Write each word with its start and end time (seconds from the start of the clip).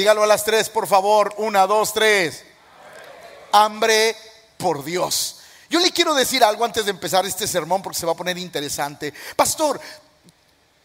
Dígalo 0.00 0.22
a 0.22 0.26
las 0.26 0.44
tres, 0.44 0.70
por 0.70 0.86
favor. 0.86 1.34
Una, 1.36 1.66
dos, 1.66 1.92
tres. 1.92 2.42
Hambre 3.52 4.16
por 4.56 4.82
Dios. 4.82 5.40
Yo 5.68 5.78
le 5.78 5.90
quiero 5.90 6.14
decir 6.14 6.42
algo 6.42 6.64
antes 6.64 6.86
de 6.86 6.90
empezar 6.90 7.26
este 7.26 7.46
sermón 7.46 7.82
porque 7.82 7.98
se 7.98 8.06
va 8.06 8.12
a 8.12 8.16
poner 8.16 8.38
interesante. 8.38 9.12
Pastor, 9.36 9.78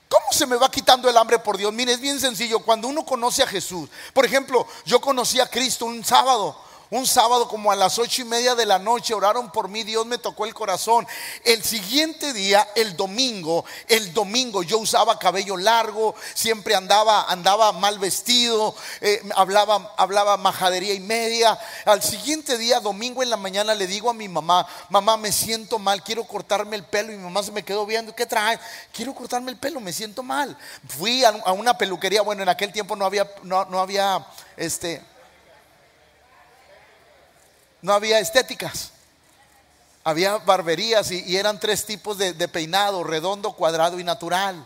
¿Cómo 0.10 0.26
se 0.32 0.46
me 0.46 0.58
va 0.58 0.70
quitando 0.70 1.10
el 1.10 1.16
hambre 1.16 1.40
por 1.40 1.58
Dios? 1.58 1.72
Mire, 1.72 1.94
es 1.94 2.02
bien 2.02 2.20
sencillo. 2.20 2.60
Cuando 2.60 2.90
uno 2.90 3.06
conoce 3.06 3.42
a 3.42 3.48
Jesús, 3.48 3.90
por 4.14 4.26
ejemplo, 4.26 4.68
yo 4.86 5.00
conocí 5.00 5.40
a 5.40 5.50
Cristo 5.50 5.86
un 5.86 6.04
sábado 6.04 6.60
un 6.96 7.06
sábado 7.06 7.50
como 7.50 7.74
a 7.74 7.76
las 7.76 8.00
ocho 8.00 8.22
y 8.22 8.26
media 8.26 8.56
de 8.56 8.66
la 8.66 8.80
noche 8.80 9.14
oraron 9.14 9.52
por 9.52 9.68
mí, 9.68 9.84
Dios 9.84 10.06
me 10.06 10.18
tocó 10.18 10.46
el 10.46 10.54
corazón. 10.54 11.06
El 11.44 11.62
siguiente 11.62 12.32
día, 12.32 12.70
el 12.74 12.96
domingo, 12.96 13.66
el 13.90 14.14
domingo 14.14 14.64
yo 14.64 14.78
usaba 14.78 15.20
cabello 15.20 15.58
largo, 15.58 16.16
siempre 16.34 16.74
andaba, 16.74 17.24
andaba 17.24 17.74
mal 17.74 18.00
vestido, 18.00 18.74
eh, 19.02 19.22
hablaba, 19.36 19.94
hablaba 19.98 20.38
majadería 20.38 20.94
y 20.94 21.02
media. 21.02 21.60
Al 21.84 22.02
siguiente 22.02 22.58
día, 22.58 22.80
domingo 22.80 23.22
en 23.22 23.30
la 23.30 23.38
mañana, 23.38 23.76
le 23.76 23.88
digo 23.88 24.10
a 24.10 24.14
mi 24.14 24.30
mamá, 24.30 24.66
mamá, 24.90 25.18
me 25.18 25.34
siento 25.34 25.78
mal, 25.78 26.02
quiero 26.02 26.24
cortarme 26.24 26.78
el 26.78 26.86
pelo. 26.86 27.12
Y 27.12 27.18
mi 27.18 27.24
mamá 27.24 27.44
se 27.44 27.52
me 27.52 27.64
quedó 27.64 27.86
viendo, 27.86 28.16
¿qué 28.16 28.26
trae? 28.26 28.58
Quiero 28.94 29.14
cortarme 29.14 29.52
el 29.52 29.58
pelo, 29.58 29.82
me 29.82 29.92
siento 29.92 30.24
mal. 30.24 30.58
Fui 30.88 31.26
a, 31.26 31.32
una 31.52 31.78
peluquería, 31.78 32.22
bueno, 32.22 32.42
en 32.42 32.50
aquel 32.50 32.72
tiempo 32.72 32.96
no 32.96 33.06
había, 33.06 33.30
no, 33.44 33.66
no 33.66 33.82
había, 33.82 34.26
este 34.56 35.04
no 37.86 37.94
había 37.94 38.18
estéticas. 38.18 38.92
Había 40.04 40.38
barberías 40.40 41.12
y, 41.12 41.38
eran 41.38 41.60
tres 41.60 41.86
tipos 41.86 42.18
de, 42.18 42.48
peinado, 42.48 43.04
redondo, 43.04 43.54
cuadrado 43.54 44.00
y 44.00 44.04
natural. 44.04 44.66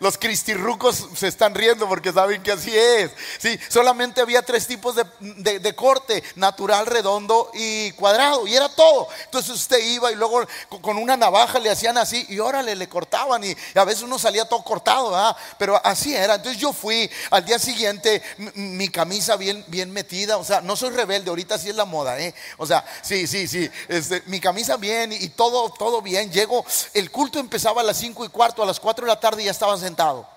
Los 0.00 0.16
cristirrucos 0.16 1.08
se 1.16 1.26
están 1.26 1.54
riendo 1.54 1.88
porque 1.88 2.12
saben 2.12 2.42
que 2.42 2.52
así 2.52 2.76
es. 2.76 3.10
Sí, 3.38 3.58
solamente 3.68 4.20
había 4.20 4.42
tres 4.42 4.66
tipos 4.66 4.94
de, 4.94 5.74
corte, 5.74 6.22
natural, 6.36 6.86
redondo 6.86 7.50
y 7.52 7.90
cuadrado, 7.92 8.46
y 8.46 8.54
era 8.54 8.68
todo. 8.68 9.08
Entonces 9.24 9.50
usted 9.50 9.78
iba 9.78 10.12
y 10.12 10.14
luego 10.14 10.46
con 10.80 10.98
una 10.98 11.16
navaja 11.16 11.58
le 11.58 11.70
hacían 11.70 11.98
así 11.98 12.24
y 12.28 12.38
órale, 12.38 12.76
le 12.76 12.88
cortaban 12.88 13.42
y, 13.42 13.56
a 13.74 13.84
veces 13.84 14.02
uno 14.02 14.18
salía 14.18 14.44
todo 14.44 14.62
cortado, 14.62 15.36
pero 15.58 15.80
así 15.84 16.14
era. 16.14 16.36
Entonces 16.36 16.60
yo 16.60 16.72
fui 16.72 17.10
al 17.30 17.44
día 17.44 17.58
siguiente, 17.58 18.22
mi, 18.54 18.88
camisa 18.88 19.36
bien, 19.36 19.64
bien 19.66 19.92
metida, 19.92 20.36
o 20.36 20.44
sea, 20.44 20.60
no 20.60 20.76
soy 20.76 20.90
rebelde, 20.90 21.30
ahorita 21.30 21.58
sí 21.58 21.70
es 21.70 21.76
la 21.76 21.84
moda, 21.84 22.18
¿eh? 22.20 22.34
O 22.56 22.66
sea, 22.66 22.84
sí, 23.02 23.26
sí, 23.26 23.48
sí, 23.48 23.68
este, 23.88 24.22
mi 24.26 24.40
camisa 24.40 24.76
bien 24.76 25.12
y, 25.12 25.28
todo, 25.30 25.70
todo 25.70 26.02
bien. 26.02 26.30
Llego, 26.30 26.64
el 26.94 27.10
culto 27.10 27.38
empezaba 27.38 27.80
a 27.80 27.84
las 27.84 27.96
cinco 27.96 28.24
y 28.24 28.28
cuarto, 28.28 28.62
a 28.62 28.66
las 28.66 28.78
cuatro 28.78 29.04
de 29.04 29.12
la 29.12 29.20
tarde 29.20 29.44
ya 29.44 29.50
estaban 29.50 29.78
sentado. 29.88 30.28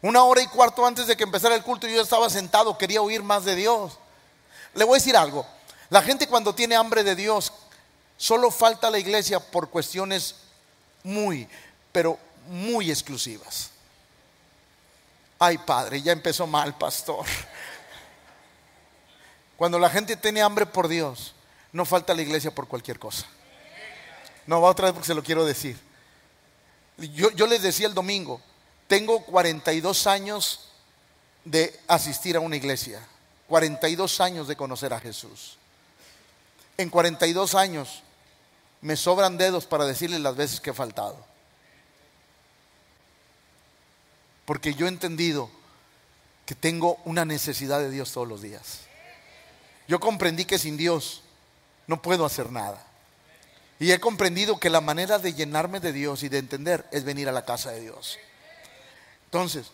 Una 0.00 0.22
hora 0.22 0.42
y 0.42 0.46
cuarto 0.46 0.86
antes 0.86 1.06
de 1.06 1.16
que 1.16 1.24
empezara 1.24 1.54
el 1.54 1.62
culto 1.62 1.88
yo 1.88 2.00
estaba 2.00 2.30
sentado, 2.30 2.78
quería 2.78 3.02
oír 3.02 3.22
más 3.22 3.44
de 3.44 3.56
Dios. 3.56 3.98
Le 4.74 4.84
voy 4.84 4.96
a 4.96 5.00
decir 5.00 5.16
algo, 5.16 5.46
la 5.90 6.02
gente 6.02 6.28
cuando 6.28 6.54
tiene 6.54 6.76
hambre 6.76 7.02
de 7.02 7.16
Dios 7.16 7.52
solo 8.16 8.50
falta 8.50 8.88
a 8.88 8.90
la 8.90 8.98
iglesia 8.98 9.40
por 9.40 9.70
cuestiones 9.70 10.36
muy, 11.02 11.48
pero 11.90 12.18
muy 12.48 12.90
exclusivas. 12.90 13.70
Ay 15.38 15.58
padre, 15.58 16.00
ya 16.00 16.12
empezó 16.12 16.46
mal, 16.46 16.76
pastor. 16.76 17.26
Cuando 19.56 19.78
la 19.78 19.88
gente 19.90 20.16
tiene 20.16 20.42
hambre 20.42 20.66
por 20.66 20.86
Dios, 20.86 21.34
no 21.72 21.84
falta 21.84 22.12
a 22.12 22.16
la 22.16 22.22
iglesia 22.22 22.54
por 22.54 22.68
cualquier 22.68 22.98
cosa. 22.98 23.26
No, 24.46 24.60
va 24.60 24.68
otra 24.68 24.86
vez 24.86 24.94
porque 24.94 25.06
se 25.06 25.14
lo 25.14 25.22
quiero 25.22 25.44
decir. 25.44 25.78
Yo, 26.96 27.46
les 27.46 27.62
decía 27.62 27.86
el 27.86 27.94
domingo, 27.94 28.40
tengo 28.86 29.24
42 29.24 30.06
años 30.06 30.68
de 31.44 31.78
asistir 31.88 32.36
a 32.36 32.40
una 32.40 32.56
iglesia, 32.56 33.04
42 33.48 34.20
años 34.20 34.46
de 34.46 34.56
conocer 34.56 34.92
a 34.92 35.00
Jesús. 35.00 35.58
En 36.76 36.90
42 36.90 37.54
años 37.54 38.02
me 38.80 38.96
sobran 38.96 39.36
dedos 39.36 39.66
para 39.66 39.86
decirles 39.86 40.20
las 40.20 40.36
veces 40.36 40.60
que 40.60 40.70
he 40.70 40.74
faltado. 40.74 41.24
Porque 44.44 44.74
yo 44.74 44.86
he 44.86 44.90
entendido 44.90 45.50
que 46.46 46.54
tengo 46.54 46.98
una 47.04 47.24
necesidad 47.24 47.80
de 47.80 47.90
Dios 47.90 48.12
todos 48.12 48.28
los 48.28 48.42
días. 48.42 48.80
Yo 49.88 50.00
comprendí 50.00 50.44
que 50.44 50.58
sin 50.58 50.76
Dios 50.76 51.22
no 51.86 52.00
puedo 52.02 52.24
hacer 52.24 52.50
nada. 52.50 52.84
Y 53.84 53.92
he 53.92 54.00
comprendido 54.00 54.58
que 54.58 54.70
la 54.70 54.80
manera 54.80 55.18
de 55.18 55.34
llenarme 55.34 55.78
de 55.78 55.92
Dios 55.92 56.22
y 56.22 56.30
de 56.30 56.38
entender 56.38 56.88
es 56.90 57.04
venir 57.04 57.28
a 57.28 57.32
la 57.32 57.44
casa 57.44 57.70
de 57.70 57.82
Dios. 57.82 58.18
Entonces, 59.26 59.66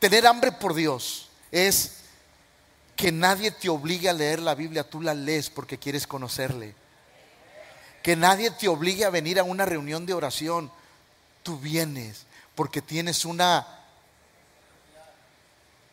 tener 0.00 0.26
hambre 0.26 0.50
por 0.50 0.74
Dios 0.74 1.28
es 1.52 1.98
que 2.96 3.12
nadie 3.12 3.52
te 3.52 3.68
obligue 3.68 4.08
a 4.08 4.12
leer 4.12 4.40
la 4.40 4.56
Biblia, 4.56 4.90
tú 4.90 5.00
la 5.00 5.14
lees 5.14 5.50
porque 5.50 5.78
quieres 5.78 6.08
conocerle. 6.08 6.74
Que 8.02 8.16
nadie 8.16 8.50
te 8.50 8.66
obligue 8.66 9.04
a 9.04 9.10
venir 9.10 9.38
a 9.38 9.44
una 9.44 9.64
reunión 9.64 10.04
de 10.04 10.14
oración, 10.14 10.68
tú 11.44 11.60
vienes 11.60 12.26
porque 12.56 12.82
tienes 12.82 13.24
una 13.24 13.68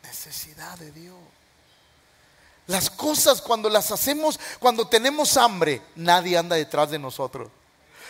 necesidad 0.01 0.79
de 0.79 0.91
Dios. 0.93 1.19
Las 2.67 2.89
cosas 2.89 3.41
cuando 3.41 3.69
las 3.69 3.91
hacemos, 3.91 4.39
cuando 4.59 4.87
tenemos 4.87 5.35
hambre, 5.37 5.81
nadie 5.95 6.37
anda 6.37 6.55
detrás 6.55 6.91
de 6.91 6.99
nosotros. 6.99 7.49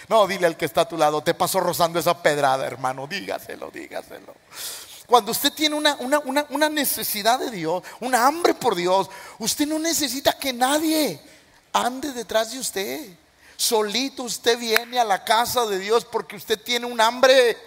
No, 0.07 0.27
dile 0.27 0.47
al 0.47 0.57
que 0.57 0.65
está 0.65 0.81
a 0.81 0.87
tu 0.87 0.97
lado, 0.97 1.21
te 1.21 1.33
pasó 1.33 1.59
rozando 1.59 1.99
esa 1.99 2.21
pedrada, 2.21 2.65
hermano, 2.65 3.07
dígaselo, 3.07 3.71
dígaselo. 3.71 4.33
Cuando 5.07 5.31
usted 5.31 5.51
tiene 5.53 5.75
una, 5.75 5.97
una, 6.49 6.69
necesidad 6.69 7.39
de 7.39 7.51
Dios, 7.51 7.83
una 7.99 8.25
hambre 8.25 8.53
por 8.53 8.75
Dios, 8.75 9.09
usted 9.39 9.67
no 9.67 9.77
necesita 9.77 10.33
que 10.33 10.53
nadie 10.53 11.21
ande 11.73 12.13
detrás 12.13 12.51
de 12.51 12.59
usted. 12.59 13.09
Solito 13.57 14.23
usted 14.23 14.57
viene 14.57 14.99
a 14.99 15.03
la 15.03 15.23
casa 15.23 15.65
de 15.65 15.79
Dios 15.79 16.05
porque 16.05 16.35
usted 16.35 16.59
tiene 16.59 16.85
un 16.85 17.01
hambre 17.01 17.57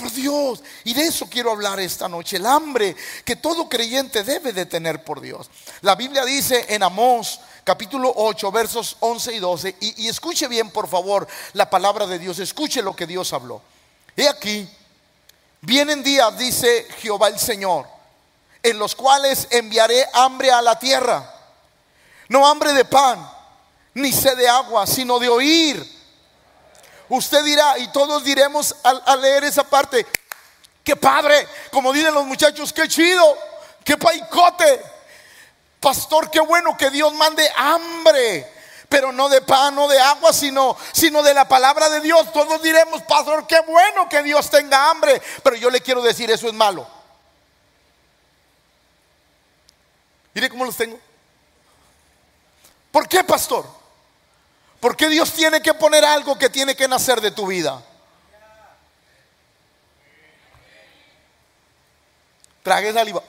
por 0.00 0.10
Dios. 0.12 0.62
Y 0.84 0.94
de 0.94 1.02
eso 1.02 1.26
quiero 1.28 1.52
hablar 1.52 1.78
esta 1.80 2.08
noche, 2.08 2.36
el 2.36 2.46
hambre 2.46 2.96
que 3.24 3.36
todo 3.36 3.68
creyente 3.68 4.24
debe 4.24 4.52
de 4.52 4.66
tener 4.66 5.04
por 5.04 5.20
Dios. 5.20 5.50
La 5.82 5.94
Biblia 5.94 6.24
dice 6.24 6.66
en 6.68 6.82
Amós 6.82 7.40
capítulo 7.64 8.12
8 8.16 8.50
versos 8.50 8.96
11 9.00 9.34
y 9.34 9.38
12, 9.38 9.76
y, 9.80 10.04
y 10.04 10.08
escuche 10.08 10.48
bien 10.48 10.70
por 10.70 10.88
favor 10.88 11.28
la 11.52 11.68
palabra 11.68 12.06
de 12.06 12.18
Dios, 12.18 12.38
escuche 12.38 12.82
lo 12.82 12.96
que 12.96 13.06
Dios 13.06 13.32
habló. 13.32 13.62
He 14.16 14.28
aquí, 14.28 14.68
vienen 15.60 16.02
días, 16.02 16.36
dice 16.36 16.86
Jehová 16.98 17.28
el 17.28 17.38
Señor, 17.38 17.86
en 18.62 18.78
los 18.78 18.94
cuales 18.94 19.48
enviaré 19.50 20.04
hambre 20.14 20.50
a 20.50 20.62
la 20.62 20.78
tierra, 20.78 21.32
no 22.28 22.46
hambre 22.46 22.72
de 22.72 22.84
pan, 22.84 23.30
ni 23.94 24.12
sed 24.12 24.36
de 24.36 24.48
agua, 24.48 24.86
sino 24.86 25.18
de 25.18 25.28
oír 25.28 25.99
Usted 27.10 27.42
dirá, 27.42 27.76
y 27.76 27.88
todos 27.88 28.22
diremos 28.22 28.76
al, 28.84 29.20
leer 29.20 29.42
esa 29.42 29.64
parte, 29.64 30.06
qué 30.84 30.94
padre, 30.94 31.46
como 31.72 31.92
dicen 31.92 32.14
los 32.14 32.24
muchachos, 32.24 32.72
qué 32.72 32.86
chido, 32.86 33.36
qué 33.84 33.96
paicote. 33.96 34.80
Pastor, 35.80 36.30
qué 36.30 36.38
bueno 36.38 36.76
que 36.76 36.88
Dios 36.88 37.12
mande 37.14 37.50
hambre, 37.56 38.48
pero 38.88 39.10
no 39.10 39.28
de 39.28 39.40
pan 39.40 39.76
o 39.76 39.88
de 39.88 39.98
agua, 39.98 40.32
sino, 40.32 40.76
sino 40.92 41.20
de 41.24 41.34
la 41.34 41.48
palabra 41.48 41.88
de 41.88 42.00
Dios. 42.00 42.32
Todos 42.32 42.62
diremos, 42.62 43.02
pastor, 43.02 43.44
qué 43.44 43.58
bueno 43.66 44.08
que 44.08 44.22
Dios 44.22 44.48
tenga 44.48 44.88
hambre, 44.88 45.20
pero 45.42 45.56
yo 45.56 45.68
le 45.68 45.80
quiero 45.80 46.02
decir, 46.02 46.30
eso 46.30 46.46
es 46.46 46.54
malo. 46.54 46.86
Mire 50.32 50.48
cómo 50.48 50.64
los 50.64 50.76
tengo. 50.76 50.96
¿Por 52.92 53.08
qué, 53.08 53.24
pastor? 53.24 53.79
¿Por 54.80 54.96
qué 54.96 55.08
Dios 55.10 55.32
tiene 55.32 55.60
que 55.60 55.74
poner 55.74 56.04
algo 56.04 56.38
que 56.38 56.48
tiene 56.48 56.74
que 56.74 56.88
nacer 56.88 57.20
de 57.20 57.30
tu 57.30 57.46
vida? 57.46 57.82
Trague 62.62 62.92
saliva. 62.92 63.22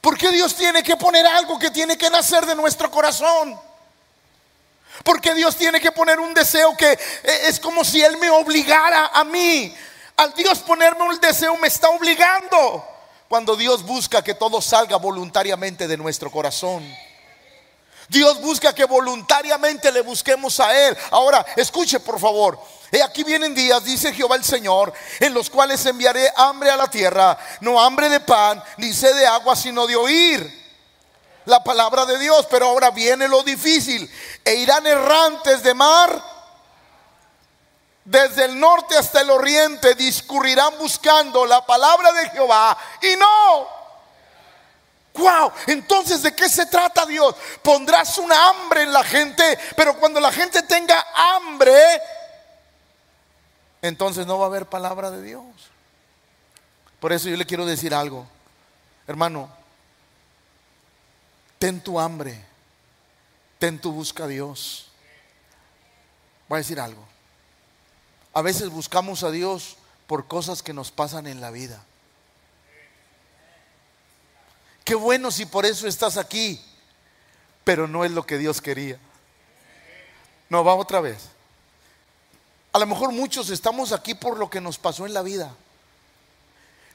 ¿Por 0.00 0.16
qué 0.16 0.30
Dios 0.30 0.54
tiene 0.54 0.82
que 0.82 0.96
poner 0.96 1.26
algo 1.26 1.58
que 1.58 1.70
tiene 1.70 1.98
que 1.98 2.08
nacer 2.08 2.46
de 2.46 2.54
nuestro 2.54 2.90
corazón? 2.90 3.60
Porque 5.04 5.34
Dios 5.34 5.56
tiene 5.56 5.80
que 5.80 5.92
poner 5.92 6.18
un 6.18 6.32
deseo 6.32 6.76
que 6.76 6.92
eh, 6.92 6.98
es 7.44 7.60
como 7.60 7.84
si 7.84 8.02
Él 8.02 8.16
me 8.16 8.30
obligara 8.30 9.10
a 9.12 9.24
mí. 9.24 9.74
Al 10.16 10.32
Dios 10.32 10.60
ponerme 10.60 11.02
un 11.02 11.20
deseo 11.20 11.56
me 11.58 11.68
está 11.68 11.90
obligando. 11.90 12.86
Cuando 13.28 13.56
Dios 13.56 13.82
busca 13.82 14.22
que 14.22 14.34
todo 14.34 14.62
salga 14.62 14.96
voluntariamente 14.96 15.86
de 15.86 15.96
nuestro 15.96 16.30
corazón. 16.30 16.88
Dios 18.08 18.40
busca 18.40 18.74
que 18.74 18.84
voluntariamente 18.84 19.90
le 19.90 20.00
busquemos 20.02 20.60
a 20.60 20.76
Él. 20.76 20.96
Ahora, 21.10 21.44
escuche 21.56 22.00
por 22.00 22.20
favor. 22.20 22.58
He 22.92 23.02
aquí 23.02 23.24
vienen 23.24 23.54
días, 23.54 23.84
dice 23.84 24.12
Jehová 24.12 24.36
el 24.36 24.44
Señor, 24.44 24.92
en 25.18 25.34
los 25.34 25.50
cuales 25.50 25.84
enviaré 25.86 26.32
hambre 26.36 26.70
a 26.70 26.76
la 26.76 26.88
tierra, 26.88 27.36
no 27.60 27.80
hambre 27.80 28.08
de 28.08 28.20
pan, 28.20 28.62
ni 28.76 28.92
sed 28.92 29.14
de 29.16 29.26
agua, 29.26 29.56
sino 29.56 29.86
de 29.86 29.96
oír 29.96 30.66
la 31.46 31.64
palabra 31.64 32.06
de 32.06 32.18
Dios. 32.18 32.46
Pero 32.48 32.68
ahora 32.68 32.90
viene 32.90 33.26
lo 33.26 33.42
difícil. 33.42 34.08
E 34.44 34.54
irán 34.54 34.86
errantes 34.86 35.62
de 35.62 35.74
mar 35.74 36.36
desde 38.06 38.44
el 38.44 38.58
norte 38.60 38.96
hasta 38.96 39.20
el 39.20 39.30
oriente 39.30 39.96
discurrirán 39.96 40.78
buscando 40.78 41.44
la 41.44 41.66
palabra 41.66 42.12
de 42.12 42.30
Jehová 42.30 42.78
y 43.02 43.16
no. 43.16 43.75
Wow, 45.16 45.52
entonces 45.66 46.22
¿de 46.22 46.34
qué 46.34 46.48
se 46.48 46.66
trata 46.66 47.06
Dios? 47.06 47.34
Pondrás 47.62 48.18
una 48.18 48.48
hambre 48.48 48.82
en 48.82 48.92
la 48.92 49.02
gente, 49.02 49.58
pero 49.76 49.98
cuando 49.98 50.20
la 50.20 50.32
gente 50.32 50.62
tenga 50.62 51.06
hambre, 51.14 51.74
entonces 53.82 54.26
no 54.26 54.38
va 54.38 54.44
a 54.44 54.48
haber 54.48 54.66
palabra 54.66 55.10
de 55.10 55.22
Dios. 55.22 55.44
Por 57.00 57.12
eso 57.12 57.28
yo 57.28 57.36
le 57.36 57.46
quiero 57.46 57.64
decir 57.64 57.94
algo, 57.94 58.26
hermano, 59.06 59.48
ten 61.58 61.80
tu 61.80 61.98
hambre, 61.98 62.44
ten 63.58 63.80
tu 63.80 63.92
busca 63.92 64.24
a 64.24 64.28
Dios. 64.28 64.88
Voy 66.48 66.56
a 66.56 66.58
decir 66.58 66.80
algo. 66.80 67.06
A 68.34 68.42
veces 68.42 68.68
buscamos 68.68 69.22
a 69.22 69.30
Dios 69.30 69.76
por 70.06 70.28
cosas 70.28 70.62
que 70.62 70.74
nos 70.74 70.90
pasan 70.90 71.26
en 71.26 71.40
la 71.40 71.50
vida. 71.50 71.85
Qué 74.86 74.94
bueno 74.94 75.32
si 75.32 75.46
por 75.46 75.66
eso 75.66 75.88
estás 75.88 76.16
aquí, 76.16 76.60
pero 77.64 77.88
no 77.88 78.04
es 78.04 78.12
lo 78.12 78.24
que 78.24 78.38
Dios 78.38 78.60
quería. 78.60 78.96
No, 80.48 80.62
va 80.62 80.76
otra 80.76 81.00
vez. 81.00 81.24
A 82.72 82.78
lo 82.78 82.86
mejor 82.86 83.10
muchos 83.10 83.50
estamos 83.50 83.90
aquí 83.90 84.14
por 84.14 84.38
lo 84.38 84.48
que 84.48 84.60
nos 84.60 84.78
pasó 84.78 85.04
en 85.04 85.12
la 85.12 85.22
vida. 85.22 85.52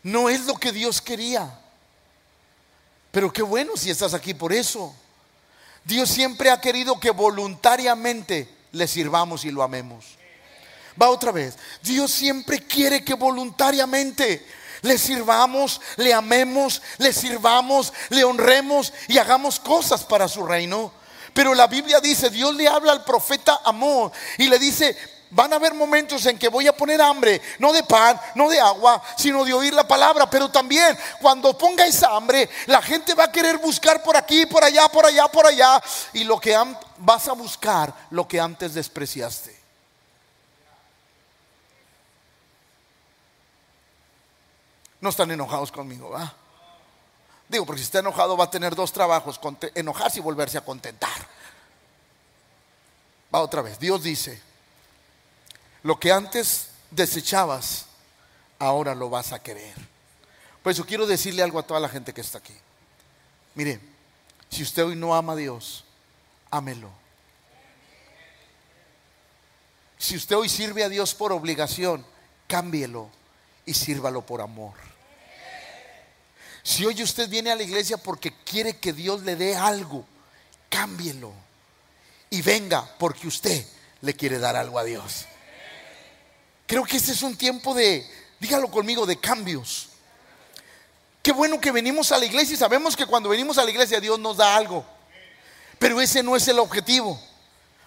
No 0.04 0.30
es 0.30 0.46
lo 0.46 0.56
que 0.56 0.72
Dios 0.72 1.02
quería. 1.02 1.60
Pero 3.12 3.34
qué 3.34 3.42
bueno 3.42 3.76
si 3.76 3.90
estás 3.90 4.14
aquí 4.14 4.34
por 4.34 4.54
eso. 4.54 4.96
Dios 5.84 6.08
siempre 6.10 6.50
ha 6.50 6.62
querido 6.62 6.98
que 6.98 7.12
voluntariamente 7.12 8.48
le 8.72 8.88
sirvamos 8.88 9.44
y 9.44 9.52
lo 9.52 9.64
amemos. 9.64 10.18
Va 11.00 11.10
otra 11.10 11.34
vez. 11.34 11.58
Dios 11.84 12.10
siempre 12.10 12.66
quiere 12.66 13.04
que 13.04 13.16
voluntariamente 13.16 14.48
le 14.82 14.98
sirvamos, 14.98 15.82
le 15.98 16.14
amemos, 16.14 16.82
le 16.98 17.14
sirvamos, 17.14 17.94
le 18.10 18.24
honremos 18.24 18.94
y 19.08 19.18
hagamos 19.18 19.60
cosas 19.60 20.04
para 20.04 20.28
su 20.28 20.46
reino. 20.46 20.92
Pero 21.34 21.54
la 21.54 21.68
Biblia 21.68 22.00
dice, 22.00 22.30
Dios 22.30 22.56
le 22.56 22.68
habla 22.68 22.92
al 22.92 23.04
profeta 23.04 23.62
Amor 23.64 24.12
y 24.38 24.48
le 24.48 24.60
dice, 24.60 24.98
van 25.32 25.54
a 25.54 25.56
haber 25.56 25.74
momentos 25.74 26.26
en 26.26 26.38
que 26.38 26.50
voy 26.50 26.68
a 26.68 26.76
poner 26.76 27.02
hambre, 27.02 27.42
no 27.60 27.72
de 27.72 27.84
pan, 27.84 28.20
no 28.36 28.50
de 28.50 28.60
agua, 28.60 29.02
sino 29.18 29.46
de 29.46 29.54
oír 29.54 29.74
la 29.74 29.88
palabra. 29.88 30.30
Pero 30.30 30.50
también 30.50 30.98
cuando 31.22 31.58
ponga 31.58 31.86
esa 31.86 32.16
hambre, 32.16 32.50
la 32.68 32.82
gente 32.82 33.14
va 33.14 33.26
a 33.26 33.32
querer 33.32 33.58
buscar 33.58 34.04
por 34.04 34.18
aquí, 34.18 34.46
por 34.46 34.64
allá, 34.64 34.88
por 34.90 35.06
allá, 35.06 35.28
por 35.28 35.46
allá. 35.46 35.82
Y 36.14 36.26
lo 36.26 36.40
que 36.40 36.58
vas 36.98 37.28
a 37.28 37.34
buscar, 37.34 37.94
lo 38.10 38.28
que 38.28 38.40
antes 38.40 38.74
despreciaste. 38.74 39.61
No 45.02 45.10
están 45.10 45.32
enojados 45.32 45.72
conmigo, 45.72 46.12
¿va? 46.12 46.34
Digo, 47.50 47.66
porque 47.66 47.80
si 47.80 47.86
está 47.86 48.00
enojado 48.00 48.38
va 48.38 48.46
a 48.46 48.50
tener 48.50 48.76
dos 48.76 48.94
trabajos, 48.94 49.40
enojarse 49.76 50.20
y 50.20 50.22
volverse 50.22 50.58
a 50.58 50.64
contentar. 50.64 51.28
Va 53.34 53.42
otra 53.42 53.62
vez. 53.62 53.78
Dios 53.80 54.04
dice, 54.04 54.42
lo 55.84 56.00
que 56.00 56.12
antes 56.12 56.70
desechabas, 56.92 57.88
ahora 58.60 58.96
lo 58.96 59.10
vas 59.10 59.34
a 59.34 59.42
querer. 59.42 59.76
Por 60.64 60.72
eso 60.72 60.86
quiero 60.86 61.08
decirle 61.08 61.42
algo 61.42 61.60
a 61.60 61.64
toda 61.64 61.80
la 61.80 61.90
gente 61.90 62.14
que 62.14 62.22
está 62.22 62.38
aquí. 62.38 62.56
Mire, 63.56 63.82
si 64.50 64.64
usted 64.64 64.86
hoy 64.86 64.96
no 64.96 65.16
ama 65.16 65.34
a 65.34 65.38
Dios, 65.38 65.84
ámelo. 66.52 66.90
Si 69.98 70.16
usted 70.16 70.36
hoy 70.36 70.50
sirve 70.50 70.84
a 70.84 70.90
Dios 70.90 71.16
por 71.16 71.32
obligación, 71.32 72.06
cámbielo 72.48 73.10
y 73.66 73.74
sírvalo 73.74 74.26
por 74.26 74.42
amor. 74.42 74.91
Si 76.64 76.86
hoy 76.86 77.02
usted 77.02 77.28
viene 77.28 77.52
a 77.52 77.56
la 77.56 77.64
iglesia 77.64 77.98
porque 77.98 78.34
quiere 78.44 78.78
que 78.78 78.94
Dios 78.94 79.24
le 79.24 79.36
dé 79.36 79.56
algo, 79.56 80.06
cámbielo. 80.70 81.34
Y 82.30 82.42
venga 82.42 82.88
porque 82.98 83.28
usted 83.28 83.66
le 84.02 84.16
quiere 84.16 84.40
dar 84.40 84.56
algo 84.56 84.78
a 84.78 84.84
Dios. 84.84 85.26
Creo 86.68 86.84
que 86.84 86.98
este 86.98 87.12
es 87.12 87.24
un 87.24 87.36
tiempo 87.36 87.74
de, 87.74 88.10
dígalo 88.40 88.70
conmigo, 88.70 89.06
de 89.06 89.20
cambios. 89.20 89.90
Qué 91.22 91.32
bueno 91.32 91.60
que 91.60 91.72
venimos 91.72 92.12
a 92.12 92.18
la 92.18 92.26
iglesia 92.26 92.54
y 92.54 92.58
sabemos 92.58 92.96
que 92.96 93.06
cuando 93.06 93.30
venimos 93.30 93.58
a 93.58 93.64
la 93.64 93.72
iglesia 93.72 94.00
Dios 94.00 94.20
nos 94.20 94.38
da 94.38 94.56
algo. 94.56 94.86
Pero 95.78 96.00
ese 96.00 96.24
no 96.24 96.36
es 96.36 96.48
el 96.48 96.60
objetivo, 96.60 97.20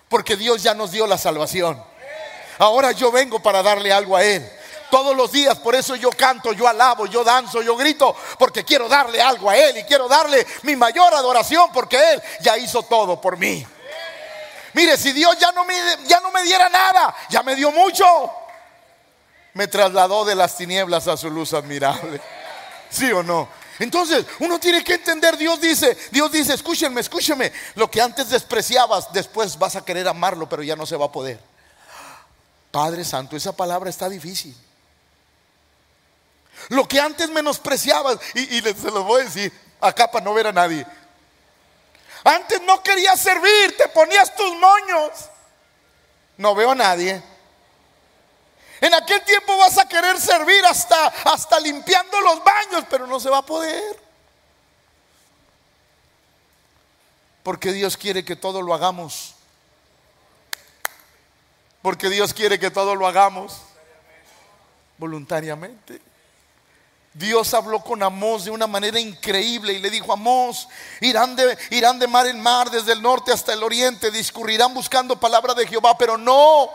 porque 0.08 0.36
Dios 0.36 0.62
ya 0.62 0.74
nos 0.74 0.90
dio 0.90 1.06
la 1.06 1.16
salvación. 1.16 1.82
Ahora 2.58 2.92
yo 2.92 3.10
vengo 3.10 3.40
para 3.40 3.62
darle 3.62 3.92
algo 3.92 4.16
a 4.16 4.24
Él 4.24 4.48
todos 4.94 5.16
los 5.16 5.32
días. 5.32 5.58
Por 5.58 5.74
eso 5.74 5.96
yo 5.96 6.10
canto, 6.10 6.52
yo 6.52 6.68
alabo, 6.68 7.06
yo 7.06 7.24
danzo, 7.24 7.60
yo 7.62 7.74
grito, 7.74 8.14
porque 8.38 8.64
quiero 8.64 8.88
darle 8.88 9.20
algo 9.20 9.50
a 9.50 9.56
Él 9.56 9.78
y 9.78 9.82
quiero 9.82 10.06
darle 10.06 10.46
mi 10.62 10.76
mayor 10.76 11.12
adoración 11.12 11.68
porque 11.72 11.96
Él 12.12 12.22
ya 12.40 12.56
hizo 12.56 12.84
todo 12.84 13.20
por 13.20 13.36
mí. 13.36 13.66
Mire, 14.72 14.96
si 14.96 15.10
Dios 15.10 15.36
ya 15.36 15.50
no 15.50 15.64
me, 15.64 15.74
ya 16.06 16.20
no 16.20 16.30
me 16.30 16.44
diera 16.44 16.68
nada, 16.68 17.12
ya 17.28 17.42
me 17.42 17.56
dio 17.56 17.72
mucho. 17.72 18.04
Me 19.54 19.66
trasladó 19.66 20.24
de 20.24 20.36
las 20.36 20.56
tinieblas 20.56 21.08
a 21.08 21.16
su 21.16 21.28
luz 21.28 21.54
admirable. 21.54 22.20
¿Sí 22.88 23.10
o 23.10 23.24
no? 23.24 23.48
Entonces, 23.80 24.24
uno 24.38 24.60
tiene 24.60 24.84
que 24.84 24.94
entender, 24.94 25.36
Dios 25.36 25.60
dice, 25.60 25.98
Dios 26.12 26.30
dice, 26.30 26.54
escúchenme, 26.54 27.00
escúchenme, 27.00 27.52
lo 27.74 27.90
que 27.90 28.00
antes 28.00 28.30
despreciabas, 28.30 29.12
después 29.12 29.58
vas 29.58 29.74
a 29.74 29.84
querer 29.84 30.06
amarlo, 30.06 30.48
pero 30.48 30.62
ya 30.62 30.76
no 30.76 30.86
se 30.86 30.96
va 30.96 31.06
a 31.06 31.12
poder. 31.12 31.40
Padre 32.70 33.04
Santo, 33.04 33.36
esa 33.36 33.56
palabra 33.56 33.90
está 33.90 34.08
difícil. 34.08 34.56
Lo 36.68 36.86
que 36.88 37.00
antes 37.00 37.28
menospreciabas, 37.30 38.18
y, 38.34 38.60
les 38.60 38.76
se 38.76 38.90
lo 38.90 39.04
voy 39.04 39.22
a 39.22 39.24
decir 39.24 39.52
acá 39.80 40.10
para 40.10 40.24
no 40.24 40.34
ver 40.34 40.46
a 40.46 40.52
nadie. 40.52 40.86
Antes 42.24 42.62
no 42.62 42.82
querías 42.82 43.20
servir, 43.20 43.76
te 43.76 43.88
ponías 43.88 44.34
tus 44.34 44.54
moños. 44.56 45.10
No 46.38 46.54
veo 46.54 46.70
a 46.70 46.74
nadie. 46.74 47.22
En 48.80 48.94
aquel 48.94 49.22
tiempo 49.24 49.56
vas 49.58 49.78
a 49.78 49.88
querer 49.88 50.18
servir 50.20 50.64
hasta, 50.66 51.06
hasta 51.06 51.60
limpiando 51.60 52.20
los 52.20 52.42
baños, 52.42 52.84
pero 52.88 53.06
no 53.06 53.20
se 53.20 53.30
va 53.30 53.38
a 53.38 53.46
poder. 53.46 54.02
Porque 57.42 57.72
Dios 57.72 57.96
quiere 57.96 58.24
que 58.24 58.36
todo 58.36 58.62
lo 58.62 58.74
hagamos. 58.74 59.34
Porque 61.82 62.08
Dios 62.08 62.32
quiere 62.32 62.58
que 62.58 62.70
todo 62.70 62.94
lo 62.94 63.06
hagamos 63.06 63.60
voluntariamente. 64.96 66.00
Dios 67.14 67.54
habló 67.54 67.80
con 67.80 68.02
Amós 68.02 68.44
de 68.44 68.50
una 68.50 68.66
manera 68.66 68.98
increíble 68.98 69.72
y 69.72 69.78
le 69.78 69.88
dijo, 69.88 70.12
Amós, 70.12 70.68
irán 71.00 71.36
de, 71.36 71.56
irán 71.70 72.00
de 72.00 72.08
mar 72.08 72.26
en 72.26 72.40
mar, 72.40 72.70
desde 72.70 72.92
el 72.92 73.00
norte 73.00 73.32
hasta 73.32 73.52
el 73.52 73.62
oriente, 73.62 74.10
discurrirán 74.10 74.74
buscando 74.74 75.18
palabra 75.18 75.54
de 75.54 75.64
Jehová, 75.64 75.96
pero 75.96 76.18
no. 76.18 76.68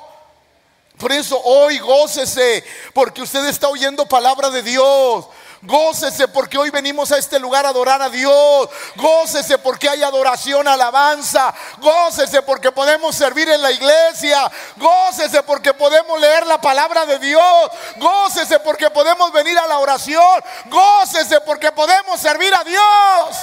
Por 0.98 1.12
eso 1.12 1.38
hoy 1.44 1.80
gócese, 1.80 2.64
porque 2.94 3.22
usted 3.22 3.46
está 3.48 3.68
oyendo 3.68 4.06
palabra 4.08 4.50
de 4.50 4.64
Dios. 4.64 5.26
Gócese 5.62 6.28
porque 6.30 6.58
hoy 6.58 6.70
venimos 6.70 7.12
a 7.12 7.18
este 7.18 7.38
lugar 7.38 7.66
a 7.66 7.70
adorar 7.70 8.02
a 8.02 8.10
Dios. 8.10 8.70
Gócese 8.96 9.58
porque 9.58 9.90
hay 9.90 10.04
adoración, 10.04 10.68
alabanza. 10.68 11.54
Gócese 11.80 12.42
porque 12.42 12.72
podemos 12.72 13.16
servir 13.16 13.50
en 13.50 13.62
la 13.62 13.72
iglesia. 13.72 14.50
Gócese 14.78 15.44
porque 15.44 15.74
podemos 15.74 16.20
leer 16.20 16.48
la 16.48 16.62
palabra 16.62 17.06
de 17.06 17.20
Dios. 17.20 17.72
Gócese 17.98 18.60
porque 18.60 18.90
podemos 18.90 19.34
venir 19.34 19.58
a 19.60 19.68
la 19.68 19.80
oración. 19.80 20.44
Gócese 20.66 21.42
porque 21.42 21.72
podemos 21.72 22.20
servir 22.20 22.54
a 22.56 22.64
Dios. 22.64 23.38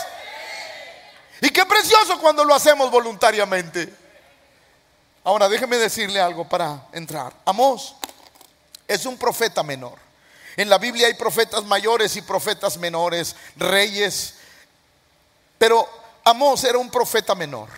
Y 1.43 1.51
qué 1.51 1.67
precioso 1.67 2.19
cuando 2.19 2.45
lo 2.45 2.55
hacemos 2.55 2.91
voluntariamente. 2.91 3.93
Ahora 5.23 5.49
déjeme 5.49 5.77
decirle 5.77 6.21
algo 6.21 6.49
para 6.49 6.87
entrar. 6.93 7.33
Amós 7.45 7.95
es 8.89 9.05
un 9.07 9.19
profeta 9.19 9.63
menor. 9.63 10.06
En 10.57 10.71
la 10.71 10.79
Biblia 10.79 11.07
hay 11.07 11.15
profetas 11.15 11.65
mayores 11.65 12.17
y 12.17 12.23
profetas 12.23 12.79
menores, 12.79 13.37
reyes. 13.57 14.35
Pero 15.59 15.89
Amós 16.25 16.65
era 16.65 16.79
un 16.79 16.91
profeta 16.91 17.35
menor. 17.35 17.69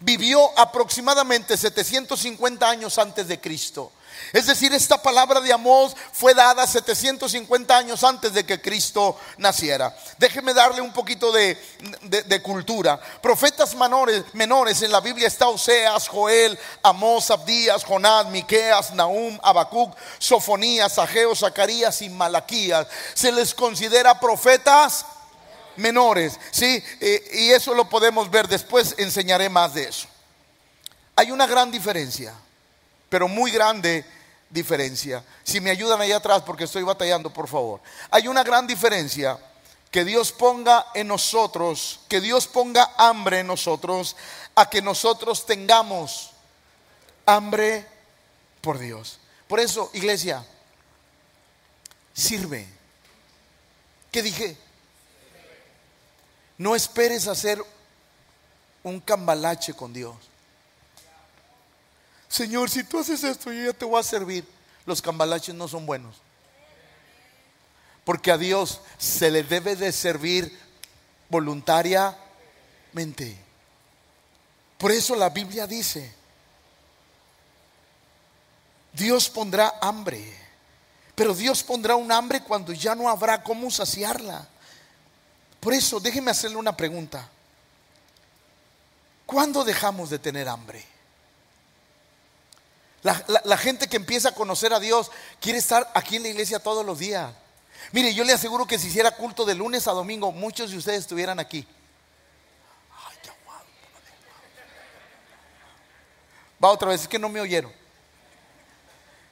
Vivió 0.00 0.58
aproximadamente 0.58 1.56
750 1.56 2.68
años 2.68 2.98
antes 2.98 3.28
de 3.28 3.40
Cristo. 3.40 3.92
Es 4.32 4.46
decir, 4.46 4.72
esta 4.72 5.00
palabra 5.00 5.40
de 5.40 5.52
Amós 5.52 5.94
fue 6.12 6.34
dada 6.34 6.66
750 6.66 7.76
años 7.76 8.02
antes 8.04 8.32
de 8.32 8.44
que 8.44 8.60
Cristo 8.60 9.16
naciera. 9.36 9.94
Déjeme 10.18 10.54
darle 10.54 10.80
un 10.80 10.92
poquito 10.92 11.30
de, 11.32 11.56
cultura. 12.42 13.00
Profetas 13.20 13.74
menores, 13.74 14.82
en 14.82 14.92
la 14.92 15.00
Biblia 15.00 15.28
está 15.28 15.48
Oseas, 15.48 16.08
Joel, 16.08 16.58
Amós, 16.82 17.30
Abdías, 17.30 17.84
Jonás, 17.84 18.26
Miqueas, 18.26 18.94
Nahum, 18.94 19.38
Habacuc, 19.42 19.94
Sofonías, 20.18 20.98
Ageo, 20.98 21.36
Zacarías 21.36 22.02
y 22.02 22.08
Malaquías. 22.08 22.86
Se 23.14 23.30
les 23.30 23.54
considera 23.54 24.18
profetas 24.18 25.04
menores, 25.76 26.38
¿sí? 26.50 26.82
Eh, 27.00 27.30
y 27.32 27.50
eso 27.50 27.74
lo 27.74 27.88
podemos 27.88 28.30
ver 28.30 28.48
después, 28.48 28.94
enseñaré 28.98 29.48
más 29.48 29.74
de 29.74 29.84
eso. 29.84 30.08
Hay 31.16 31.30
una 31.30 31.46
gran 31.46 31.70
diferencia, 31.70 32.34
pero 33.12 33.28
muy 33.28 33.50
grande 33.50 34.06
diferencia. 34.48 35.22
Si 35.44 35.60
me 35.60 35.70
ayudan 35.70 36.00
allá 36.00 36.16
atrás 36.16 36.40
porque 36.46 36.64
estoy 36.64 36.82
batallando, 36.82 37.30
por 37.30 37.46
favor. 37.46 37.82
Hay 38.10 38.26
una 38.26 38.42
gran 38.42 38.66
diferencia 38.66 39.38
que 39.90 40.02
Dios 40.02 40.32
ponga 40.32 40.86
en 40.94 41.08
nosotros, 41.08 42.00
que 42.08 42.22
Dios 42.22 42.46
ponga 42.46 42.94
hambre 42.96 43.40
en 43.40 43.48
nosotros, 43.48 44.16
a 44.54 44.70
que 44.70 44.80
nosotros 44.80 45.44
tengamos 45.44 46.30
hambre 47.26 47.86
por 48.62 48.78
Dios. 48.78 49.18
Por 49.46 49.60
eso, 49.60 49.90
iglesia, 49.92 50.42
sirve. 52.14 52.66
¿Qué 54.10 54.22
dije? 54.22 54.56
No 56.56 56.74
esperes 56.74 57.28
hacer 57.28 57.62
un 58.82 59.00
cambalache 59.00 59.74
con 59.74 59.92
Dios. 59.92 60.31
Señor, 62.32 62.68
si 62.70 62.82
tú 62.82 62.98
haces 62.98 63.22
esto, 63.24 63.52
yo 63.52 63.66
ya 63.66 63.74
te 63.74 63.84
voy 63.84 64.00
a 64.00 64.02
servir. 64.02 64.48
Los 64.86 65.02
cambalaches 65.02 65.54
no 65.54 65.68
son 65.68 65.84
buenos. 65.84 66.16
Porque 68.04 68.32
a 68.32 68.38
Dios 68.38 68.80
se 68.96 69.30
le 69.30 69.42
debe 69.42 69.76
de 69.76 69.92
servir 69.92 70.58
voluntariamente. 71.28 73.36
Por 74.78 74.92
eso 74.92 75.14
la 75.14 75.28
Biblia 75.28 75.66
dice, 75.66 76.10
Dios 78.94 79.28
pondrá 79.28 79.74
hambre, 79.82 80.34
pero 81.14 81.34
Dios 81.34 81.62
pondrá 81.62 81.96
un 81.96 82.10
hambre 82.10 82.42
cuando 82.42 82.72
ya 82.72 82.94
no 82.94 83.10
habrá 83.10 83.42
cómo 83.42 83.70
saciarla. 83.70 84.48
Por 85.60 85.74
eso 85.74 86.00
déjeme 86.00 86.30
hacerle 86.30 86.56
una 86.56 86.74
pregunta. 86.74 87.28
¿Cuándo 89.26 89.64
dejamos 89.64 90.08
de 90.08 90.18
tener 90.18 90.48
hambre? 90.48 90.92
La, 93.02 93.56
gente 93.56 93.88
que 93.88 93.96
empieza 93.96 94.28
a 94.28 94.34
conocer 94.34 94.72
a 94.72 94.78
Dios 94.78 95.10
quiere 95.40 95.58
estar 95.58 95.90
aquí 95.94 96.16
en 96.16 96.22
la 96.22 96.28
iglesia 96.28 96.60
todos 96.60 96.86
los 96.86 97.00
días. 97.00 97.32
Mire, 97.90 98.14
yo 98.14 98.22
le 98.22 98.32
aseguro 98.32 98.64
que 98.66 98.78
si 98.78 98.88
hiciera 98.88 99.10
culto 99.10 99.44
de 99.44 99.56
lunes 99.56 99.88
a 99.88 99.92
domingo, 99.92 100.30
muchos 100.30 100.70
de 100.70 100.76
ustedes 100.76 101.00
estuvieran 101.00 101.40
aquí. 101.40 101.66
Va 106.62 106.70
otra 106.70 106.90
vez, 106.90 107.02
es 107.02 107.08
que 107.08 107.18
no 107.18 107.28
me 107.28 107.40
oyeron. 107.40 107.72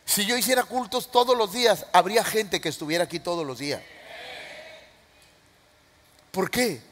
Si 0.05 0.27
yo 0.27 0.37
hiciera 0.37 0.65
cultos 0.65 1.13
todos 1.13 1.37
los 1.39 1.53
días, 1.53 1.87
habría 1.93 2.25
gente 2.25 2.61
que 2.61 2.69
estuviera 2.69 3.05
aquí 3.05 3.21
todos 3.21 3.47
los 3.47 3.61
días. 3.61 3.81
¿Por 6.33 6.51
qué? 6.51 6.83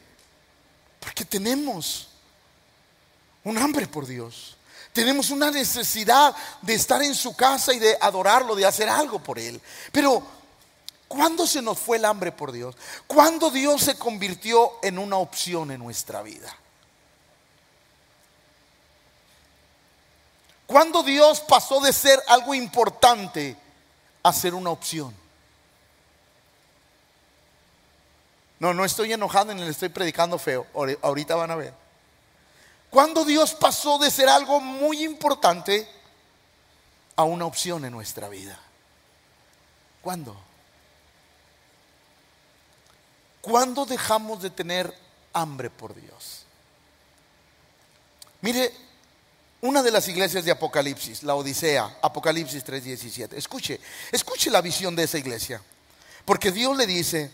Porque 1.01 1.25
tenemos 1.25 2.07
un 3.43 3.57
hambre 3.57 3.87
por 3.87 4.07
Dios. 4.07 4.55
Tenemos 4.93 5.29
una 5.29 5.51
necesidad 5.51 6.35
de 6.61 6.73
estar 6.73 7.01
en 7.03 7.15
su 7.15 7.35
casa 7.35 7.73
y 7.73 7.79
de 7.79 7.97
adorarlo, 8.01 8.55
de 8.55 8.65
hacer 8.65 8.89
algo 8.89 9.19
por 9.19 9.39
Él. 9.39 9.61
Pero, 9.91 10.23
¿cuándo 11.07 11.45
se 11.45 11.61
nos 11.61 11.77
fue 11.77 11.97
el 11.97 12.05
hambre 12.05 12.31
por 12.31 12.51
Dios? 12.51 12.75
¿Cuándo 13.07 13.49
Dios 13.51 13.81
se 13.81 13.97
convirtió 13.97 14.73
en 14.81 14.97
una 14.97 15.17
opción 15.17 15.71
en 15.71 15.79
nuestra 15.79 16.21
vida? 16.21 16.55
¿Cuándo 20.65 21.01
Dios 21.01 21.39
pasó 21.41 21.79
de 21.79 21.91
ser 21.91 22.21
algo 22.27 22.53
importante 22.53 23.57
a 24.21 24.31
ser 24.31 24.53
una 24.53 24.69
opción? 24.69 25.15
No, 28.59 28.73
no 28.73 28.83
estoy 28.83 29.13
enojado 29.13 29.53
ni 29.53 29.63
le 29.63 29.69
estoy 29.69 29.89
predicando 29.89 30.37
feo. 30.37 30.67
Ahorita 31.01 31.35
van 31.35 31.51
a 31.51 31.55
ver. 31.55 31.88
¿Cuándo 32.89 33.23
Dios 33.23 33.53
pasó 33.53 33.97
de 33.99 34.09
ser 34.09 34.29
algo 34.29 34.59
muy 34.59 35.03
importante 35.03 35.87
a 37.15 37.23
una 37.23 37.45
opción 37.45 37.85
en 37.85 37.91
nuestra 37.91 38.29
vida? 38.29 38.59
¿Cuándo? 40.01 40.35
¿Cuándo 43.41 43.85
dejamos 43.85 44.41
de 44.41 44.49
tener 44.49 44.93
hambre 45.33 45.69
por 45.69 45.93
Dios? 45.93 46.43
Mire, 48.41 48.73
una 49.61 49.83
de 49.83 49.91
las 49.91 50.07
iglesias 50.07 50.45
de 50.45 50.51
Apocalipsis, 50.51 51.23
la 51.23 51.35
Odisea, 51.35 51.99
Apocalipsis 52.01 52.63
3:17. 52.63 53.37
Escuche, 53.37 53.79
escuche 54.11 54.49
la 54.49 54.61
visión 54.61 54.95
de 54.95 55.03
esa 55.03 55.17
iglesia. 55.17 55.61
Porque 56.25 56.51
Dios 56.51 56.75
le 56.75 56.87
dice, 56.87 57.29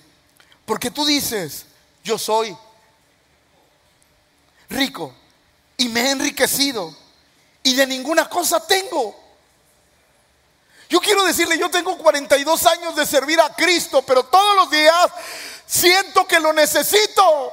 porque 0.65 0.91
tú 0.91 1.05
dices, 1.05 1.65
yo 2.03 2.17
soy 2.17 2.57
rico 4.69 5.13
y 5.77 5.89
me 5.89 6.01
he 6.01 6.11
enriquecido 6.11 6.95
y 7.65 7.73
de 7.73 7.87
ninguna 7.87 8.29
cosa 8.29 8.65
tengo. 8.65 9.15
Yo 10.87 11.01
quiero 11.01 11.23
decirle, 11.23 11.57
yo 11.57 11.69
tengo 11.69 11.97
42 11.97 12.65
años 12.67 12.95
de 12.95 13.05
servir 13.05 13.41
a 13.41 13.49
Cristo, 13.55 14.03
pero 14.03 14.23
todos 14.23 14.55
los 14.55 14.69
días 14.69 15.07
siento 15.65 16.27
que 16.27 16.39
lo 16.39 16.53
necesito. 16.53 17.51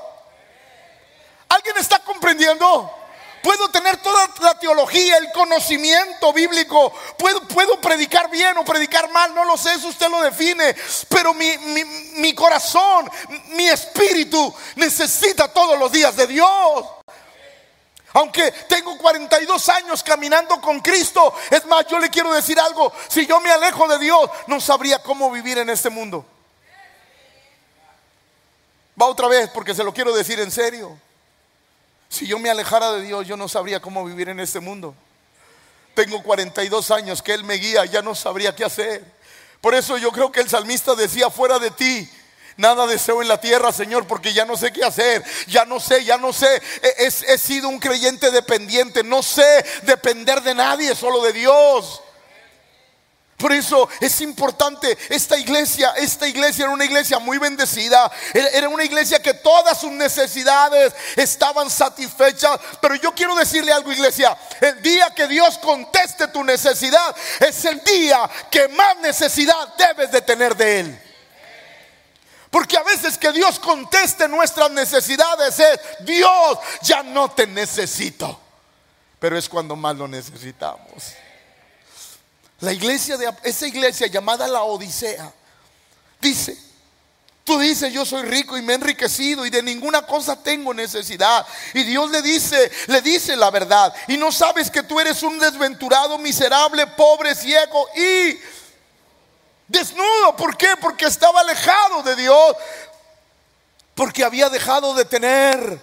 ¿Alguien 1.49 1.79
está 1.79 1.99
comprendiendo? 2.01 2.95
Puedo 3.43 3.71
tener 3.71 3.97
toda 3.97 4.29
la 4.41 4.59
teología, 4.59 5.17
el 5.17 5.33
conocimiento 5.33 6.33
bíblico. 6.33 6.93
Puedo, 7.17 7.41
puedo 7.49 7.81
predicar 7.81 8.31
bien 8.31 8.57
o 8.59 8.65
predicar 8.65 9.11
mal, 9.11 9.35
no 9.35 9.47
lo 9.47 9.57
sé, 9.57 9.73
eso 9.75 9.89
usted 9.89 10.09
lo 10.11 10.21
define. 10.21 10.77
Pero 11.09 11.33
mi, 11.33 11.57
mi 12.17 12.35
corazón, 12.35 13.11
mi 13.49 13.67
espíritu 13.69 14.55
necesita 14.77 15.49
todos 15.49 15.79
los 15.79 15.91
días 15.91 16.15
de 16.17 16.27
Dios. 16.27 16.85
Aunque 18.15 18.51
tengo 18.69 18.97
42 18.99 19.69
años 19.71 20.03
caminando 20.03 20.61
con 20.61 20.81
Cristo, 20.81 21.35
es 21.51 21.65
más, 21.67 21.87
yo 21.87 21.99
le 21.99 22.11
quiero 22.11 22.33
decir 22.33 22.61
algo, 22.61 22.93
si 23.09 23.27
yo 23.27 23.41
me 23.41 23.51
alejo 23.51 23.89
de 23.89 23.99
Dios, 23.99 24.31
no 24.47 24.61
sabría 24.61 25.03
cómo 25.03 25.31
vivir 25.31 25.59
en 25.59 25.71
este 25.71 25.89
mundo. 25.89 26.27
Va 29.01 29.07
otra 29.07 29.29
vez 29.29 29.49
porque 29.51 29.75
se 29.75 29.83
lo 29.83 29.95
quiero 29.95 30.15
decir 30.15 30.39
en 30.41 30.51
serio. 30.51 30.99
Si 32.09 32.27
yo 32.27 32.39
me 32.39 32.51
alejara 32.51 32.93
de 32.93 33.03
Dios, 33.03 33.27
yo 33.27 33.39
no 33.39 33.49
sabría 33.49 33.81
cómo 33.81 34.05
vivir 34.05 34.29
en 34.29 34.41
este 34.41 34.61
mundo. 34.61 34.95
Tengo 35.95 36.23
42 36.23 36.91
años 36.91 37.23
que 37.23 37.33
Él 37.33 37.45
me 37.45 37.55
guía, 37.55 37.87
ya 37.87 38.03
no 38.03 38.15
sabría 38.15 38.55
qué 38.55 38.65
hacer. 38.65 39.03
Por 39.63 39.75
eso 39.75 39.97
yo 39.97 40.13
creo 40.13 40.31
que 40.31 40.41
el 40.41 40.49
salmista 40.51 40.95
decía, 40.95 41.31
fuera 41.31 41.59
de 41.59 41.71
ti, 41.71 42.11
Nada 42.57 42.87
deseo 42.87 43.23
en 43.23 43.29
la 43.29 43.41
tierra, 43.41 43.73
Señor, 43.73 44.07
porque 44.07 44.33
ya 44.33 44.45
no 44.45 44.57
sé 44.57 44.73
qué 44.73 44.85
hacer. 44.85 45.25
Ya 45.47 45.65
no 45.65 45.81
sé, 45.81 46.05
ya 46.05 46.19
no 46.19 46.33
sé. 46.33 46.63
He, 46.83 47.07
he, 47.07 47.39
sido 47.39 47.69
un 47.69 47.79
creyente 47.79 48.31
dependiente. 48.31 49.03
No 49.03 49.23
sé 49.23 49.65
depender 49.83 50.43
de 50.43 50.55
nadie, 50.55 50.95
solo 50.95 51.23
de 51.23 51.33
Dios. 51.33 52.03
Por 53.43 53.53
eso 53.53 53.89
es 54.01 54.21
importante 54.21 54.97
esta 55.09 55.37
iglesia, 55.37 55.95
esta 55.97 56.29
iglesia 56.29 56.63
era 56.63 56.73
una 56.73 56.85
iglesia 56.85 57.19
muy 57.19 57.39
bendecida, 57.39 58.09
era 58.33 58.69
una 58.69 58.85
iglesia 58.85 59.21
que 59.21 59.35
todas 59.35 59.81
sus 59.81 59.91
necesidades 59.91 60.93
estaban 61.17 61.69
satisfechas, 61.69 62.61
pero 62.81 62.95
yo 62.95 63.13
quiero 63.13 63.35
decirle 63.35 63.73
algo 63.73 63.91
iglesia, 63.91 64.39
el 64.61 64.81
día 64.81 65.11
que 65.11 65.27
Dios 65.27 65.59
conteste 65.59 66.29
tu 66.29 66.45
necesidad 66.45 67.17
es 67.41 67.65
el 67.65 67.83
día 67.83 68.31
que 68.49 68.69
más 68.69 68.99
necesidad 68.99 69.75
debes 69.77 70.13
de 70.13 70.23
tener 70.23 70.55
de 70.55 70.79
Él. 70.79 71.03
Porque 72.53 72.77
a 72.77 72.83
veces 72.83 73.17
que 73.17 73.33
Dios 73.33 73.59
conteste 73.59 74.29
nuestras 74.29 74.71
necesidades 74.71 75.59
es, 75.59 75.81
Dios, 76.01 76.59
ya 76.83 77.03
no 77.03 77.31
te 77.31 77.47
necesito. 77.47 78.39
Pero 79.19 79.39
es 79.39 79.49
cuando 79.49 79.75
más 79.75 79.97
lo 79.97 80.07
necesitamos. 80.07 81.15
La 82.61 82.75
iglesia 82.75 83.17
de 83.17 83.33
esa 83.45 83.67
iglesia 83.67 84.07
llamada 84.07 84.47
la 84.47 84.65
Odisea 84.65 85.33
dice, 86.21 86.55
tú 87.43 87.59
dices, 87.59 87.91
yo 87.91 88.05
soy 88.05 88.25
rico 88.25 88.59
y 88.59 88.61
me 88.61 88.75
he 88.75 88.77
enriquecido 88.77 89.47
y 89.47 89.51
de 89.51 89.63
ninguna 89.63 90.03
cosa 90.03 90.43
tengo 90.43 90.75
necesidad. 90.75 91.47
Y 91.73 91.85
Dios 91.85 92.11
le 92.11 92.21
dice, 92.21 92.71
le 92.89 93.01
dice 93.01 93.35
la 93.35 93.51
verdad. 93.51 93.95
Y 94.09 94.19
no 94.19 94.31
sabes 94.31 94.71
que 94.71 94.83
tú 94.83 95.01
eres 95.01 95.23
un 95.23 95.39
desventurado, 95.39 96.19
miserable, 96.19 96.87
pobre, 96.89 97.35
ciego 97.35 97.89
y 97.97 98.39
desnudo. 99.73 100.37
¿Por 100.37 100.57
qué? 100.57 100.77
Porque 100.81 101.07
estaba 101.07 101.41
alejado 101.41 102.03
de 102.03 102.15
Dios. 102.15 102.57
Porque 103.95 104.25
había 104.25 104.49
dejado 104.49 104.95
de 104.95 105.05
tener 105.05 105.81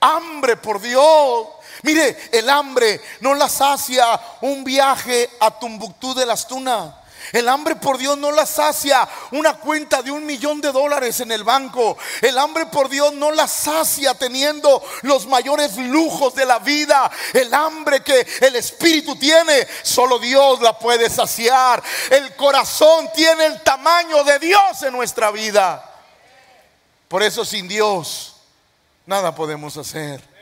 hambre 0.00 0.56
por 0.56 0.80
Dios. 0.80 1.48
Mire, 1.82 2.16
el 2.32 2.48
hambre 2.48 3.00
no 3.20 3.34
la 3.34 3.48
sacia 3.48 4.20
un 4.42 4.62
viaje 4.62 5.28
a 5.40 5.58
Tumbuctú 5.58 6.14
de 6.14 6.26
las 6.26 6.46
Tunas. 6.46 6.94
El 7.32 7.48
hambre 7.48 7.76
por 7.76 7.98
Dios 7.98 8.16
no 8.18 8.30
la 8.30 8.46
sacia 8.46 9.08
una 9.32 9.54
cuenta 9.54 10.02
de 10.02 10.10
un 10.10 10.24
millón 10.24 10.60
de 10.60 10.72
dólares 10.72 11.20
en 11.20 11.32
el 11.32 11.44
banco. 11.44 11.96
El 12.20 12.38
hambre 12.38 12.66
por 12.66 12.88
Dios 12.88 13.12
no 13.14 13.30
la 13.30 13.48
sacia 13.48 14.14
teniendo 14.14 14.82
los 15.02 15.26
mayores 15.26 15.76
lujos 15.76 16.34
de 16.34 16.46
la 16.46 16.58
vida. 16.58 17.10
El 17.32 17.52
hambre 17.52 18.02
que 18.02 18.26
el 18.40 18.56
Espíritu 18.56 19.16
tiene, 19.16 19.66
solo 19.82 20.18
Dios 20.18 20.60
la 20.60 20.78
puede 20.78 21.10
saciar. 21.10 21.82
El 22.10 22.34
corazón 22.36 23.08
tiene 23.14 23.46
el 23.46 23.62
tamaño 23.62 24.24
de 24.24 24.38
Dios 24.38 24.82
en 24.82 24.92
nuestra 24.92 25.30
vida. 25.30 25.82
Por 27.08 27.22
eso 27.22 27.44
sin 27.44 27.68
Dios 27.68 28.36
nada 29.06 29.34
podemos 29.34 29.76
hacer. 29.76 30.35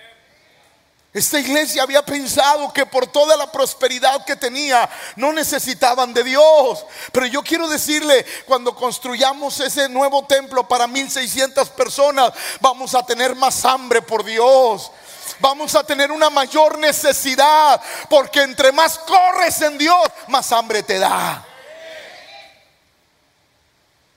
Esta 1.14 1.38
iglesia 1.38 1.84
había 1.84 2.04
pensado 2.04 2.72
que 2.72 2.86
por 2.86 3.06
toda 3.06 3.36
la 3.36 3.52
prosperidad 3.52 4.24
que 4.24 4.34
tenía 4.34 4.90
no 5.14 5.32
necesitaban 5.32 6.12
de 6.12 6.24
Dios. 6.24 6.84
Pero 7.12 7.26
yo 7.26 7.40
quiero 7.44 7.68
decirle, 7.68 8.26
cuando 8.46 8.74
construyamos 8.74 9.60
ese 9.60 9.88
nuevo 9.88 10.26
templo 10.26 10.66
para 10.66 10.88
1600 10.88 11.70
personas, 11.70 12.32
vamos 12.60 12.96
a 12.96 13.06
tener 13.06 13.36
más 13.36 13.64
hambre 13.64 14.02
por 14.02 14.24
Dios. 14.24 14.90
Vamos 15.38 15.76
a 15.76 15.84
tener 15.84 16.10
una 16.10 16.30
mayor 16.30 16.78
necesidad, 16.80 17.80
porque 18.10 18.42
entre 18.42 18.72
más 18.72 18.98
corres 18.98 19.62
en 19.62 19.78
Dios, 19.78 20.08
más 20.26 20.50
hambre 20.50 20.82
te 20.82 20.98
da. 20.98 21.46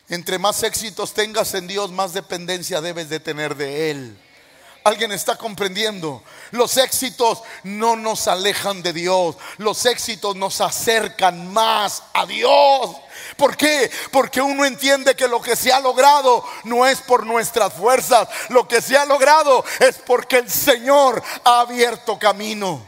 Entre 0.10 0.40
más 0.40 0.64
éxitos 0.64 1.14
tengas 1.14 1.54
en 1.54 1.68
Dios, 1.68 1.92
más 1.92 2.14
dependencia 2.14 2.82
debes 2.82 3.08
de 3.10 3.20
tener 3.20 3.56
de 3.56 3.92
Él. 3.92 4.27
Alguien 4.84 5.12
está 5.12 5.36
comprendiendo. 5.36 6.24
Los 6.52 6.78
éxitos 6.78 7.44
no 7.64 7.96
nos 7.96 8.28
alejan 8.28 8.82
de 8.82 8.94
Dios. 8.94 9.36
Los 9.58 9.86
éxitos 9.86 10.36
nos 10.36 10.62
acercan 10.62 11.52
más 11.52 12.04
a 12.14 12.26
Dios. 12.26 12.96
¿Por 13.36 13.58
qué? 13.58 13.92
Porque 14.12 14.42
uno 14.42 14.66
entiende 14.66 15.16
que 15.16 15.28
lo 15.28 15.42
que 15.42 15.56
se 15.56 15.74
ha 15.74 15.80
logrado 15.80 16.44
no 16.64 16.86
es 16.86 17.02
por 17.02 17.26
nuestras 17.26 17.74
fuerzas. 17.74 18.28
Lo 18.50 18.68
que 18.68 18.82
se 18.82 18.98
ha 18.98 19.06
logrado 19.06 19.64
es 19.80 19.98
porque 19.98 20.38
el 20.38 20.50
Señor 20.50 21.22
ha 21.44 21.62
abierto 21.62 22.18
camino. 22.18 22.86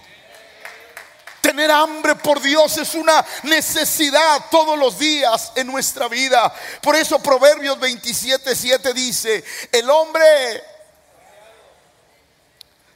Tener 1.42 1.72
hambre 1.72 2.16
por 2.16 2.42
Dios 2.42 2.78
es 2.78 2.96
una 2.96 3.26
necesidad 3.44 4.46
todos 4.52 4.78
los 4.78 5.00
días 5.00 5.54
en 5.56 5.68
nuestra 5.68 6.08
vida. 6.08 6.54
Por 6.82 6.96
eso 6.96 7.20
Proverbios 7.20 7.80
27, 7.80 8.56
7 8.56 8.94
dice, 8.94 9.44
el 9.72 9.90
hombre 9.90 10.64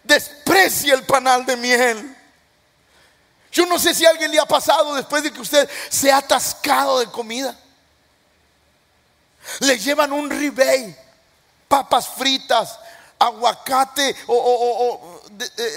desprecia 0.03 0.93
el 0.93 1.03
panal 1.03 1.45
de 1.45 1.57
miel. 1.57 2.17
Yo 3.51 3.65
no 3.65 3.77
sé 3.77 3.93
si 3.93 4.05
a 4.05 4.09
alguien 4.09 4.31
le 4.31 4.39
ha 4.39 4.45
pasado 4.45 4.95
después 4.95 5.23
de 5.23 5.31
que 5.31 5.39
usted 5.39 5.69
se 5.89 6.11
ha 6.11 6.17
atascado 6.17 6.99
de 6.99 7.07
comida. 7.07 7.57
Le 9.59 9.77
llevan 9.77 10.11
un 10.11 10.29
ribeye, 10.29 10.97
papas 11.67 12.07
fritas, 12.07 12.79
aguacate 13.19 14.15
o, 14.27 15.21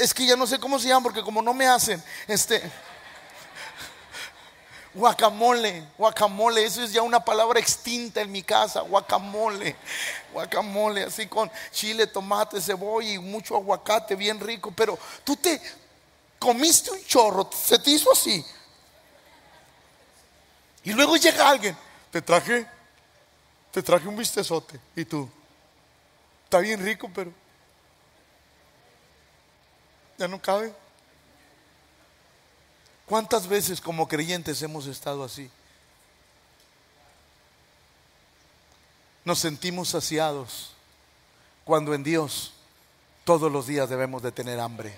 es 0.01 0.13
que 0.15 0.27
ya 0.27 0.37
no 0.37 0.47
sé 0.47 0.59
cómo 0.59 0.79
se 0.79 0.89
llama 0.89 1.03
porque 1.05 1.23
como 1.23 1.43
no 1.43 1.55
me 1.55 1.67
hacen 1.67 2.03
este 2.27 2.63
Guacamole, 4.97 5.89
guacamole, 5.99 6.65
eso 6.65 6.83
es 6.83 6.91
ya 6.91 7.03
una 7.03 7.23
palabra 7.23 7.61
extinta 7.61 8.23
en 8.23 8.33
mi 8.33 8.43
casa, 8.43 8.81
guacamole, 8.81 9.77
guacamole, 10.37 11.05
así 11.05 11.27
con 11.27 11.51
chile, 11.73 12.07
tomate, 12.07 12.61
cebolla 12.61 13.09
y 13.09 13.19
mucho 13.19 13.57
aguacate, 13.57 14.15
bien 14.15 14.39
rico, 14.39 14.71
pero 14.71 14.99
tú 15.25 15.35
te 15.35 15.59
comiste 16.39 16.91
un 16.91 17.03
chorro, 17.07 17.49
se 17.51 17.79
te 17.79 17.91
hizo 17.91 18.13
así. 18.13 18.45
Y 20.85 20.93
luego 20.93 21.17
llega 21.17 21.49
alguien, 21.49 21.75
te 22.11 22.21
traje, 22.21 22.67
te 23.71 23.83
traje 23.83 24.07
un 24.07 24.17
bistezote, 24.17 24.79
y 24.95 25.07
tú, 25.07 25.27
está 26.45 26.59
bien 26.59 26.85
rico, 26.85 27.11
pero 27.15 27.33
ya 30.19 30.29
no 30.29 30.41
cabe. 30.41 30.75
¿Cuántas 33.07 33.47
veces 33.47 33.81
como 33.81 34.07
creyentes 34.07 34.61
hemos 34.61 34.87
estado 34.87 35.25
así? 35.25 35.51
Nos 39.27 39.41
sentimos 39.41 39.89
saciados 39.89 40.71
cuando 41.65 41.95
en 41.95 42.05
Dios 42.05 42.53
todos 43.25 43.51
los 43.51 43.67
días 43.67 43.89
debemos 43.89 44.23
de 44.23 44.31
tener 44.31 44.61
hambre. 44.61 44.97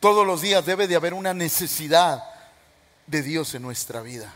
Todos 0.00 0.26
los 0.26 0.42
días 0.42 0.66
debe 0.66 0.86
de 0.86 0.96
haber 0.96 1.14
una 1.14 1.32
necesidad 1.32 2.22
de 3.06 3.22
Dios 3.22 3.54
en 3.54 3.62
nuestra 3.62 4.02
vida. 4.02 4.34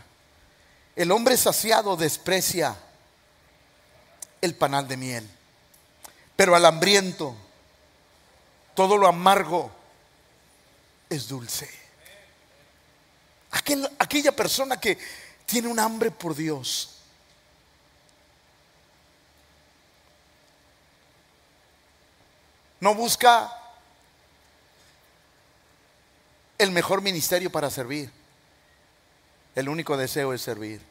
El 0.95 1.11
hombre 1.11 1.37
saciado 1.37 1.95
desprecia 1.95 2.75
el 4.41 4.55
panal 4.55 4.87
de 4.87 4.97
miel, 4.97 5.29
pero 6.35 6.55
al 6.55 6.65
hambriento 6.65 7.35
todo 8.73 8.97
lo 8.97 9.05
amargo 9.05 9.69
es 11.07 11.27
dulce. 11.27 11.69
aquella 13.99 14.35
persona 14.35 14.79
que 14.79 14.97
tiene 15.49 15.67
un 15.67 15.79
hambre 15.79 16.11
por 16.11 16.35
Dios. 16.35 16.89
No 22.79 22.93
busca 22.93 23.51
el 26.57 26.71
mejor 26.71 27.01
ministerio 27.01 27.51
para 27.51 27.69
servir. 27.71 28.11
El 29.55 29.67
único 29.69 29.97
deseo 29.97 30.33
es 30.33 30.41
servir. 30.41 30.81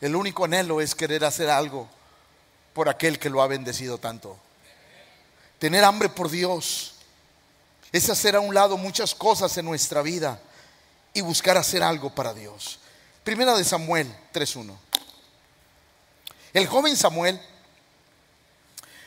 El 0.00 0.16
único 0.16 0.46
anhelo 0.46 0.80
es 0.80 0.94
querer 0.94 1.24
hacer 1.26 1.50
algo 1.50 1.86
por 2.72 2.88
aquel 2.88 3.18
que 3.18 3.28
lo 3.28 3.42
ha 3.42 3.46
bendecido 3.46 3.98
tanto. 3.98 4.38
Tener 5.58 5.84
hambre 5.84 6.08
por 6.08 6.30
Dios 6.30 6.94
es 7.92 8.08
hacer 8.08 8.36
a 8.36 8.40
un 8.40 8.54
lado 8.54 8.78
muchas 8.78 9.14
cosas 9.14 9.54
en 9.58 9.66
nuestra 9.66 10.00
vida 10.00 10.40
y 11.12 11.20
buscar 11.20 11.56
hacer 11.56 11.82
algo 11.82 12.14
para 12.14 12.34
Dios. 12.34 12.78
Primera 13.24 13.56
de 13.56 13.64
Samuel 13.64 14.06
3.1. 14.32 14.76
El 16.52 16.66
joven 16.66 16.96
Samuel 16.96 17.40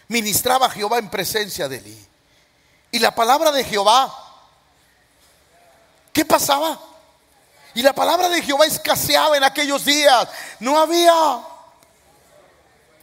ministraba 0.08 0.68
a 0.68 0.70
Jehová 0.70 1.00
en 1.00 1.10
presencia 1.10 1.68
de 1.68 1.78
él. 1.78 2.08
Y 2.92 3.00
la 3.00 3.13
palabra 3.13 3.52
de 3.52 3.63
Jehová, 3.63 4.13
¿qué 6.12 6.24
pasaba? 6.24 6.80
Y 7.74 7.82
la 7.82 7.94
palabra 7.94 8.30
de 8.30 8.42
Jehová 8.42 8.66
escaseaba 8.66 9.36
en 9.36 9.44
aquellos 9.44 9.84
días. 9.84 10.28
No 10.60 10.80
había... 10.80 11.12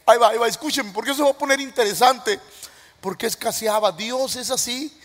Ahí 0.05 0.17
va, 0.17 0.29
ahí 0.29 0.37
va, 0.37 0.47
escúchenme, 0.47 0.91
porque 0.91 1.11
eso 1.11 1.25
va 1.25 1.31
a 1.31 1.37
poner 1.37 1.59
interesante. 1.59 2.39
Porque 3.01 3.27
escaseaba. 3.27 3.91
Dios 3.91 4.37
es 4.37 4.49
así. 4.49 4.97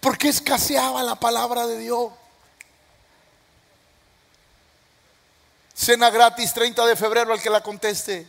¿Por 0.00 0.18
qué 0.18 0.28
escaseaba 0.28 1.02
la 1.02 1.14
palabra 1.14 1.66
de 1.66 1.78
Dios? 1.78 2.12
Cena 5.78 6.10
gratis 6.10 6.52
30 6.52 6.84
de 6.86 6.96
febrero 6.96 7.32
al 7.32 7.40
que 7.40 7.48
la 7.48 7.62
conteste. 7.62 8.26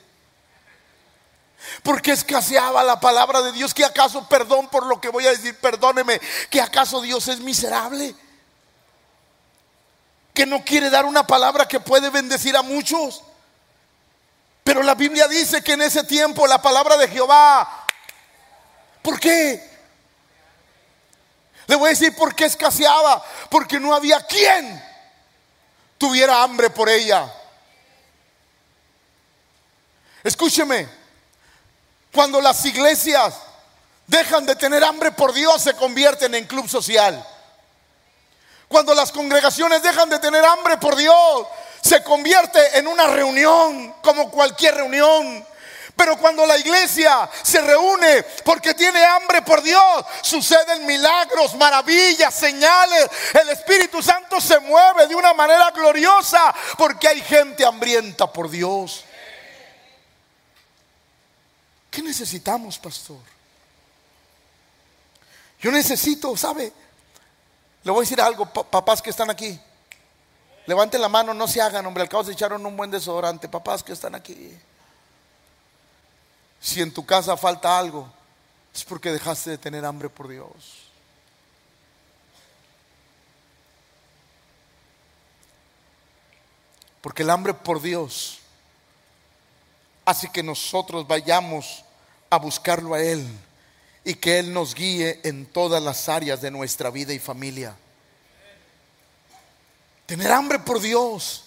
¿Por 1.82 2.00
qué 2.00 2.12
escaseaba 2.12 2.84
la 2.84 3.00
palabra 3.00 3.42
de 3.42 3.52
Dios? 3.52 3.74
¿Que 3.74 3.84
acaso, 3.84 4.30
perdón 4.30 4.68
por 4.70 4.86
lo 4.86 5.02
que 5.02 5.10
voy 5.10 5.26
a 5.26 5.32
decir, 5.32 5.58
perdóneme, 5.58 6.22
que 6.52 6.62
acaso 6.62 7.02
Dios 7.02 7.28
es 7.28 7.40
miserable? 7.40 8.16
Que 10.32 10.46
no 10.46 10.64
quiere 10.64 10.92
dar 10.92 11.06
una 11.06 11.26
palabra 11.26 11.68
que 11.68 11.80
puede 11.80 12.12
bendecir 12.12 12.56
a 12.56 12.62
muchos. 12.62 13.24
Pero 14.64 14.84
la 14.84 14.94
Biblia 14.94 15.28
dice 15.28 15.64
que 15.64 15.74
en 15.74 15.82
ese 15.82 16.04
tiempo 16.04 16.46
la 16.46 16.62
palabra 16.62 16.98
de 16.98 17.08
Jehová, 17.08 17.88
¿por 19.02 19.20
qué? 19.20 19.68
Le 21.66 21.76
voy 21.76 21.88
a 21.88 21.90
decir 21.90 22.16
por 22.16 22.36
qué 22.36 22.46
escaseaba. 22.46 23.24
Porque 23.50 23.80
no 23.80 23.96
había 23.96 24.22
quien 24.22 24.84
tuviera 25.98 26.44
hambre 26.44 26.70
por 26.70 26.88
ella. 26.90 27.34
Escúcheme, 30.24 30.88
cuando 32.14 32.42
las 32.42 32.66
iglesias 32.66 33.36
dejan 34.08 34.46
de 34.46 34.56
tener 34.56 34.84
hambre 34.84 35.12
por 35.12 35.34
Dios, 35.34 35.62
se 35.62 35.74
convierten 35.76 36.36
en 36.36 36.46
club 36.46 36.68
social. 36.68 37.26
Cuando 38.68 38.94
las 38.94 39.12
congregaciones 39.12 39.82
dejan 39.82 40.10
de 40.10 40.20
tener 40.20 40.44
hambre 40.44 40.78
por 40.78 40.96
Dios, 40.96 41.48
se 41.82 42.04
convierte 42.04 42.78
en 42.78 42.88
una 42.88 43.08
reunión, 43.08 43.96
como 44.02 44.30
cualquier 44.30 44.76
reunión. 44.76 45.46
Pero 45.96 46.18
cuando 46.18 46.46
la 46.46 46.58
iglesia 46.58 47.30
se 47.42 47.62
reúne 47.62 48.24
porque 48.46 48.74
tiene 48.74 49.04
hambre 49.04 49.42
por 49.42 49.62
Dios, 49.62 50.06
suceden 50.22 50.86
milagros, 50.86 51.56
maravillas, 51.56 52.34
señales. 52.34 53.10
El 53.34 53.50
Espíritu 53.50 54.02
Santo 54.02 54.40
se 54.40 54.60
mueve 54.60 55.08
de 55.08 55.16
una 55.16 55.34
manera 55.34 55.72
gloriosa 55.72 56.54
porque 56.78 57.08
hay 57.08 57.22
gente 57.22 57.66
hambrienta 57.66 58.32
por 58.32 58.50
Dios. 58.50 59.04
¿Qué 62.00 62.04
necesitamos, 62.04 62.80
pastor? 62.80 63.20
Yo 65.60 65.70
necesito, 65.70 66.38
¿sabe? 66.38 66.72
Le 67.84 67.92
voy 67.92 68.00
a 68.00 68.04
decir 68.04 68.22
algo, 68.22 68.46
papás 68.46 69.02
que 69.02 69.10
están 69.10 69.30
aquí. 69.30 69.60
Levanten 70.66 71.02
la 71.02 71.10
mano, 71.10 71.34
no 71.34 71.46
se 71.46 71.62
hagan, 71.62 71.86
hombre, 71.86 72.04
al 72.04 72.08
cabo 72.08 72.24
se 72.24 72.32
echaron 72.32 72.66
un 72.66 72.78
buen 72.78 72.90
desodorante, 72.90 73.50
papás 73.50 73.84
que 73.84 73.92
están 73.92 74.16
aquí. 74.16 74.58
Si 76.62 76.82
en 76.82 76.94
tu 76.94 77.06
casa 77.06 77.36
falta 77.36 77.78
algo, 77.78 78.10
es 78.74 78.86
porque 78.86 79.12
dejaste 79.12 79.50
de 79.50 79.58
tener 79.58 79.84
hambre 79.84 80.08
por 80.08 80.30
Dios. 80.30 80.86
Porque 87.02 87.24
el 87.24 87.30
hambre 87.30 87.54
por 87.54 87.82
Dios 87.82 88.40
hace 90.06 90.32
que 90.32 90.42
nosotros 90.42 91.06
vayamos 91.06 91.84
a 92.30 92.38
buscarlo 92.38 92.94
a 92.94 93.02
Él 93.02 93.26
y 94.04 94.16
que 94.16 94.40
Él 94.40 94.54
nos 94.54 94.76
guíe 94.76 95.20
en 95.24 95.46
todas 95.46 95.82
las 95.82 96.10
áreas 96.10 96.42
de 96.42 96.52
nuestra 96.52 96.90
vida 96.90 97.14
y 97.14 97.20
familia. 97.20 97.76
Tener 100.06 100.32
hambre 100.32 100.60
por 100.60 100.80
Dios 100.80 101.46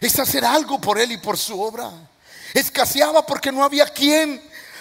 es 0.00 0.18
hacer 0.18 0.44
algo 0.44 0.80
por 0.80 0.98
Él 0.98 1.12
y 1.12 1.16
por 1.16 1.36
su 1.38 1.60
obra. 1.60 1.90
Escaseaba 2.54 3.26
porque 3.26 3.50
no 3.50 3.64
había 3.64 3.86
quien 3.86 4.40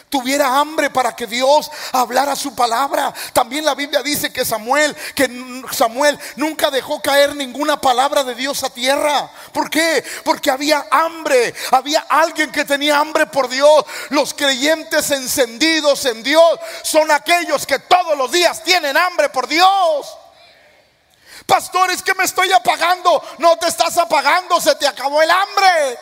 tuviera 0.10 0.60
hambre 0.60 0.89
para 0.89 1.15
que 1.15 1.28
Dios 1.28 1.70
hablara 1.91 2.36
su 2.36 2.56
palabra. 2.56 3.13
También 3.34 3.65
la 3.65 3.76
Biblia 3.76 4.02
dice 4.02 4.32
que 4.32 4.46
Samuel, 4.46 4.96
que 5.13 5.30
Samuel 5.72 6.18
nunca 6.36 6.72
dejó 6.72 7.02
caer 7.02 7.36
ninguna 7.36 7.80
palabra 7.80 8.24
de 8.24 8.36
Dios 8.36 8.63
a 8.63 8.70
tierra. 8.70 9.30
¿Por 9.52 9.70
qué? 9.70 10.04
Porque 10.24 10.52
había 10.52 10.88
hambre, 10.89 11.54
había 11.72 12.06
alguien 12.10 12.52
que 12.52 12.65
tenía 12.65 13.00
hambre 13.00 13.26
por 13.28 13.50
Dios. 13.50 13.86
Los 14.10 14.34
creyentes 14.34 15.12
encendidos 15.12 16.06
en 16.06 16.24
Dios 16.24 16.60
son 16.84 17.12
aquellos 17.12 17.65
que 17.65 17.80
todos 17.80 18.18
los 18.18 18.32
días 18.32 18.63
tienen 18.63 18.96
hambre 18.98 19.30
por 19.30 19.48
Dios. 19.48 20.18
Pastores 21.46 22.02
que 22.02 22.13
me 22.15 22.24
estoy 22.24 22.52
apagando. 22.52 23.22
No 23.38 23.58
te 23.58 23.68
estás 23.68 23.98
apagando, 23.98 24.60
se 24.60 24.76
te 24.76 24.88
acabó 24.88 25.22
el 25.22 25.30
hambre. 25.30 26.00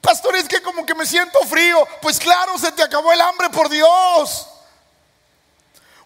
Pastor, 0.00 0.34
es 0.36 0.48
que 0.48 0.62
como 0.62 0.86
que 0.86 0.94
me 0.94 1.06
siento 1.06 1.38
frío. 1.40 1.86
Pues 2.00 2.18
claro, 2.18 2.58
se 2.58 2.72
te 2.72 2.82
acabó 2.82 3.12
el 3.12 3.20
hambre 3.20 3.50
por 3.50 3.68
Dios. 3.68 4.46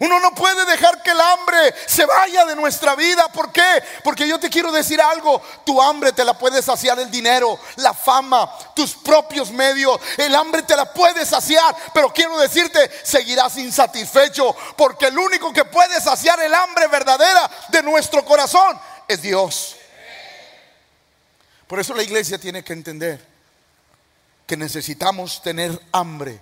Uno 0.00 0.18
no 0.18 0.34
puede 0.34 0.64
dejar 0.66 1.02
que 1.02 1.12
el 1.12 1.20
hambre 1.20 1.72
se 1.86 2.04
vaya 2.04 2.44
de 2.44 2.56
nuestra 2.56 2.96
vida. 2.96 3.28
¿Por 3.28 3.52
qué? 3.52 3.82
Porque 4.02 4.26
yo 4.26 4.40
te 4.40 4.50
quiero 4.50 4.72
decir 4.72 5.00
algo. 5.00 5.40
Tu 5.64 5.80
hambre 5.80 6.12
te 6.12 6.24
la 6.24 6.36
puede 6.36 6.60
saciar 6.60 6.98
el 6.98 7.10
dinero, 7.10 7.58
la 7.76 7.94
fama, 7.94 8.52
tus 8.74 8.94
propios 8.94 9.52
medios. 9.52 10.00
El 10.18 10.34
hambre 10.34 10.62
te 10.62 10.74
la 10.74 10.92
puede 10.92 11.24
saciar. 11.24 11.74
Pero 11.94 12.12
quiero 12.12 12.36
decirte, 12.38 12.90
seguirás 13.04 13.56
insatisfecho. 13.56 14.56
Porque 14.76 15.06
el 15.06 15.18
único 15.18 15.52
que 15.52 15.64
puede 15.64 16.00
saciar 16.00 16.40
el 16.40 16.52
hambre 16.52 16.88
verdadera 16.88 17.48
de 17.68 17.82
nuestro 17.84 18.24
corazón 18.24 18.78
es 19.06 19.22
Dios. 19.22 19.76
Por 21.68 21.78
eso 21.78 21.94
la 21.94 22.02
iglesia 22.02 22.38
tiene 22.38 22.64
que 22.64 22.72
entender 22.72 23.33
necesitamos 24.56 25.42
tener 25.42 25.80
hambre 25.92 26.40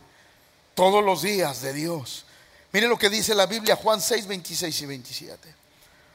todos 0.75 1.05
los 1.05 1.22
días 1.22 1.62
de 1.62 1.72
Dios. 1.72 2.25
Mire 2.72 2.88
lo 2.88 2.98
que 2.98 3.11
dice 3.11 3.35
la 3.35 3.46
Biblia, 3.46 3.77
Juan 3.77 4.01
6, 4.01 4.27
26 4.27 4.81
y 4.81 4.87
27. 4.87 5.55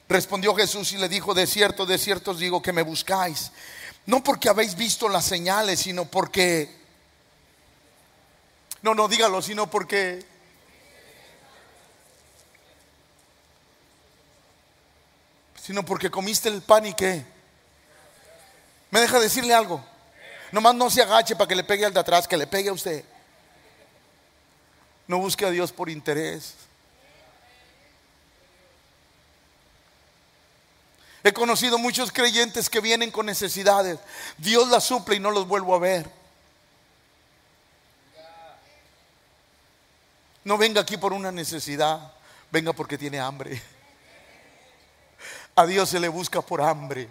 Respondió 0.09 0.55
Jesús 0.55 0.91
y 0.93 0.97
le 0.97 1.09
dijo, 1.09 1.33
de 1.33 1.45
cierto, 1.45 1.85
de 1.85 1.97
cierto 1.97 2.31
os 2.31 2.39
digo 2.39 2.61
que 2.61 2.73
me 2.73 2.81
buscáis, 2.81 3.51
no 4.05 4.23
porque 4.23 4.49
habéis 4.49 4.75
visto 4.75 5.09
las 5.09 5.25
señales, 5.25 5.81
sino 5.81 6.05
porque, 6.05 6.73
no, 8.81 8.95
no, 8.95 9.07
dígalo, 9.07 9.41
sino 9.41 9.69
porque, 9.69 10.25
sino 15.61 15.83
porque 15.83 16.09
comiste 16.09 16.47
el 16.47 16.61
pan 16.61 16.85
y 16.85 16.93
qué. 16.93 17.25
¿Me 18.89 19.01
deja 19.01 19.19
decirle 19.19 19.53
algo? 19.53 19.83
Nomás 20.51 20.75
no 20.75 20.89
se 20.89 21.01
agache 21.01 21.35
para 21.35 21.47
que 21.47 21.55
le 21.55 21.63
pegue 21.63 21.85
al 21.85 21.93
de 21.93 21.99
atrás, 21.99 22.27
que 22.27 22.37
le 22.37 22.47
pegue 22.47 22.69
a 22.69 22.73
usted. 22.73 23.03
No 25.07 25.17
busque 25.19 25.45
a 25.45 25.49
Dios 25.49 25.71
por 25.71 25.89
interés. 25.89 26.55
He 31.23 31.33
conocido 31.33 31.77
muchos 31.77 32.11
creyentes 32.11 32.69
que 32.69 32.79
vienen 32.79 33.11
con 33.11 33.25
necesidades. 33.25 33.99
Dios 34.37 34.69
las 34.69 34.85
suple 34.85 35.15
y 35.15 35.19
no 35.19 35.31
los 35.31 35.47
vuelvo 35.47 35.75
a 35.75 35.79
ver. 35.79 36.09
No 40.45 40.57
venga 40.57 40.79
aquí 40.79 40.95
por 40.95 41.11
una 41.11 41.29
necesidad, 41.29 42.13
venga 42.49 42.71
porque 42.71 42.97
tiene 42.97 43.19
hambre. 43.19 43.61
A 45.55 45.65
Dios 45.65 45.89
se 45.89 45.99
le 45.99 46.07
busca 46.07 46.41
por 46.41 46.61
hambre 46.61 47.09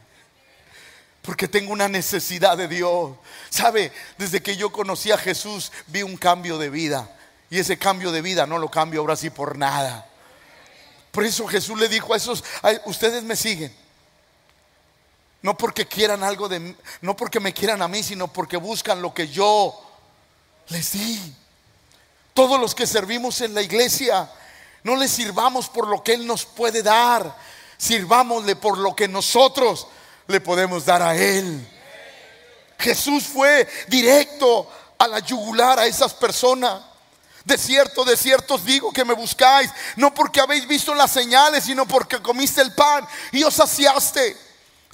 porque 1.26 1.48
tengo 1.48 1.72
una 1.72 1.88
necesidad 1.88 2.56
de 2.56 2.68
Dios. 2.68 3.16
¿Sabe? 3.50 3.92
Desde 4.16 4.40
que 4.40 4.56
yo 4.56 4.70
conocí 4.70 5.10
a 5.10 5.18
Jesús 5.18 5.72
vi 5.88 6.04
un 6.04 6.16
cambio 6.16 6.56
de 6.56 6.70
vida. 6.70 7.10
Y 7.50 7.58
ese 7.58 7.76
cambio 7.76 8.12
de 8.12 8.22
vida 8.22 8.46
no 8.46 8.58
lo 8.58 8.70
cambio 8.70 9.00
ahora 9.00 9.16
sí 9.16 9.28
por 9.28 9.58
nada. 9.58 10.06
Por 11.10 11.24
eso 11.24 11.46
Jesús 11.48 11.78
le 11.80 11.88
dijo 11.88 12.14
a 12.14 12.16
esos, 12.16 12.44
ustedes 12.84 13.24
me 13.24 13.34
siguen. 13.34 13.74
No 15.42 15.56
porque 15.56 15.86
quieran 15.86 16.22
algo 16.22 16.48
de 16.48 16.76
no 17.00 17.16
porque 17.16 17.40
me 17.40 17.52
quieran 17.52 17.82
a 17.82 17.88
mí, 17.88 18.02
sino 18.02 18.28
porque 18.28 18.56
buscan 18.56 19.02
lo 19.02 19.12
que 19.12 19.28
yo 19.28 19.74
les 20.68 20.92
di. 20.92 21.34
Todos 22.34 22.60
los 22.60 22.74
que 22.74 22.86
servimos 22.86 23.40
en 23.40 23.52
la 23.52 23.62
iglesia, 23.62 24.30
no 24.84 24.94
le 24.94 25.08
sirvamos 25.08 25.68
por 25.68 25.88
lo 25.88 26.04
que 26.04 26.14
Él 26.14 26.26
nos 26.26 26.44
puede 26.44 26.82
dar, 26.82 27.36
sirvámosle 27.78 28.54
por 28.54 28.78
lo 28.78 28.94
que 28.94 29.08
nosotros 29.08 29.88
le 30.26 30.40
podemos 30.40 30.84
dar 30.84 31.02
a 31.02 31.16
Él. 31.16 31.66
Jesús 32.78 33.24
fue 33.24 33.68
directo 33.88 34.68
a 34.98 35.08
la 35.08 35.20
yugular 35.20 35.78
a 35.78 35.86
esas 35.86 36.14
personas. 36.14 36.82
De 37.44 37.56
cierto, 37.56 38.04
de 38.04 38.16
cierto 38.16 38.54
os 38.54 38.64
digo 38.64 38.92
que 38.92 39.04
me 39.04 39.14
buscáis, 39.14 39.70
no 39.94 40.12
porque 40.12 40.40
habéis 40.40 40.66
visto 40.66 40.92
las 40.94 41.12
señales, 41.12 41.64
sino 41.64 41.86
porque 41.86 42.20
comiste 42.20 42.60
el 42.60 42.74
pan 42.74 43.06
y 43.30 43.44
os 43.44 43.54
saciaste. 43.54 44.36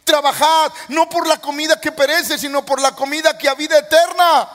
Trabajad 0.05 0.71
no 0.89 1.09
por 1.09 1.27
la 1.27 1.39
comida 1.39 1.81
que 1.81 1.93
perece, 1.93 2.39
sino 2.39 2.65
por 2.65 2.81
la 2.81 2.93
comida 2.93 3.39
que 3.39 3.49
a 3.49 3.55
vida 3.55 3.79
eterna 3.79 4.49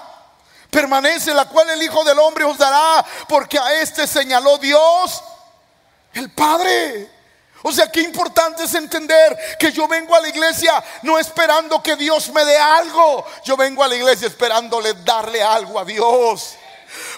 permanece, 0.70 1.34
la 1.34 1.46
cual 1.46 1.70
el 1.70 1.82
Hijo 1.82 2.04
del 2.04 2.20
Hombre 2.20 2.44
os 2.44 2.58
dará, 2.58 3.04
porque 3.28 3.58
a 3.58 3.82
este 3.82 4.06
señaló 4.06 4.58
Dios, 4.58 5.24
el 6.13 6.30
Padre. 6.32 7.16
O 7.63 7.72
sea, 7.72 7.91
qué 7.91 8.02
importante 8.02 8.63
es 8.63 8.74
entender 8.76 9.38
que 9.60 9.72
yo 9.72 9.88
vengo 9.88 10.15
a 10.15 10.22
la 10.22 10.30
iglesia 10.30 10.84
no 11.02 11.17
esperando 11.17 11.82
que 11.82 11.96
Dios 11.96 12.30
me 12.30 12.46
dé 12.46 12.58
algo. 12.58 13.26
Yo 13.43 13.58
vengo 13.58 13.84
a 13.84 13.88
la 13.88 13.96
iglesia 13.96 14.28
esperándole 14.28 14.93
darle 15.04 15.41
algo 15.41 15.80
a 15.80 15.86
Dios. 15.86 16.56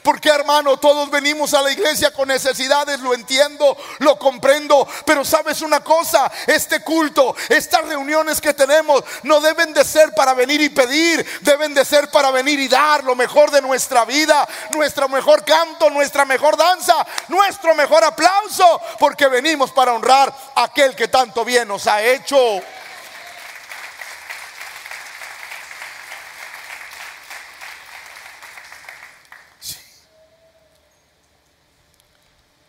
Porque 0.03 0.29
hermano, 0.29 0.77
todos 0.77 1.09
venimos 1.09 1.53
a 1.53 1.62
la 1.62 1.71
iglesia 1.71 2.12
con 2.12 2.27
necesidades, 2.27 2.99
lo 2.99 3.13
entiendo, 3.13 3.77
lo 3.99 4.17
comprendo. 4.17 4.88
Pero 5.05 5.25
sabes 5.25 5.62
una 5.62 5.81
cosa, 5.81 6.31
este 6.47 6.81
culto, 6.81 7.35
estas 7.49 7.85
reuniones 7.85 8.41
que 8.41 8.53
tenemos, 8.53 9.03
no 9.23 9.39
deben 9.41 9.73
de 9.73 9.83
ser 9.83 10.13
para 10.13 10.33
venir 10.33 10.62
y 10.62 10.69
pedir, 10.69 11.25
deben 11.41 11.73
de 11.73 11.85
ser 11.85 12.09
para 12.09 12.31
venir 12.31 12.59
y 12.59 12.67
dar 12.67 13.03
lo 13.03 13.15
mejor 13.15 13.51
de 13.51 13.62
nuestra 13.62 14.05
vida, 14.05 14.47
nuestro 14.71 15.09
mejor 15.09 15.43
canto, 15.43 15.89
nuestra 15.89 16.25
mejor 16.25 16.57
danza, 16.57 16.95
nuestro 17.27 17.75
mejor 17.75 18.03
aplauso, 18.03 18.81
porque 18.99 19.27
venimos 19.27 19.71
para 19.71 19.93
honrar 19.93 20.33
a 20.55 20.63
aquel 20.63 20.95
que 20.95 21.07
tanto 21.07 21.43
bien 21.45 21.67
nos 21.67 21.88
ha 21.88 22.01
hecho. 22.03 22.38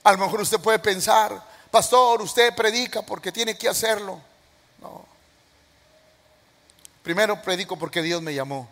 A 0.02 0.12
lo 0.12 0.18
mejor 0.18 0.40
usted 0.40 0.60
puede 0.60 0.78
pensar, 0.78 1.42
pastor, 1.70 2.22
usted 2.22 2.54
predica 2.54 3.02
porque 3.02 3.30
tiene 3.30 3.56
que 3.56 3.68
hacerlo. 3.68 4.20
No. 4.80 5.04
Primero 7.02 7.40
predico 7.42 7.78
porque 7.78 8.02
Dios 8.02 8.22
me 8.22 8.34
llamó. 8.34 8.68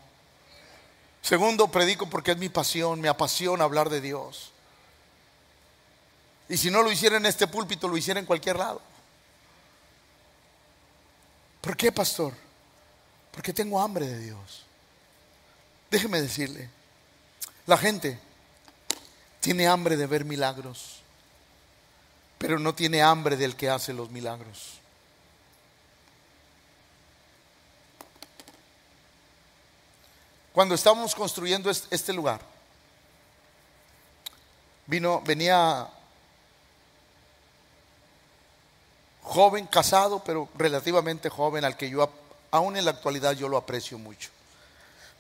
Segundo, 1.21 1.69
predico 1.69 2.09
porque 2.09 2.33
es 2.33 2.39
mi 2.39 2.49
pasión, 2.49 3.01
me 3.01 3.09
apasiona 3.09 3.65
hablar 3.65 3.91
de 3.91 4.01
Dios. 4.01 4.53
Y 6.49 6.57
si 6.57 6.71
no 6.71 6.83
lo 6.83 6.91
hiciera 6.91 7.19
en 7.19 7.27
este 7.27 7.47
púlpito, 7.47 7.89
lo 7.89 7.97
hiciera 7.97 8.19
en 8.19 8.27
cualquier 8.27 8.57
lado. 8.57 8.81
¿Por 11.61 11.77
qué, 11.77 11.93
pastor? 11.93 12.33
Porque 13.33 13.53
tengo 13.53 13.81
hambre 13.81 14.07
de 14.07 14.19
Dios. 14.19 14.65
Déjeme 15.91 16.23
decirle, 16.23 16.71
la 17.67 17.77
gente 17.77 18.19
tiene 19.41 19.67
hambre 19.67 19.97
de 19.97 20.07
ver 20.07 20.25
milagros 20.25 21.03
pero 22.39 22.59
no 22.59 22.75
tiene 22.75 23.03
hambre 23.03 23.37
del 23.37 23.57
que 23.57 23.69
hace 23.69 23.93
los 23.93 24.11
milagros. 24.11 24.79
Cuando 30.53 30.75
estábamos 30.75 31.15
construyendo 31.15 31.71
este 31.71 32.13
lugar, 32.13 32.41
vino, 34.87 35.21
venía 35.21 35.89
joven, 39.23 39.67
casado, 39.67 40.23
pero 40.25 40.49
relativamente 40.57 41.29
joven, 41.29 41.65
al 41.65 41.77
que 41.77 41.91
yo 41.91 42.11
aún 42.51 42.77
en 42.77 42.85
la 42.85 42.93
actualidad 42.93 43.33
yo 43.33 43.49
lo 43.49 43.57
aprecio 43.57 43.99
mucho. 43.99 44.31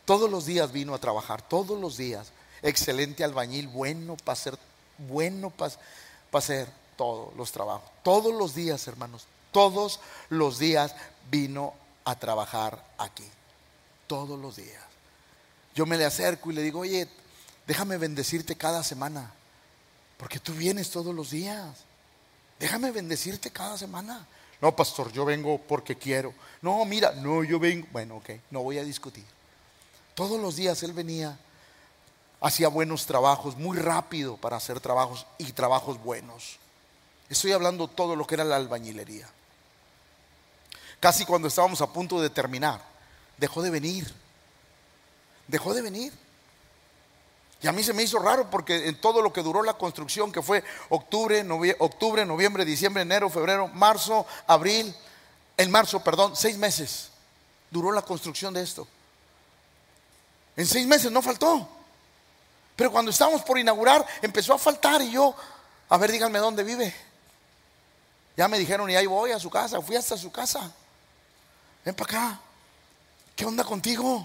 Todos 0.04 0.30
los 0.30 0.46
días 0.46 0.72
vino 0.72 0.94
a 0.94 0.98
trabajar, 0.98 1.42
todos 1.42 1.78
los 1.78 1.98
días. 1.98 2.32
Excelente 2.62 3.22
albañil, 3.22 3.68
bueno 3.68 4.16
para 4.24 4.36
ser, 4.36 4.58
bueno 4.96 5.50
para, 5.50 6.40
ser 6.40 6.66
todos 6.98 7.34
los 7.36 7.52
trabajos. 7.52 7.88
Todos 8.02 8.34
los 8.34 8.54
días, 8.54 8.86
hermanos, 8.88 9.26
todos 9.52 10.00
los 10.28 10.58
días 10.58 10.94
vino 11.30 11.72
a 12.04 12.18
trabajar 12.18 12.84
aquí. 12.98 13.24
Todos 14.06 14.38
los 14.38 14.56
días. 14.56 14.82
yo 15.74 15.86
me 15.86 15.96
le 15.96 16.04
acerco 16.04 16.50
y 16.50 16.54
le 16.54 16.62
digo, 16.62 16.80
oye, 16.80 17.08
déjame 17.66 17.98
bendecirte 17.98 18.56
cada 18.56 18.82
semana, 18.82 19.32
porque 20.16 20.40
tú 20.40 20.52
vienes 20.52 20.90
todos 20.90 21.14
los 21.14 21.30
días. 21.30 21.84
Déjame 22.58 22.90
bendecirte 22.90 23.52
cada 23.52 23.78
semana. 23.78 24.26
No, 24.60 24.74
pastor, 24.74 25.12
yo 25.12 25.24
vengo 25.24 25.58
porque 25.58 25.96
quiero. 25.96 26.34
No, 26.62 26.84
mira, 26.84 27.12
no, 27.12 27.44
yo 27.44 27.60
vengo. 27.60 27.86
Bueno, 27.92 28.16
ok, 28.16 28.30
no 28.50 28.62
voy 28.62 28.78
a 28.78 28.82
discutir. 28.82 29.24
Todos 30.14 30.40
los 30.40 30.56
días 30.56 30.82
él 30.82 30.92
venía, 30.92 31.38
hacía 32.40 32.66
buenos 32.66 33.06
trabajos, 33.06 33.56
muy 33.56 33.78
rápido 33.78 34.36
para 34.36 34.56
hacer 34.56 34.80
trabajos 34.80 35.26
y 35.38 35.52
trabajos 35.52 36.02
buenos. 36.02 36.58
Estoy 37.28 37.52
hablando 37.52 37.88
todo 37.88 38.16
lo 38.16 38.26
que 38.26 38.34
era 38.34 38.44
la 38.44 38.56
albañilería. 38.56 39.28
Casi 41.00 41.24
cuando 41.24 41.48
estábamos 41.48 41.80
a 41.80 41.92
punto 41.92 42.20
de 42.20 42.30
terminar, 42.30 42.80
dejó 43.36 43.62
de 43.62 43.70
venir. 43.70 44.12
Dejó 45.46 45.74
de 45.74 45.82
venir. 45.82 46.12
Y 47.60 47.66
a 47.66 47.72
mí 47.72 47.82
se 47.82 47.92
me 47.92 48.02
hizo 48.02 48.18
raro 48.18 48.50
porque 48.50 48.88
en 48.88 49.00
todo 49.00 49.20
lo 49.20 49.32
que 49.32 49.42
duró 49.42 49.62
la 49.62 49.74
construcción, 49.74 50.30
que 50.30 50.42
fue 50.42 50.62
octubre, 50.90 51.44
octubre, 51.78 52.24
noviembre, 52.24 52.64
diciembre, 52.64 53.02
enero, 53.02 53.28
febrero, 53.30 53.68
marzo, 53.68 54.26
abril, 54.46 54.94
en 55.56 55.70
marzo, 55.70 56.02
perdón, 56.02 56.36
seis 56.36 56.56
meses 56.56 57.10
duró 57.70 57.92
la 57.92 58.02
construcción 58.02 58.54
de 58.54 58.62
esto. 58.62 58.86
En 60.56 60.66
seis 60.66 60.86
meses 60.86 61.10
no 61.10 61.22
faltó. 61.22 61.68
Pero 62.76 62.92
cuando 62.92 63.10
estábamos 63.10 63.42
por 63.42 63.58
inaugurar, 63.58 64.06
empezó 64.22 64.54
a 64.54 64.58
faltar 64.58 65.02
y 65.02 65.10
yo, 65.10 65.34
a 65.88 65.96
ver, 65.96 66.12
díganme 66.12 66.38
dónde 66.38 66.62
vive. 66.62 66.94
Ya 68.38 68.46
me 68.46 68.56
dijeron 68.56 68.88
y 68.88 68.94
ahí 68.94 69.06
voy 69.06 69.32
a 69.32 69.40
su 69.40 69.50
casa, 69.50 69.82
fui 69.82 69.96
hasta 69.96 70.16
su 70.16 70.30
casa. 70.30 70.70
Ven 71.84 71.92
para 71.92 72.08
acá. 72.08 72.40
¿Qué 73.34 73.44
onda 73.44 73.64
contigo? 73.64 74.24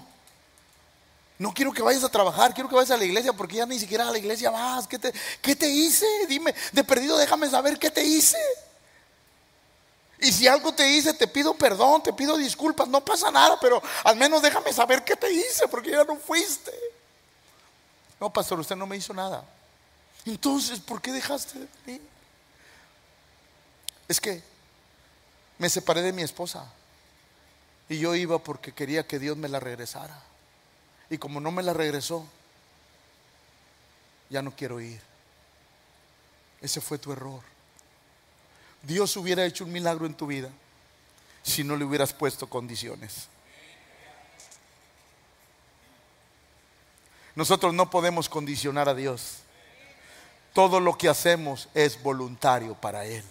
No 1.36 1.52
quiero 1.52 1.72
que 1.72 1.82
vayas 1.82 2.04
a 2.04 2.08
trabajar, 2.08 2.54
quiero 2.54 2.68
que 2.68 2.76
vayas 2.76 2.92
a 2.92 2.96
la 2.96 3.02
iglesia 3.02 3.32
porque 3.32 3.56
ya 3.56 3.66
ni 3.66 3.76
siquiera 3.76 4.06
a 4.06 4.12
la 4.12 4.18
iglesia 4.18 4.50
vas. 4.50 4.86
¿Qué 4.86 5.00
te, 5.00 5.12
qué 5.42 5.56
te 5.56 5.68
hice? 5.68 6.06
Dime, 6.28 6.54
de 6.70 6.84
perdido 6.84 7.18
déjame 7.18 7.50
saber 7.50 7.76
qué 7.76 7.90
te 7.90 8.04
hice. 8.04 8.38
Y 10.20 10.30
si 10.30 10.46
algo 10.46 10.72
te 10.72 10.88
hice, 10.88 11.12
te 11.14 11.26
pido 11.26 11.54
perdón, 11.54 12.00
te 12.04 12.12
pido 12.12 12.36
disculpas, 12.36 12.86
no 12.86 13.04
pasa 13.04 13.32
nada, 13.32 13.58
pero 13.60 13.82
al 14.04 14.14
menos 14.14 14.40
déjame 14.42 14.72
saber 14.72 15.02
qué 15.02 15.16
te 15.16 15.28
hice 15.32 15.66
porque 15.66 15.90
ya 15.90 16.04
no 16.04 16.14
fuiste. 16.18 16.72
No, 18.20 18.32
pastor, 18.32 18.60
usted 18.60 18.76
no 18.76 18.86
me 18.86 18.96
hizo 18.96 19.12
nada. 19.12 19.42
Entonces, 20.24 20.78
¿por 20.78 21.02
qué 21.02 21.10
dejaste 21.10 21.58
de 21.58 21.68
venir? 21.84 22.13
Es 24.08 24.20
que 24.20 24.42
me 25.58 25.68
separé 25.68 26.02
de 26.02 26.12
mi 26.12 26.22
esposa 26.22 26.70
y 27.88 27.98
yo 27.98 28.14
iba 28.14 28.38
porque 28.38 28.72
quería 28.72 29.06
que 29.06 29.18
Dios 29.18 29.36
me 29.36 29.48
la 29.48 29.60
regresara. 29.60 30.20
Y 31.10 31.18
como 31.18 31.40
no 31.40 31.50
me 31.50 31.62
la 31.62 31.72
regresó, 31.72 32.26
ya 34.30 34.42
no 34.42 34.54
quiero 34.56 34.80
ir. 34.80 35.00
Ese 36.60 36.80
fue 36.80 36.98
tu 36.98 37.12
error. 37.12 37.40
Dios 38.82 39.16
hubiera 39.16 39.44
hecho 39.44 39.64
un 39.64 39.72
milagro 39.72 40.06
en 40.06 40.14
tu 40.14 40.26
vida 40.26 40.50
si 41.42 41.62
no 41.62 41.76
le 41.76 41.84
hubieras 41.84 42.12
puesto 42.12 42.48
condiciones. 42.48 43.28
Nosotros 47.34 47.74
no 47.74 47.90
podemos 47.90 48.28
condicionar 48.28 48.88
a 48.88 48.94
Dios. 48.94 49.38
Todo 50.52 50.80
lo 50.80 50.96
que 50.96 51.08
hacemos 51.08 51.68
es 51.74 52.00
voluntario 52.02 52.74
para 52.74 53.04
Él. 53.04 53.24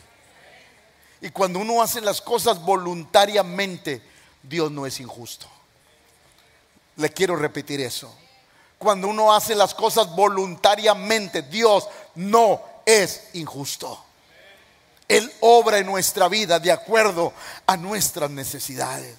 Y 1.24 1.30
cuando 1.30 1.60
uno 1.60 1.82
hace 1.82 2.02
las 2.02 2.20
cosas 2.20 2.62
voluntariamente, 2.62 4.02
Dios 4.44 4.70
no 4.70 4.86
es 4.86 5.00
injusto. 5.00 5.48
Le 6.98 7.14
quiero 7.14 7.38
repetir 7.38 7.80
eso. 7.80 8.14
Cuando 8.78 9.08
uno 9.08 9.34
hace 9.34 9.56
las 9.56 9.74
cosas 9.74 10.14
voluntariamente, 10.14 11.44
Dios 11.44 11.88
no 12.16 12.62
es 12.86 13.30
injusto. 13.32 14.04
Él 15.08 15.32
obra 15.40 15.78
en 15.78 15.86
nuestra 15.86 16.28
vida 16.28 16.60
de 16.60 16.74
acuerdo 16.74 17.32
a 17.66 17.78
nuestras 17.78 18.30
necesidades. 18.30 19.16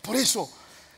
Por 0.00 0.14
eso, 0.14 0.48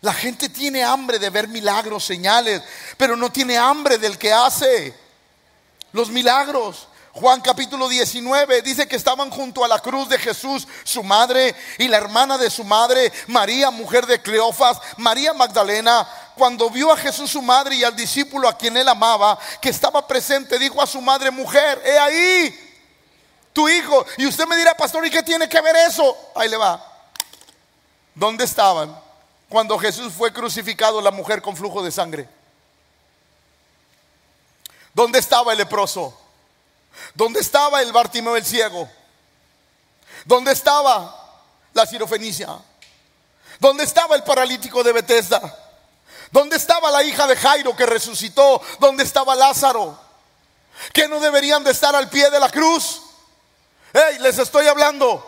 la 0.02 0.12
gente 0.12 0.50
tiene 0.50 0.84
hambre 0.84 1.18
de 1.18 1.30
ver 1.30 1.48
milagros, 1.48 2.04
señales, 2.04 2.62
pero 2.98 3.16
no 3.16 3.32
tiene 3.32 3.56
hambre 3.56 3.96
del 3.96 4.18
que 4.18 4.30
hace 4.30 4.94
los 5.92 6.10
milagros. 6.10 6.86
Juan 7.12 7.40
capítulo 7.40 7.88
19 7.88 8.62
dice 8.62 8.86
que 8.86 8.94
estaban 8.94 9.30
junto 9.30 9.64
a 9.64 9.68
la 9.68 9.80
cruz 9.80 10.08
de 10.08 10.18
Jesús, 10.18 10.68
su 10.84 11.02
madre 11.02 11.56
y 11.78 11.88
la 11.88 11.96
hermana 11.96 12.38
de 12.38 12.48
su 12.50 12.62
madre, 12.62 13.12
María, 13.26 13.70
mujer 13.72 14.06
de 14.06 14.22
Cleofas, 14.22 14.78
María 14.96 15.34
Magdalena. 15.34 16.08
Cuando 16.36 16.70
vio 16.70 16.92
a 16.92 16.96
Jesús 16.96 17.30
su 17.30 17.42
madre 17.42 17.74
y 17.74 17.84
al 17.84 17.96
discípulo 17.96 18.48
a 18.48 18.56
quien 18.56 18.76
él 18.76 18.88
amaba, 18.88 19.36
que 19.60 19.70
estaba 19.70 20.06
presente, 20.06 20.58
dijo 20.58 20.80
a 20.80 20.86
su 20.86 21.00
madre, 21.00 21.32
mujer, 21.32 21.82
he 21.84 21.98
ahí 21.98 22.70
tu 23.52 23.68
hijo. 23.68 24.06
Y 24.16 24.26
usted 24.26 24.46
me 24.46 24.56
dirá, 24.56 24.74
pastor, 24.74 25.04
¿y 25.04 25.10
qué 25.10 25.24
tiene 25.24 25.48
que 25.48 25.60
ver 25.60 25.74
eso? 25.76 26.16
Ahí 26.36 26.48
le 26.48 26.56
va. 26.56 26.86
¿Dónde 28.14 28.44
estaban 28.44 28.96
cuando 29.48 29.76
Jesús 29.78 30.12
fue 30.12 30.32
crucificado 30.32 31.00
la 31.00 31.10
mujer 31.10 31.42
con 31.42 31.56
flujo 31.56 31.82
de 31.82 31.90
sangre? 31.90 32.28
¿Dónde 34.94 35.18
estaba 35.18 35.52
el 35.52 35.58
leproso? 35.58 36.19
¿Dónde 37.14 37.40
estaba 37.40 37.82
el 37.82 37.92
Bartimeo 37.92 38.36
el 38.36 38.44
ciego? 38.44 38.88
¿Dónde 40.24 40.52
estaba 40.52 41.16
la 41.72 41.86
sirofenicia? 41.86 42.48
¿Dónde 43.58 43.84
estaba 43.84 44.16
el 44.16 44.22
paralítico 44.22 44.82
de 44.82 44.92
Bethesda? 44.92 45.40
¿Dónde 46.30 46.56
estaba 46.56 46.90
la 46.90 47.02
hija 47.02 47.26
de 47.26 47.36
Jairo 47.36 47.74
que 47.74 47.86
resucitó? 47.86 48.62
¿Dónde 48.78 49.04
estaba 49.04 49.34
Lázaro? 49.34 49.98
¿Que 50.92 51.08
no 51.08 51.20
deberían 51.20 51.64
de 51.64 51.72
estar 51.72 51.94
al 51.94 52.08
pie 52.08 52.30
de 52.30 52.40
la 52.40 52.48
cruz? 52.48 53.02
Hey, 53.92 54.18
les 54.20 54.38
estoy 54.38 54.66
hablando. 54.66 55.26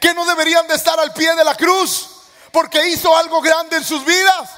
¿Que 0.00 0.14
no 0.14 0.24
deberían 0.26 0.66
de 0.68 0.74
estar 0.74 0.98
al 1.00 1.12
pie 1.12 1.34
de 1.34 1.44
la 1.44 1.54
cruz? 1.54 2.08
Porque 2.52 2.88
hizo 2.88 3.16
algo 3.16 3.40
grande 3.40 3.76
en 3.76 3.84
sus 3.84 4.04
vidas. 4.04 4.50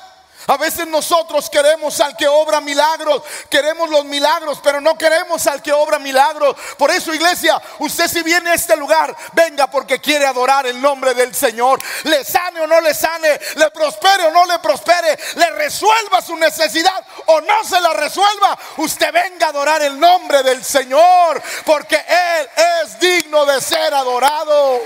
A 0.46 0.56
veces 0.56 0.86
nosotros 0.86 1.50
queremos 1.50 2.00
al 2.00 2.16
que 2.16 2.26
obra 2.26 2.60
milagros, 2.60 3.22
queremos 3.50 3.90
los 3.90 4.04
milagros, 4.04 4.60
pero 4.62 4.80
no 4.80 4.96
queremos 4.96 5.46
al 5.46 5.60
que 5.60 5.72
obra 5.72 5.98
milagros. 5.98 6.56
Por 6.78 6.90
eso, 6.90 7.12
iglesia, 7.12 7.60
usted 7.80 8.08
si 8.08 8.22
viene 8.22 8.50
a 8.50 8.54
este 8.54 8.76
lugar, 8.76 9.14
venga 9.32 9.66
porque 9.66 10.00
quiere 10.00 10.26
adorar 10.26 10.66
el 10.66 10.80
nombre 10.80 11.12
del 11.12 11.34
Señor. 11.34 11.80
Le 12.04 12.24
sane 12.24 12.60
o 12.60 12.66
no 12.66 12.80
le 12.80 12.94
sane, 12.94 13.38
le 13.56 13.70
prospere 13.70 14.26
o 14.26 14.30
no 14.30 14.46
le 14.46 14.58
prospere, 14.60 15.18
le 15.34 15.50
resuelva 15.50 16.22
su 16.22 16.36
necesidad 16.36 17.04
o 17.26 17.40
no 17.40 17.64
se 17.64 17.80
la 17.80 17.92
resuelva. 17.92 18.58
Usted 18.78 19.12
venga 19.12 19.46
a 19.46 19.50
adorar 19.50 19.82
el 19.82 19.98
nombre 19.98 20.42
del 20.42 20.64
Señor, 20.64 21.42
porque 21.64 21.96
Él 21.96 22.48
es 22.84 22.98
digno 23.00 23.44
de 23.44 23.60
ser 23.60 23.92
adorado. 23.92 24.80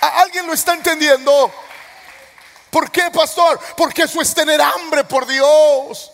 ¿Alguien 0.00 0.46
lo 0.46 0.52
está 0.52 0.74
entendiendo? 0.74 1.52
¿Por 2.70 2.90
qué, 2.90 3.10
pastor? 3.10 3.58
Porque 3.76 4.02
eso 4.02 4.20
es 4.20 4.34
tener 4.34 4.60
hambre 4.60 5.04
por 5.04 5.26
Dios. 5.26 6.12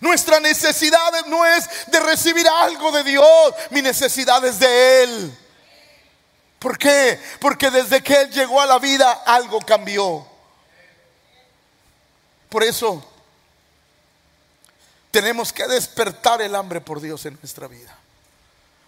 Nuestra 0.00 0.40
necesidad 0.40 1.26
no 1.26 1.44
es 1.46 1.68
de 1.86 2.00
recibir 2.00 2.46
algo 2.48 2.90
de 2.92 3.04
Dios, 3.04 3.54
mi 3.70 3.80
necesidad 3.80 4.44
es 4.44 4.58
de 4.58 5.02
Él. 5.02 5.38
¿Por 6.58 6.78
qué? 6.78 7.20
Porque 7.40 7.70
desde 7.70 8.02
que 8.02 8.22
Él 8.22 8.30
llegó 8.30 8.60
a 8.60 8.66
la 8.66 8.78
vida 8.78 9.22
algo 9.26 9.60
cambió. 9.60 10.26
Por 12.48 12.62
eso 12.62 13.04
tenemos 15.10 15.52
que 15.52 15.66
despertar 15.66 16.40
el 16.42 16.54
hambre 16.54 16.80
por 16.80 17.00
Dios 17.00 17.24
en 17.26 17.38
nuestra 17.40 17.68
vida. 17.68 17.96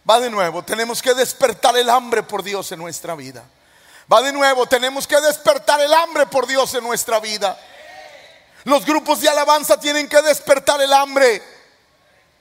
Va 0.08 0.20
de 0.20 0.30
nuevo, 0.30 0.64
tenemos 0.64 1.02
que 1.02 1.14
despertar 1.14 1.76
el 1.76 1.90
hambre 1.90 2.22
por 2.22 2.42
Dios 2.42 2.70
en 2.72 2.78
nuestra 2.78 3.14
vida. 3.14 3.44
Va 4.12 4.22
de 4.22 4.32
nuevo, 4.32 4.66
tenemos 4.66 5.06
que 5.06 5.20
despertar 5.20 5.80
el 5.80 5.92
hambre 5.92 6.26
por 6.26 6.46
Dios 6.46 6.72
en 6.74 6.84
nuestra 6.84 7.18
vida. 7.18 7.58
Los 8.64 8.84
grupos 8.84 9.20
de 9.20 9.28
alabanza 9.28 9.78
tienen 9.78 10.08
que 10.08 10.20
despertar 10.22 10.80
el 10.80 10.92
hambre. 10.92 11.42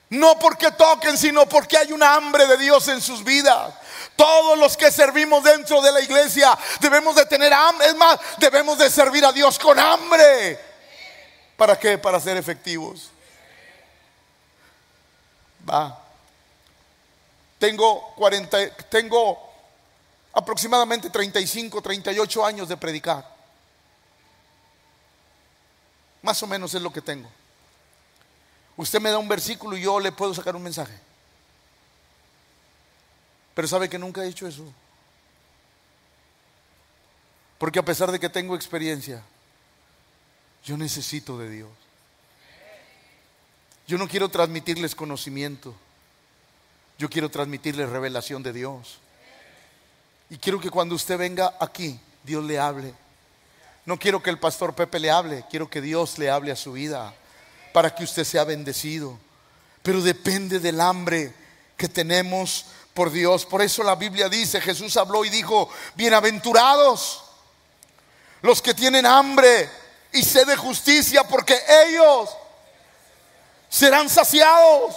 No 0.10 0.38
porque 0.38 0.72
toquen, 0.72 1.18
sino 1.18 1.48
porque 1.48 1.78
hay 1.78 1.92
una 1.92 2.14
hambre 2.14 2.46
de 2.46 2.58
Dios 2.58 2.88
en 2.88 3.02
sus 3.02 3.24
vidas. 3.24 3.74
Todos 4.16 4.58
los 4.58 4.78
que 4.78 4.92
servimos 4.92 5.44
dentro 5.44 5.82
de 5.82 5.92
la 5.92 6.02
iglesia 6.02 6.58
debemos 6.80 7.16
de 7.16 7.26
tener 7.26 7.52
hambre. 7.54 7.88
Es 7.88 7.96
más, 7.96 8.20
debemos 8.38 8.78
de 8.78 8.90
servir 8.90 9.26
a 9.26 9.32
Dios 9.32 9.58
con 9.58 9.78
hambre. 9.80 10.60
¿Para 11.58 11.78
qué? 11.80 11.98
Para 11.98 12.20
ser 12.20 12.38
efectivos. 12.38 13.10
Va. 15.68 16.00
Tengo 17.58 18.14
40, 18.16 18.76
tengo 18.90 19.45
aproximadamente 20.36 21.10
35, 21.10 21.82
38 21.82 22.46
años 22.46 22.68
de 22.68 22.76
predicar. 22.76 23.34
Más 26.22 26.44
o 26.44 26.48
menos 26.48 26.74
es 26.74 26.82
lo 26.82 26.92
que 26.92 27.02
tengo. 27.02 27.30
Usted 28.76 29.00
me 29.00 29.10
da 29.10 29.18
un 29.18 29.30
versículo 29.30 29.78
y 29.78 29.82
yo 29.82 30.00
le 30.00 30.12
puedo 30.12 30.34
sacar 30.34 30.56
un 30.56 30.64
mensaje. 30.64 31.00
Pero 33.54 33.68
sabe 33.68 33.88
que 33.88 33.98
nunca 33.98 34.24
he 34.24 34.28
hecho 34.28 34.46
eso. 34.46 34.66
Porque 37.58 37.80
a 37.80 37.86
pesar 37.86 38.12
de 38.12 38.20
que 38.20 38.28
tengo 38.28 38.56
experiencia, 38.56 39.24
yo 40.66 40.76
necesito 40.76 41.38
de 41.38 41.50
Dios. 41.50 41.70
Yo 43.88 43.98
no 43.98 44.10
quiero 44.10 44.28
transmitirles 44.28 44.96
conocimiento. 44.96 45.74
Yo 46.98 47.10
quiero 47.10 47.30
transmitirles 47.30 47.88
revelación 47.88 48.44
de 48.44 48.52
Dios. 48.52 49.00
Y 50.30 50.38
quiero 50.38 50.60
que 50.60 50.70
cuando 50.70 50.96
usted 50.96 51.18
venga 51.18 51.56
aquí, 51.60 52.00
Dios 52.24 52.44
le 52.44 52.60
hable. 52.60 52.94
No 53.86 53.98
quiero 53.98 54.22
que 54.22 54.32
el 54.32 54.40
pastor 54.40 54.74
Pepe 54.74 55.00
le 55.00 55.12
hable, 55.12 55.46
quiero 55.50 55.70
que 55.70 55.82
Dios 55.82 56.18
le 56.18 56.30
hable 56.30 56.52
a 56.52 56.56
su 56.56 56.72
vida 56.72 57.14
para 57.72 57.94
que 57.94 58.04
usted 58.04 58.24
sea 58.24 58.44
bendecido. 58.44 59.20
Pero 59.84 60.02
depende 60.02 60.60
del 60.60 60.82
hambre 60.82 61.34
que 61.78 61.88
tenemos 61.88 62.66
por 62.96 63.12
Dios. 63.12 63.46
Por 63.46 63.62
eso 63.62 63.84
la 63.84 63.96
Biblia 63.96 64.28
dice, 64.28 64.60
Jesús 64.60 64.98
habló 64.98 65.24
y 65.24 65.30
dijo, 65.30 65.70
bienaventurados 65.96 67.22
los 68.42 68.62
que 68.62 68.74
tienen 68.74 69.06
hambre 69.06 69.70
y 70.14 70.24
sed 70.24 70.48
de 70.48 70.56
justicia, 70.56 71.24
porque 71.24 71.60
ellos 71.88 72.30
serán 73.70 74.10
saciados. 74.10 74.96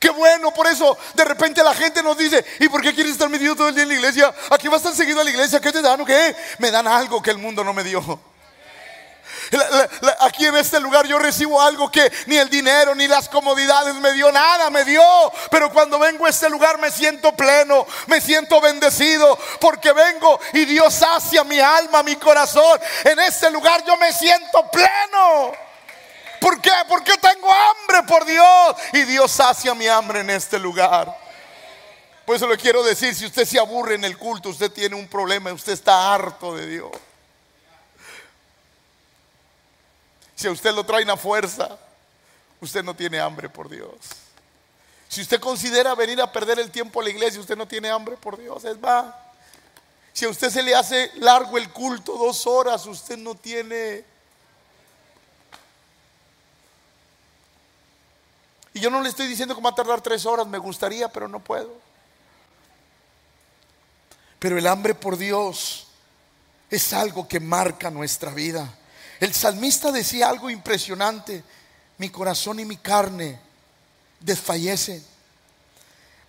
Qué 0.00 0.08
bueno, 0.08 0.50
por 0.54 0.66
eso 0.66 0.96
de 1.12 1.26
repente 1.26 1.62
la 1.62 1.74
gente 1.74 2.02
nos 2.02 2.16
dice, 2.16 2.42
¿y 2.58 2.70
por 2.70 2.80
qué 2.80 2.94
quieres 2.94 3.12
estar 3.12 3.28
metido 3.28 3.54
todo 3.54 3.68
el 3.68 3.74
día 3.74 3.82
en 3.82 3.90
la 3.90 3.96
iglesia? 3.96 4.34
Aquí 4.48 4.66
vas 4.66 4.82
tan 4.82 4.96
seguido 4.96 5.20
a 5.20 5.24
la 5.24 5.28
iglesia, 5.28 5.60
¿qué 5.60 5.70
te 5.70 5.82
dan 5.82 6.06
qué? 6.06 6.34
Me 6.56 6.70
dan 6.70 6.88
algo 6.88 7.22
que 7.22 7.30
el 7.30 7.36
mundo 7.36 7.62
no 7.62 7.74
me 7.74 7.84
dio. 7.84 8.00
Aquí 10.20 10.46
en 10.46 10.56
este 10.56 10.80
lugar 10.80 11.06
yo 11.06 11.18
recibo 11.18 11.60
algo 11.60 11.90
que 11.90 12.10
ni 12.26 12.36
el 12.38 12.48
dinero 12.48 12.94
ni 12.94 13.08
las 13.08 13.28
comodidades 13.28 13.94
me 13.96 14.12
dio, 14.12 14.32
nada 14.32 14.70
me 14.70 14.86
dio. 14.86 15.02
Pero 15.50 15.70
cuando 15.70 15.98
vengo 15.98 16.24
a 16.24 16.30
este 16.30 16.48
lugar 16.48 16.78
me 16.78 16.90
siento 16.90 17.32
pleno, 17.32 17.86
me 18.06 18.22
siento 18.22 18.58
bendecido, 18.58 19.38
porque 19.60 19.92
vengo 19.92 20.40
y 20.54 20.64
Dios 20.64 20.94
sacia 20.94 21.44
mi 21.44 21.60
alma, 21.60 22.02
mi 22.02 22.16
corazón. 22.16 22.80
En 23.04 23.18
este 23.18 23.50
lugar 23.50 23.84
yo 23.84 23.98
me 23.98 24.14
siento 24.14 24.66
pleno. 24.70 25.69
¿Por 26.40 26.60
qué? 26.60 26.72
Porque 26.88 27.16
tengo 27.18 27.48
hambre 27.52 28.02
por 28.08 28.24
Dios 28.24 28.76
y 28.94 29.02
Dios 29.02 29.30
sacia 29.30 29.74
mi 29.74 29.86
hambre 29.86 30.20
en 30.20 30.30
este 30.30 30.58
lugar. 30.58 31.14
Por 32.24 32.36
eso 32.36 32.46
le 32.46 32.56
quiero 32.56 32.82
decir, 32.82 33.14
si 33.14 33.26
usted 33.26 33.44
se 33.44 33.58
aburre 33.58 33.96
en 33.96 34.04
el 34.04 34.16
culto, 34.16 34.48
usted 34.48 34.70
tiene 34.70 34.96
un 34.96 35.08
problema, 35.08 35.52
usted 35.52 35.72
está 35.72 36.14
harto 36.14 36.54
de 36.56 36.66
Dios. 36.66 36.90
Si 40.34 40.46
a 40.46 40.50
usted 40.50 40.72
lo 40.72 40.84
traen 40.84 41.10
a 41.10 41.16
fuerza, 41.16 41.78
usted 42.60 42.82
no 42.82 42.94
tiene 42.94 43.20
hambre 43.20 43.50
por 43.50 43.68
Dios. 43.68 43.90
Si 45.08 45.20
usted 45.20 45.40
considera 45.40 45.94
venir 45.94 46.22
a 46.22 46.32
perder 46.32 46.58
el 46.60 46.70
tiempo 46.70 47.00
a 47.00 47.04
la 47.04 47.10
iglesia, 47.10 47.40
usted 47.40 47.56
no 47.56 47.66
tiene 47.66 47.90
hambre 47.90 48.16
por 48.16 48.38
Dios, 48.38 48.64
es 48.64 48.76
va. 48.76 49.32
Si 50.12 50.24
a 50.24 50.28
usted 50.28 50.50
se 50.50 50.62
le 50.62 50.74
hace 50.74 51.10
largo 51.16 51.58
el 51.58 51.68
culto, 51.70 52.16
dos 52.16 52.46
horas, 52.46 52.86
usted 52.86 53.18
no 53.18 53.34
tiene 53.34 54.04
Y 58.72 58.80
yo 58.80 58.90
no 58.90 59.02
le 59.02 59.08
estoy 59.08 59.26
diciendo 59.26 59.54
que 59.54 59.62
va 59.62 59.70
a 59.70 59.74
tardar 59.74 60.00
tres 60.00 60.26
horas, 60.26 60.46
me 60.46 60.58
gustaría, 60.58 61.08
pero 61.08 61.26
no 61.26 61.40
puedo. 61.40 61.72
Pero 64.38 64.58
el 64.58 64.66
hambre 64.66 64.94
por 64.94 65.16
Dios 65.16 65.86
es 66.70 66.92
algo 66.92 67.26
que 67.26 67.40
marca 67.40 67.90
nuestra 67.90 68.32
vida. 68.32 68.72
El 69.18 69.34
salmista 69.34 69.92
decía 69.92 70.28
algo 70.28 70.48
impresionante, 70.48 71.44
mi 71.98 72.08
corazón 72.08 72.60
y 72.60 72.64
mi 72.64 72.78
carne 72.78 73.38
desfallecen, 74.20 75.04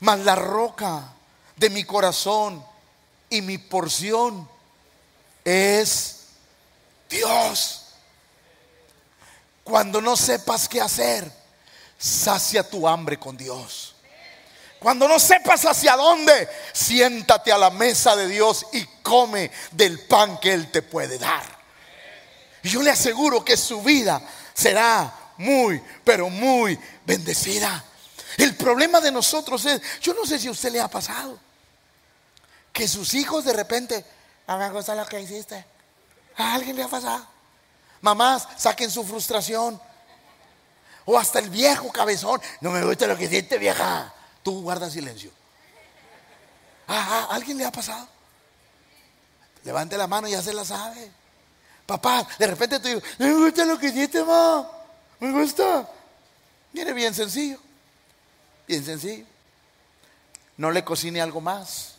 mas 0.02 0.20
la 0.20 0.36
roca 0.36 1.14
de 1.56 1.70
mi 1.70 1.84
corazón 1.84 2.66
y 3.30 3.42
mi 3.42 3.58
porción 3.58 4.50
es 5.46 6.26
Dios. 7.10 7.86
Cuando 9.64 10.02
no 10.02 10.18
sepas 10.18 10.68
qué 10.68 10.82
hacer, 10.82 11.41
sacia 12.02 12.68
tu 12.68 12.88
hambre 12.88 13.20
con 13.20 13.38
Dios. 13.38 13.94
Cuando 14.80 15.08
no 15.08 15.20
sepas 15.20 15.64
hacia 15.66 15.96
dónde, 15.96 16.50
siéntate 16.74 17.52
a 17.52 17.58
la 17.58 17.70
mesa 17.70 18.16
de 18.16 18.28
Dios 18.28 18.66
y 18.74 18.84
come 19.04 19.52
del 19.72 20.00
pan 20.08 20.40
que 20.40 20.52
Él 20.52 20.72
te 20.72 20.82
puede 20.82 21.20
dar. 21.20 21.44
Y 22.64 22.70
yo 22.70 22.82
le 22.82 22.90
aseguro 22.90 23.46
que 23.46 23.56
su 23.56 23.84
vida 23.84 24.20
será 24.54 25.14
muy, 25.38 25.82
pero 26.04 26.30
muy 26.30 26.80
bendecida. 27.06 27.84
El 28.38 28.56
problema 28.56 29.00
de 29.00 29.12
nosotros 29.12 29.64
es, 29.66 29.82
yo 30.02 30.16
no 30.16 30.26
sé 30.26 30.40
si 30.40 30.48
a 30.48 30.52
usted 30.52 30.72
le 30.72 30.82
ha 30.82 30.88
pasado, 30.88 31.38
que 32.74 32.88
sus 32.88 33.14
hijos 33.14 33.46
de 33.46 33.54
repente, 33.54 34.04
a 34.48 34.58
me 34.58 34.70
gusta 34.72 34.96
lo 34.96 35.06
que 35.06 35.22
hiciste. 35.22 35.64
A 36.38 36.56
alguien 36.56 36.76
le 36.76 36.84
ha 36.84 36.88
pasado. 36.88 37.28
Mamás, 38.02 38.48
saquen 38.58 38.90
su 38.90 39.04
frustración. 39.04 39.80
O 41.06 41.18
hasta 41.18 41.40
el 41.40 41.50
viejo 41.50 41.92
cabezón. 41.92 42.42
No 42.62 42.72
me 42.72 42.84
gusta 42.84 43.08
lo 43.08 43.18
que 43.18 43.28
siente 43.28 43.58
vieja. 43.58 44.14
Tú 44.44 44.62
guarda 44.62 44.90
silencio. 44.90 45.32
Ah, 46.88 47.28
ah, 47.30 47.36
¿alguien 47.36 47.58
le 47.58 47.66
ha 47.66 47.72
pasado? 47.72 48.08
Levante 49.64 49.98
la 49.98 50.08
mano, 50.08 50.28
ya 50.28 50.42
se 50.42 50.54
la 50.54 50.66
sabe. 50.66 51.12
Papá, 51.86 52.28
de 52.38 52.48
repente 52.48 52.80
tú 52.80 52.88
dices, 52.88 53.04
no 53.20 53.28
me 53.28 53.34
gusta 53.34 53.66
lo 53.66 53.78
que 53.78 53.92
siente, 53.92 54.24
ma. 54.24 54.70
Me 55.20 55.32
gusta. 55.32 55.88
Viene 56.74 56.94
bien 56.94 57.14
sencillo. 57.14 57.60
Bien 58.68 58.84
sencillo. 58.84 59.26
No 60.58 60.72
le 60.72 60.84
cocine 60.84 61.22
algo 61.22 61.42
más. 61.42 61.96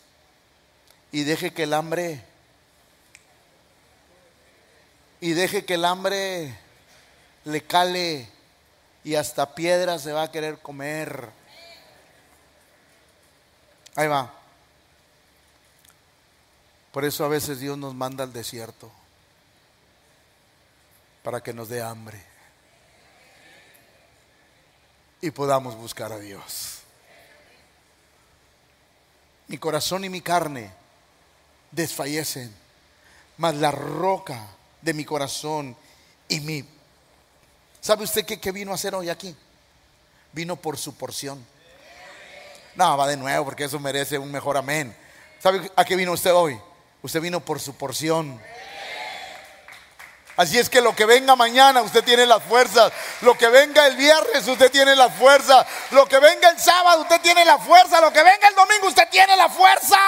Y 1.10 1.24
deje 1.24 1.52
que 1.52 1.64
el 1.64 1.74
hambre. 1.74 2.24
Y 5.20 5.32
deje 5.32 5.64
que 5.64 5.74
el 5.74 5.84
hambre 5.84 6.58
le 7.44 7.62
cale 7.64 8.28
y 9.04 9.14
hasta 9.14 9.54
piedra 9.54 9.98
se 9.98 10.12
va 10.12 10.22
a 10.24 10.30
querer 10.30 10.58
comer. 10.58 11.30
Ahí 13.94 14.06
va. 14.06 14.32
Por 16.92 17.04
eso 17.04 17.24
a 17.24 17.28
veces 17.28 17.58
Dios 17.58 17.78
nos 17.78 17.94
manda 17.94 18.24
al 18.24 18.32
desierto 18.32 18.90
para 21.22 21.42
que 21.42 21.52
nos 21.52 21.68
dé 21.68 21.82
hambre 21.82 22.22
y 25.22 25.30
podamos 25.30 25.76
buscar 25.76 26.12
a 26.12 26.18
Dios. 26.18 26.80
Mi 29.46 29.56
corazón 29.56 30.04
y 30.04 30.08
mi 30.08 30.20
carne 30.20 30.72
desfallecen, 31.70 32.54
mas 33.38 33.54
la 33.54 33.70
roca 33.70 34.48
de 34.82 34.92
mi 34.92 35.04
corazón 35.04 35.76
y 36.28 36.40
mi 36.40 36.64
¿Sabe 37.82 38.04
usted 38.04 38.24
qué, 38.24 38.52
vino 38.52 38.70
a 38.70 38.76
hacer 38.76 38.94
hoy 38.94 39.10
aquí? 39.10 39.34
Vino 40.30 40.54
por 40.54 40.78
su 40.78 40.94
porción. 40.94 41.44
No, 42.76 42.96
va 42.96 43.08
de 43.08 43.16
nuevo 43.16 43.44
porque 43.44 43.64
eso 43.64 43.80
merece 43.80 44.18
un 44.18 44.30
mejor 44.30 44.56
amén. 44.56 44.96
¿Sabe 45.40 45.68
a 45.74 45.84
qué 45.84 45.96
vino 45.96 46.12
usted 46.12 46.32
hoy? 46.32 46.58
Usted 47.02 47.20
vino 47.20 47.40
por 47.40 47.58
su 47.60 47.74
porción. 47.74 48.40
Así 50.36 50.60
es 50.60 50.70
que 50.70 50.80
lo 50.80 50.94
que 50.94 51.06
venga 51.06 51.34
mañana 51.34 51.82
usted 51.82 52.04
tiene 52.04 52.24
las 52.24 52.44
fuerzas. 52.44 52.92
Lo 53.20 53.36
que 53.36 53.48
venga 53.48 53.84
el 53.88 53.96
viernes 53.96 54.46
usted 54.46 54.70
tiene 54.70 54.94
la 54.94 55.10
fuerza. 55.10 55.66
Lo 55.90 56.06
que 56.06 56.20
venga 56.20 56.50
el 56.50 56.60
sábado 56.60 57.02
usted 57.02 57.20
tiene 57.20 57.44
la 57.44 57.58
fuerza. 57.58 58.00
Lo 58.00 58.12
que 58.12 58.22
venga 58.22 58.46
el 58.46 58.54
domingo 58.54 58.86
usted 58.86 59.08
tiene 59.10 59.36
la 59.36 59.48
fuerza. 59.48 59.98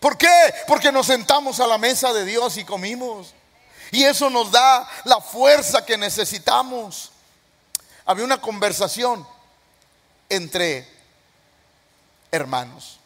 ¿Por 0.00 0.18
qué? 0.18 0.54
Porque 0.66 0.90
nos 0.90 1.06
sentamos 1.06 1.60
a 1.60 1.68
la 1.68 1.78
mesa 1.78 2.12
de 2.12 2.24
Dios 2.24 2.56
y 2.56 2.64
comimos. 2.64 3.34
Y 3.94 4.02
eso 4.02 4.28
nos 4.28 4.50
da 4.50 4.88
la 5.04 5.20
fuerza 5.20 5.86
que 5.86 5.96
necesitamos. 5.96 7.12
Había 8.04 8.24
una 8.24 8.40
conversación 8.40 9.24
entre 10.28 10.84
hermanos. 12.32 12.98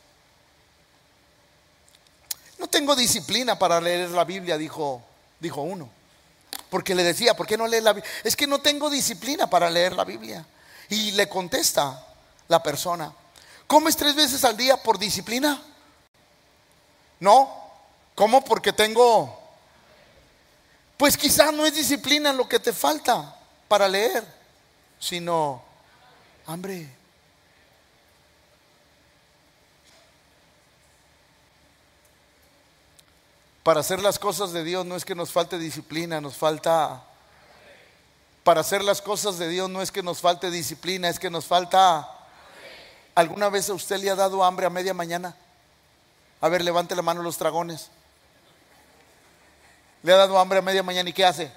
No 2.56 2.68
tengo 2.68 2.96
disciplina 2.96 3.58
para 3.58 3.82
leer 3.82 4.08
la 4.08 4.24
Biblia, 4.24 4.56
dijo, 4.56 5.02
dijo 5.38 5.60
uno. 5.60 5.90
Porque 6.70 6.94
le 6.94 7.02
decía, 7.04 7.36
¿por 7.36 7.46
qué 7.46 7.58
no 7.58 7.66
lee 7.66 7.82
la 7.82 7.92
Biblia? 7.92 8.10
Es 8.24 8.34
que 8.34 8.46
no 8.46 8.60
tengo 8.60 8.88
disciplina 8.88 9.50
para 9.50 9.68
leer 9.68 9.92
la 9.92 10.04
Biblia. 10.04 10.46
Y 10.88 11.10
le 11.10 11.28
contesta 11.28 12.02
la 12.48 12.62
persona, 12.62 13.12
¿comes 13.66 13.94
tres 13.94 14.14
veces 14.14 14.42
al 14.42 14.56
día 14.56 14.82
por 14.82 14.98
disciplina? 14.98 15.62
No, 17.20 17.54
¿cómo? 18.14 18.42
Porque 18.42 18.72
tengo 18.72 19.37
pues 20.98 21.16
quizás 21.16 21.54
no 21.54 21.64
es 21.64 21.74
disciplina 21.74 22.32
lo 22.32 22.48
que 22.48 22.58
te 22.58 22.72
falta 22.72 23.34
para 23.68 23.88
leer, 23.88 24.24
sino 24.98 25.62
hambre. 26.44 26.88
Para 33.62 33.80
hacer 33.80 34.02
las 34.02 34.18
cosas 34.18 34.52
de 34.52 34.64
Dios 34.64 34.84
no 34.84 34.96
es 34.96 35.04
que 35.04 35.14
nos 35.14 35.30
falte 35.30 35.56
disciplina, 35.58 36.20
nos 36.20 36.36
falta... 36.36 37.04
Para 38.42 38.62
hacer 38.62 38.82
las 38.82 39.00
cosas 39.00 39.38
de 39.38 39.46
Dios 39.48 39.70
no 39.70 39.82
es 39.82 39.92
que 39.92 40.02
nos 40.02 40.20
falte 40.20 40.50
disciplina, 40.50 41.08
es 41.08 41.20
que 41.20 41.30
nos 41.30 41.46
falta... 41.46 42.10
¿Alguna 43.14 43.50
vez 43.50 43.70
a 43.70 43.74
usted 43.74 43.98
le 43.98 44.10
ha 44.10 44.16
dado 44.16 44.42
hambre 44.42 44.66
a 44.66 44.70
media 44.70 44.94
mañana? 44.94 45.36
A 46.40 46.48
ver, 46.48 46.62
levante 46.64 46.96
la 46.96 47.02
mano 47.02 47.22
los 47.22 47.38
dragones. 47.38 47.90
Le 50.02 50.12
ha 50.12 50.16
dado 50.16 50.38
hambre 50.38 50.58
a 50.58 50.62
media 50.62 50.82
mañana 50.82 51.10
y 51.10 51.12
¿qué 51.12 51.24
hace? 51.24 51.52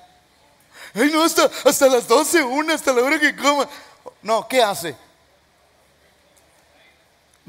Ay, 0.94 1.10
no, 1.12 1.24
hasta, 1.24 1.50
hasta 1.66 1.88
las 1.88 2.08
12, 2.08 2.44
una, 2.44 2.74
hasta 2.74 2.92
la 2.92 3.02
hora 3.02 3.20
que 3.20 3.36
coma. 3.36 3.68
No, 4.22 4.48
¿qué 4.48 4.62
hace? 4.62 4.96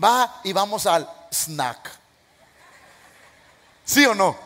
Va 0.03 0.41
y 0.45 0.53
vamos 0.53 0.87
al 0.87 1.09
snack. 1.31 1.91
¿Sí 3.85 4.05
o 4.07 4.15
no? 4.15 4.37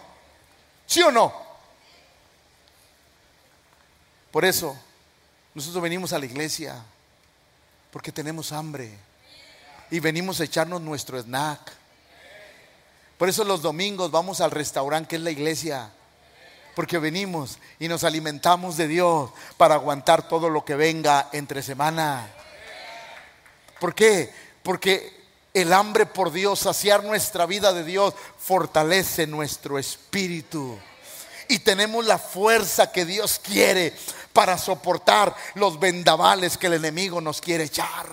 ¿Sí 0.87 1.03
o 1.03 1.11
no? 1.11 1.33
Por 4.31 4.45
eso, 4.45 4.77
nosotros 5.55 5.83
venimos 5.83 6.13
a 6.13 6.19
la 6.19 6.27
iglesia 6.27 6.83
porque 7.91 8.13
tenemos 8.13 8.53
hambre 8.53 8.99
y 9.91 10.01
venimos 10.01 10.41
a 10.41 10.45
echarnos 10.45 10.81
nuestro 10.81 11.19
snack. 11.19 11.73
Por 13.17 13.29
eso 13.29 13.45
los 13.45 13.63
domingos 13.63 14.11
vamos 14.11 14.41
al 14.41 14.51
restaurante 14.51 15.09
que 15.09 15.17
es 15.17 15.23
la 15.23 15.31
iglesia. 15.31 15.91
Porque 16.77 16.99
venimos 16.99 17.59
y 17.79 17.89
nos 17.89 18.05
alimentamos 18.05 18.77
de 18.77 18.87
Dios 18.87 19.31
para 19.57 19.77
aguantar 19.77 20.29
todo 20.29 20.51
lo 20.51 20.63
que 20.63 20.77
venga 20.77 21.31
entre 21.33 21.63
semana. 21.63 22.31
¿Por 23.81 23.95
qué? 23.95 24.31
Porque 24.63 25.25
el 25.55 25.73
hambre 25.73 26.05
por 26.05 26.31
Dios, 26.31 26.59
saciar 26.59 27.03
nuestra 27.03 27.47
vida 27.47 27.73
de 27.73 27.83
Dios, 27.83 28.13
fortalece 28.39 29.27
nuestro 29.27 29.79
espíritu. 29.79 30.79
Y 31.49 31.61
tenemos 31.61 32.05
la 32.05 32.19
fuerza 32.19 32.93
que 32.93 33.07
Dios 33.07 33.41
quiere 33.43 33.95
para 34.35 34.59
soportar 34.59 35.35
los 35.55 35.81
vendavales 35.81 36.59
que 36.59 36.67
el 36.67 36.75
enemigo 36.75 37.23
nos 37.23 37.41
quiere 37.41 37.65
echar. 37.65 38.07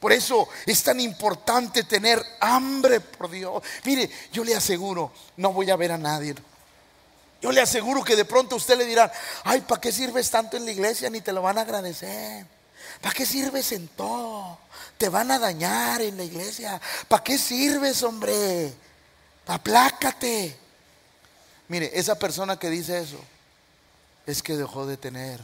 Por 0.00 0.12
eso 0.12 0.48
es 0.64 0.82
tan 0.82 0.98
importante 0.98 1.84
tener 1.84 2.24
hambre 2.40 3.00
por 3.00 3.28
Dios. 3.30 3.62
Mire, 3.84 4.10
yo 4.32 4.44
le 4.44 4.54
aseguro, 4.54 5.12
no 5.36 5.52
voy 5.52 5.70
a 5.70 5.76
ver 5.76 5.92
a 5.92 5.98
nadie. 5.98 6.34
Yo 7.42 7.50
le 7.50 7.60
aseguro 7.60 8.04
que 8.04 8.14
de 8.14 8.24
pronto 8.24 8.54
usted 8.54 8.78
le 8.78 8.86
dirá, 8.86 9.12
ay, 9.42 9.62
¿para 9.62 9.80
qué 9.80 9.90
sirves 9.90 10.30
tanto 10.30 10.56
en 10.56 10.64
la 10.64 10.70
iglesia? 10.70 11.10
Ni 11.10 11.20
te 11.20 11.32
lo 11.32 11.42
van 11.42 11.58
a 11.58 11.62
agradecer. 11.62 12.46
¿Para 13.00 13.12
qué 13.12 13.26
sirves 13.26 13.72
en 13.72 13.88
todo? 13.88 14.58
Te 14.96 15.08
van 15.08 15.28
a 15.32 15.40
dañar 15.40 16.00
en 16.02 16.16
la 16.16 16.22
iglesia. 16.22 16.80
¿Para 17.08 17.24
qué 17.24 17.36
sirves, 17.36 18.00
hombre? 18.04 18.72
Aplácate. 19.48 20.56
Mire, 21.66 21.90
esa 21.94 22.16
persona 22.16 22.60
que 22.60 22.70
dice 22.70 23.00
eso 23.00 23.18
es 24.24 24.40
que 24.40 24.56
dejó 24.56 24.86
de 24.86 24.96
tener. 24.96 25.40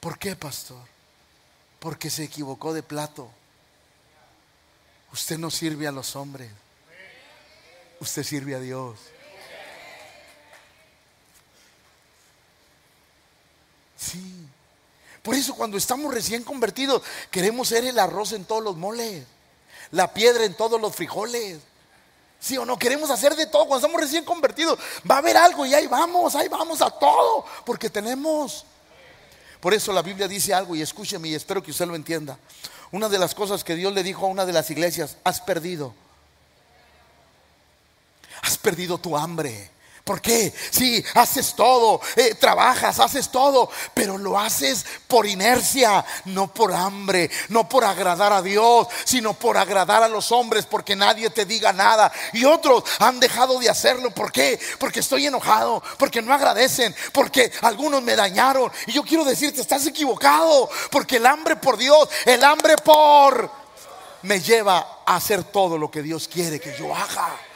¿Por 0.00 0.18
qué, 0.18 0.36
pastor? 0.36 0.80
Porque 1.80 2.08
se 2.08 2.24
equivocó 2.24 2.72
de 2.72 2.82
plato. 2.82 3.30
Usted 5.12 5.36
no 5.36 5.50
sirve 5.50 5.86
a 5.86 5.92
los 5.92 6.16
hombres. 6.16 6.50
Usted 8.02 8.24
sirve 8.24 8.56
a 8.56 8.58
Dios. 8.58 8.98
Sí. 13.96 14.44
Por 15.22 15.36
eso 15.36 15.54
cuando 15.54 15.76
estamos 15.76 16.12
recién 16.12 16.42
convertidos, 16.42 17.00
queremos 17.30 17.68
ser 17.68 17.84
el 17.84 17.96
arroz 18.00 18.32
en 18.32 18.44
todos 18.44 18.60
los 18.60 18.76
moles, 18.76 19.24
la 19.92 20.12
piedra 20.12 20.44
en 20.44 20.56
todos 20.56 20.80
los 20.80 20.96
frijoles. 20.96 21.60
¿Sí 22.40 22.58
o 22.58 22.66
no? 22.66 22.76
Queremos 22.76 23.08
hacer 23.08 23.36
de 23.36 23.46
todo. 23.46 23.68
Cuando 23.68 23.86
estamos 23.86 24.00
recién 24.00 24.24
convertidos, 24.24 24.80
va 25.08 25.14
a 25.14 25.18
haber 25.18 25.36
algo 25.36 25.64
y 25.64 25.72
ahí 25.72 25.86
vamos, 25.86 26.34
ahí 26.34 26.48
vamos 26.48 26.82
a 26.82 26.90
todo, 26.90 27.46
porque 27.64 27.88
tenemos. 27.88 28.64
Por 29.60 29.74
eso 29.74 29.92
la 29.92 30.02
Biblia 30.02 30.26
dice 30.26 30.52
algo 30.52 30.74
y 30.74 30.82
escúcheme 30.82 31.28
y 31.28 31.36
espero 31.36 31.62
que 31.62 31.70
usted 31.70 31.86
lo 31.86 31.94
entienda. 31.94 32.36
Una 32.90 33.08
de 33.08 33.20
las 33.20 33.32
cosas 33.32 33.62
que 33.62 33.76
Dios 33.76 33.92
le 33.92 34.02
dijo 34.02 34.26
a 34.26 34.28
una 34.28 34.44
de 34.44 34.52
las 34.52 34.68
iglesias, 34.72 35.18
has 35.22 35.40
perdido. 35.40 35.94
Has 38.42 38.58
perdido 38.58 38.98
tu 38.98 39.16
hambre. 39.16 39.72
¿Por 40.04 40.20
qué? 40.20 40.52
Sí, 40.70 41.02
haces 41.14 41.54
todo, 41.54 42.00
eh, 42.16 42.34
trabajas, 42.34 42.98
haces 42.98 43.30
todo, 43.30 43.70
pero 43.94 44.18
lo 44.18 44.36
haces 44.36 44.84
por 45.06 45.26
inercia, 45.26 46.04
no 46.24 46.52
por 46.52 46.72
hambre, 46.72 47.30
no 47.50 47.68
por 47.68 47.84
agradar 47.84 48.32
a 48.32 48.42
Dios, 48.42 48.88
sino 49.04 49.34
por 49.34 49.56
agradar 49.56 50.02
a 50.02 50.08
los 50.08 50.32
hombres, 50.32 50.66
porque 50.66 50.96
nadie 50.96 51.30
te 51.30 51.44
diga 51.44 51.72
nada. 51.72 52.10
Y 52.32 52.44
otros 52.44 52.82
han 52.98 53.20
dejado 53.20 53.60
de 53.60 53.70
hacerlo. 53.70 54.10
¿Por 54.10 54.32
qué? 54.32 54.58
Porque 54.80 55.00
estoy 55.00 55.26
enojado, 55.26 55.80
porque 55.98 56.20
no 56.20 56.34
agradecen, 56.34 56.92
porque 57.12 57.52
algunos 57.60 58.02
me 58.02 58.16
dañaron. 58.16 58.72
Y 58.88 58.92
yo 58.92 59.04
quiero 59.04 59.24
decirte, 59.24 59.60
estás 59.60 59.86
equivocado, 59.86 60.68
porque 60.90 61.18
el 61.18 61.26
hambre 61.26 61.54
por 61.54 61.76
Dios, 61.76 62.08
el 62.26 62.42
hambre 62.42 62.74
por 62.78 63.48
me 64.22 64.40
lleva 64.40 65.02
a 65.06 65.14
hacer 65.14 65.44
todo 65.44 65.78
lo 65.78 65.92
que 65.92 66.02
Dios 66.02 66.26
quiere 66.26 66.58
que 66.58 66.76
yo 66.76 66.92
haga. 66.92 67.51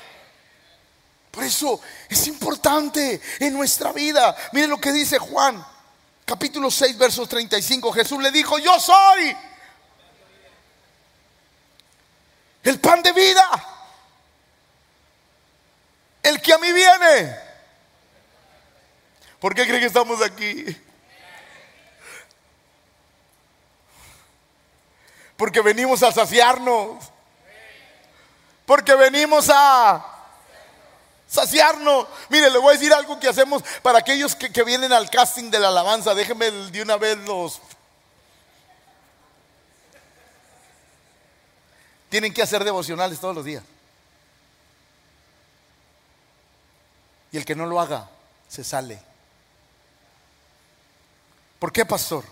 Por 1.36 1.44
eso 1.44 1.78
es 2.08 2.26
importante 2.28 3.20
en 3.40 3.52
nuestra 3.52 3.92
vida. 3.92 4.34
Miren 4.52 4.70
lo 4.70 4.80
que 4.80 4.90
dice 4.90 5.18
Juan, 5.18 5.62
capítulo 6.24 6.70
6, 6.70 6.96
versos 6.96 7.28
35. 7.28 7.92
Jesús 7.92 8.22
le 8.22 8.30
dijo, 8.30 8.58
yo 8.58 8.80
soy 8.80 9.36
el 12.62 12.80
pan 12.80 13.02
de 13.02 13.12
vida. 13.12 13.46
El 16.22 16.40
que 16.40 16.54
a 16.54 16.58
mí 16.58 16.72
viene. 16.72 17.36
¿Por 19.38 19.54
qué 19.54 19.66
creen 19.66 19.80
que 19.80 19.88
estamos 19.88 20.22
aquí? 20.22 20.64
Porque 25.36 25.60
venimos 25.60 26.02
a 26.02 26.12
saciarnos. 26.12 27.04
Porque 28.64 28.94
venimos 28.94 29.50
a 29.52 30.14
saciarnos. 31.36 32.06
Mire, 32.28 32.50
le 32.50 32.58
voy 32.58 32.70
a 32.70 32.78
decir 32.78 32.92
algo 32.92 33.18
que 33.20 33.28
hacemos 33.28 33.62
para 33.82 33.98
aquellos 33.98 34.34
que, 34.34 34.64
vienen 34.64 34.92
al 34.92 35.08
casting 35.08 35.50
de 35.50 35.60
la 35.60 35.68
alabanza. 35.68 36.14
Déjenme 36.14 36.50
de 36.50 36.82
una 36.82 36.96
vez 36.96 37.16
los... 37.18 37.60
Tienen 42.08 42.32
que 42.34 42.42
hacer 42.42 42.64
devocionales 42.64 43.20
todos 43.20 43.34
los 43.34 43.44
días. 43.44 43.62
Y 47.32 47.36
el 47.36 47.44
que 47.44 47.54
no 47.54 47.66
lo 47.66 47.80
haga, 47.80 48.08
se 48.48 48.64
sale. 48.64 49.00
¿Por 51.58 51.72
qué, 51.72 51.84
pastor? 51.84 52.24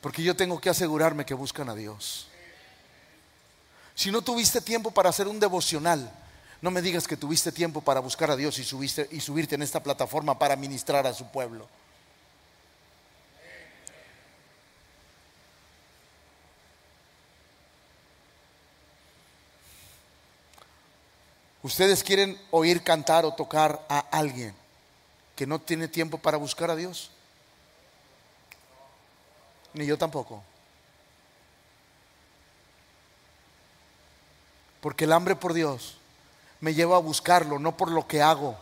Porque 0.00 0.22
yo 0.22 0.34
tengo 0.34 0.60
que 0.60 0.70
asegurarme 0.70 1.24
que 1.24 1.34
buscan 1.34 1.68
a 1.68 1.74
Dios. 1.74 2.26
Si 3.94 4.10
no 4.10 4.22
tuviste 4.22 4.60
tiempo 4.60 4.90
para 4.90 5.10
hacer 5.10 5.28
un 5.28 5.38
devocional, 5.38 6.10
no 6.62 6.70
me 6.70 6.82
digas 6.82 7.08
que 7.08 7.16
tuviste 7.16 7.52
tiempo 7.52 7.80
para 7.80 8.00
buscar 8.00 8.30
a 8.30 8.36
Dios 8.36 8.58
y, 8.58 8.64
subiste, 8.64 9.08
y 9.10 9.20
subirte 9.20 9.54
en 9.54 9.62
esta 9.62 9.82
plataforma 9.82 10.38
para 10.38 10.56
ministrar 10.56 11.06
a 11.06 11.14
su 11.14 11.26
pueblo. 11.30 11.66
¿Ustedes 21.62 22.02
quieren 22.02 22.40
oír 22.50 22.82
cantar 22.82 23.24
o 23.24 23.34
tocar 23.34 23.84
a 23.88 23.98
alguien 23.98 24.54
que 25.36 25.46
no 25.46 25.58
tiene 25.60 25.88
tiempo 25.88 26.18
para 26.18 26.36
buscar 26.36 26.70
a 26.70 26.76
Dios? 26.76 27.10
Ni 29.72 29.86
yo 29.86 29.96
tampoco. 29.96 30.42
Porque 34.80 35.04
el 35.04 35.12
hambre 35.12 35.36
por 35.36 35.52
Dios 35.52 35.99
me 36.60 36.74
lleva 36.74 36.96
a 36.96 37.00
buscarlo, 37.00 37.58
no 37.58 37.76
por 37.76 37.90
lo 37.90 38.06
que 38.06 38.22
hago, 38.22 38.56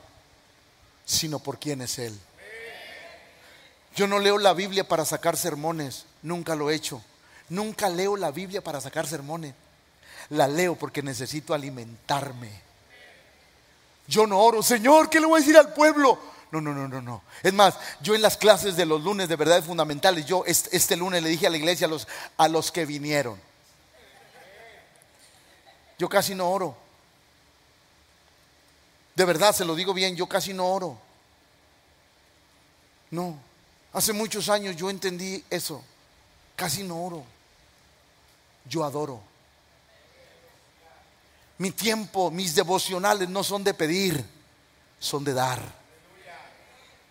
sino 1.04 1.38
por 1.38 1.58
quién 1.58 1.82
es 1.82 1.98
Él. 1.98 2.18
Yo 3.96 4.06
no 4.06 4.18
leo 4.18 4.38
la 4.38 4.52
Biblia 4.54 4.86
para 4.86 5.04
sacar 5.04 5.36
sermones, 5.36 6.04
nunca 6.22 6.54
lo 6.54 6.70
he 6.70 6.74
hecho. 6.74 7.02
Nunca 7.48 7.88
leo 7.88 8.16
la 8.16 8.30
Biblia 8.30 8.62
para 8.62 8.80
sacar 8.80 9.06
sermones. 9.06 9.54
La 10.30 10.46
leo 10.46 10.76
porque 10.76 11.02
necesito 11.02 11.54
alimentarme. 11.54 12.50
Yo 14.06 14.26
no 14.26 14.38
oro, 14.40 14.62
Señor, 14.62 15.08
¿qué 15.10 15.20
le 15.20 15.26
voy 15.26 15.38
a 15.38 15.40
decir 15.40 15.56
al 15.56 15.72
pueblo? 15.72 16.18
No, 16.50 16.60
no, 16.60 16.72
no, 16.72 16.88
no, 16.88 17.02
no. 17.02 17.22
Es 17.42 17.52
más, 17.52 17.74
yo 18.00 18.14
en 18.14 18.22
las 18.22 18.36
clases 18.36 18.76
de 18.76 18.86
los 18.86 19.02
lunes 19.02 19.28
de 19.28 19.36
verdades 19.36 19.64
fundamentales, 19.64 20.24
yo 20.24 20.44
este, 20.46 20.74
este 20.76 20.96
lunes 20.96 21.22
le 21.22 21.28
dije 21.28 21.46
a 21.46 21.50
la 21.50 21.58
iglesia 21.58 21.86
a 21.86 21.90
los, 21.90 22.08
a 22.36 22.48
los 22.48 22.72
que 22.72 22.86
vinieron. 22.86 23.38
Yo 25.98 26.08
casi 26.08 26.34
no 26.34 26.50
oro. 26.50 26.76
De 29.18 29.24
verdad, 29.24 29.52
se 29.52 29.64
lo 29.64 29.74
digo 29.74 29.92
bien, 29.92 30.14
yo 30.14 30.28
casi 30.28 30.54
no 30.54 30.64
oro. 30.68 30.96
No, 33.10 33.36
hace 33.92 34.12
muchos 34.12 34.48
años 34.48 34.76
yo 34.76 34.90
entendí 34.90 35.44
eso. 35.50 35.82
Casi 36.54 36.84
no 36.84 37.02
oro. 37.04 37.24
Yo 38.64 38.84
adoro. 38.84 39.20
Mi 41.58 41.72
tiempo, 41.72 42.30
mis 42.30 42.54
devocionales 42.54 43.28
no 43.28 43.42
son 43.42 43.64
de 43.64 43.74
pedir, 43.74 44.24
son 45.00 45.24
de 45.24 45.34
dar. 45.34 45.77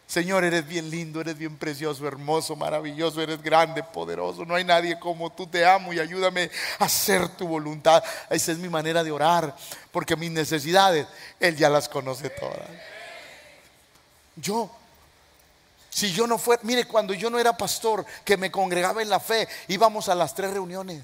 Señor, 0.08 0.46
eres 0.46 0.66
bien 0.66 0.90
lindo, 0.90 1.20
eres 1.20 1.38
bien 1.38 1.58
precioso, 1.58 2.08
hermoso, 2.08 2.56
maravilloso, 2.56 3.22
eres 3.22 3.44
grande, 3.44 3.84
poderoso. 3.84 4.46
No 4.46 4.56
hay 4.56 4.64
nadie 4.64 4.98
como 4.98 5.30
tú. 5.34 5.48
Te 5.48 5.66
amo 5.66 5.92
y 5.92 6.00
ayúdame 6.00 6.50
a 6.80 6.86
hacer 6.86 7.28
tu 7.36 7.46
voluntad. 7.46 8.02
Esa 8.30 8.54
es 8.54 8.58
mi 8.58 8.70
manera 8.70 9.04
de 9.04 9.12
orar, 9.12 9.54
porque 9.92 10.16
mis 10.16 10.32
necesidades, 10.32 11.06
Él 11.42 11.58
ya 11.58 11.70
las 11.70 11.90
conoce 11.90 12.30
todas. 12.30 12.70
Yo 14.38 14.72
Si 15.90 16.14
yo 16.14 16.26
no 16.26 16.38
fuera, 16.38 16.62
mire, 16.64 16.86
cuando 16.86 17.14
yo 17.14 17.30
no 17.30 17.40
era 17.40 17.58
pastor, 17.58 18.06
que 18.24 18.38
me 18.38 18.50
congregaba 18.50 19.02
en 19.02 19.10
la 19.10 19.20
fe, 19.20 19.48
íbamos 19.68 20.08
a 20.08 20.16
las 20.16 20.34
tres 20.36 20.52
reuniones. 20.52 21.04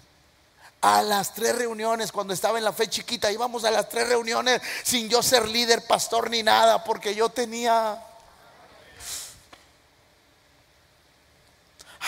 A 0.80 1.01
las 1.01 1.34
tres 1.34 1.58
reuniones, 1.58 2.12
cuando 2.12 2.34
estaba 2.34 2.58
en 2.58 2.64
la 2.64 2.72
fe 2.72 2.88
chiquita, 2.88 3.32
íbamos 3.32 3.66
a 3.66 3.72
las 3.72 3.89
tres 3.89 4.08
reuniones 4.08 4.62
sin 4.84 5.10
yo 5.10 5.22
ser 5.24 5.47
líder, 5.49 5.86
pastor 5.88 6.30
ni 6.30 6.43
nada, 6.43 6.84
porque 6.86 7.16
yo 7.16 7.28
tenía 7.30 7.99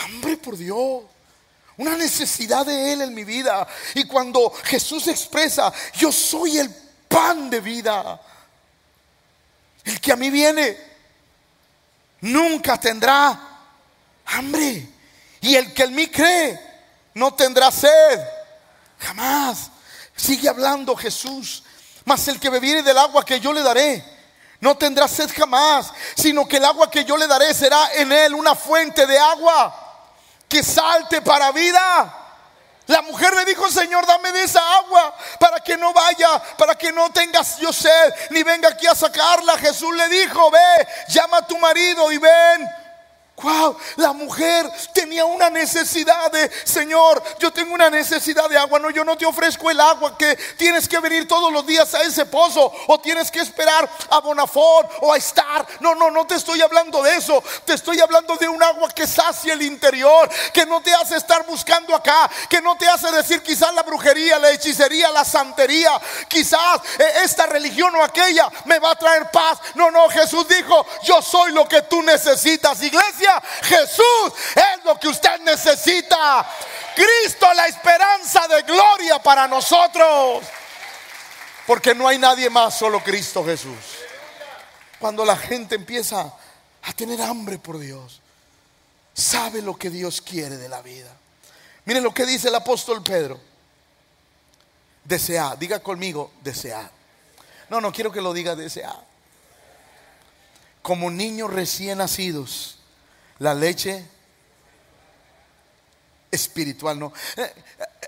hambre 0.04 0.36
por 0.36 0.56
Dios. 0.56 1.04
Una 1.78 1.96
necesidad 1.96 2.64
de 2.64 2.92
Él 2.92 3.02
en 3.02 3.14
mi 3.14 3.24
vida. 3.24 3.66
Y 3.94 4.04
cuando 4.04 4.50
Jesús 4.64 5.06
expresa, 5.08 5.72
yo 5.94 6.10
soy 6.10 6.58
el 6.58 6.70
pan 7.08 7.50
de 7.50 7.60
vida. 7.60 8.20
El 9.84 10.00
que 10.00 10.12
a 10.12 10.16
mí 10.16 10.30
viene 10.30 10.76
nunca 12.22 12.78
tendrá 12.80 13.38
hambre. 14.26 14.88
Y 15.42 15.54
el 15.54 15.72
que 15.74 15.84
en 15.84 15.94
mí 15.94 16.08
cree 16.08 16.58
no 17.14 17.34
tendrá 17.34 17.70
sed. 17.70 18.20
Jamás. 18.98 19.70
Sigue 20.16 20.48
hablando 20.48 20.96
Jesús. 20.96 21.62
Mas 22.06 22.26
el 22.28 22.40
que 22.40 22.48
bebiere 22.48 22.82
del 22.82 22.96
agua 22.96 23.24
que 23.24 23.38
yo 23.38 23.52
le 23.52 23.62
daré, 23.62 24.02
no 24.60 24.76
tendrá 24.76 25.08
sed 25.08 25.30
jamás, 25.36 25.92
sino 26.16 26.46
que 26.46 26.56
el 26.56 26.64
agua 26.64 26.90
que 26.90 27.04
yo 27.04 27.16
le 27.16 27.26
daré 27.26 27.52
será 27.52 27.92
en 27.94 28.12
él 28.12 28.32
una 28.32 28.54
fuente 28.54 29.06
de 29.06 29.18
agua 29.18 29.85
que 30.48 30.62
salte 30.62 31.22
para 31.22 31.52
vida. 31.52 32.22
La 32.86 33.02
mujer 33.02 33.34
le 33.34 33.44
dijo, 33.44 33.68
Señor, 33.68 34.06
dame 34.06 34.30
de 34.30 34.44
esa 34.44 34.60
agua 34.76 35.14
para 35.40 35.58
que 35.60 35.76
no 35.76 35.92
vaya, 35.92 36.40
para 36.56 36.76
que 36.76 36.92
no 36.92 37.10
tengas 37.10 37.58
yo 37.58 37.72
sed, 37.72 38.14
ni 38.30 38.44
venga 38.44 38.68
aquí 38.68 38.86
a 38.86 38.94
sacarla. 38.94 39.58
Jesús 39.58 39.94
le 39.96 40.08
dijo, 40.08 40.50
ve, 40.50 40.88
llama 41.08 41.38
a 41.38 41.46
tu 41.46 41.58
marido 41.58 42.12
y 42.12 42.18
ven. 42.18 42.68
Wow, 43.42 43.76
la 43.96 44.14
mujer 44.14 44.66
tenía 44.94 45.26
una 45.26 45.50
necesidad 45.50 46.32
de, 46.32 46.50
Señor, 46.64 47.22
yo 47.38 47.52
tengo 47.52 47.74
una 47.74 47.90
necesidad 47.90 48.48
de 48.48 48.56
agua. 48.56 48.78
No, 48.78 48.88
yo 48.88 49.04
no 49.04 49.14
te 49.14 49.26
ofrezco 49.26 49.70
el 49.70 49.78
agua 49.78 50.16
que 50.16 50.36
tienes 50.56 50.88
que 50.88 50.98
venir 51.00 51.28
todos 51.28 51.52
los 51.52 51.66
días 51.66 51.92
a 51.94 52.00
ese 52.00 52.24
pozo 52.24 52.72
o 52.86 52.98
tienes 52.98 53.30
que 53.30 53.40
esperar 53.40 53.90
a 54.08 54.20
Bonafón 54.20 54.86
o 55.02 55.12
a 55.12 55.18
estar. 55.18 55.66
No, 55.80 55.94
no, 55.94 56.10
no 56.10 56.26
te 56.26 56.36
estoy 56.36 56.62
hablando 56.62 57.02
de 57.02 57.14
eso. 57.14 57.44
Te 57.66 57.74
estoy 57.74 58.00
hablando 58.00 58.36
de 58.36 58.48
un 58.48 58.62
agua 58.62 58.88
que 58.88 59.06
sacia 59.06 59.52
el 59.52 59.60
interior, 59.60 60.30
que 60.54 60.64
no 60.64 60.80
te 60.80 60.94
hace 60.94 61.16
estar 61.16 61.44
buscando 61.44 61.94
acá, 61.94 62.30
que 62.48 62.62
no 62.62 62.78
te 62.78 62.88
hace 62.88 63.12
decir 63.12 63.42
quizás 63.42 63.74
la 63.74 63.82
brujería, 63.82 64.38
la 64.38 64.50
hechicería, 64.50 65.10
la 65.10 65.26
santería, 65.26 66.00
quizás 66.26 66.80
eh, 66.98 67.12
esta 67.24 67.44
religión 67.44 67.94
o 67.96 68.02
aquella 68.02 68.48
me 68.64 68.78
va 68.78 68.92
a 68.92 68.96
traer 68.96 69.30
paz. 69.30 69.58
No, 69.74 69.90
no, 69.90 70.08
Jesús 70.08 70.48
dijo, 70.48 70.86
yo 71.02 71.20
soy 71.20 71.52
lo 71.52 71.68
que 71.68 71.82
tú 71.82 72.00
necesitas, 72.00 72.82
iglesia. 72.82 73.25
Jesús 73.62 74.32
es 74.54 74.84
lo 74.84 74.98
que 74.98 75.08
usted 75.08 75.40
necesita. 75.40 76.46
Cristo, 76.94 77.52
la 77.54 77.66
esperanza 77.66 78.46
de 78.48 78.62
gloria 78.62 79.22
para 79.22 79.46
nosotros. 79.46 80.44
Porque 81.66 81.94
no 81.94 82.08
hay 82.08 82.18
nadie 82.18 82.48
más, 82.48 82.78
solo 82.78 83.02
Cristo 83.02 83.44
Jesús. 83.44 83.76
Cuando 84.98 85.24
la 85.24 85.36
gente 85.36 85.74
empieza 85.74 86.32
a 86.82 86.92
tener 86.92 87.20
hambre 87.20 87.58
por 87.58 87.78
Dios, 87.78 88.20
sabe 89.12 89.62
lo 89.62 89.76
que 89.76 89.90
Dios 89.90 90.20
quiere 90.20 90.56
de 90.56 90.68
la 90.68 90.80
vida. 90.80 91.10
Miren 91.84 92.02
lo 92.02 92.14
que 92.14 92.24
dice 92.24 92.48
el 92.48 92.54
apóstol 92.54 93.02
Pedro. 93.02 93.40
Desear, 95.04 95.58
diga 95.58 95.80
conmigo, 95.80 96.32
desear. 96.42 96.90
No, 97.68 97.80
no 97.80 97.92
quiero 97.92 98.10
que 98.10 98.20
lo 98.20 98.32
diga 98.32 98.56
desear. 98.56 99.04
Como 100.82 101.10
niños 101.10 101.52
recién 101.52 101.98
nacidos 101.98 102.75
la 103.38 103.54
leche 103.54 104.04
espiritual, 106.30 106.98
¿no? 106.98 107.12
Eh, 107.36 107.52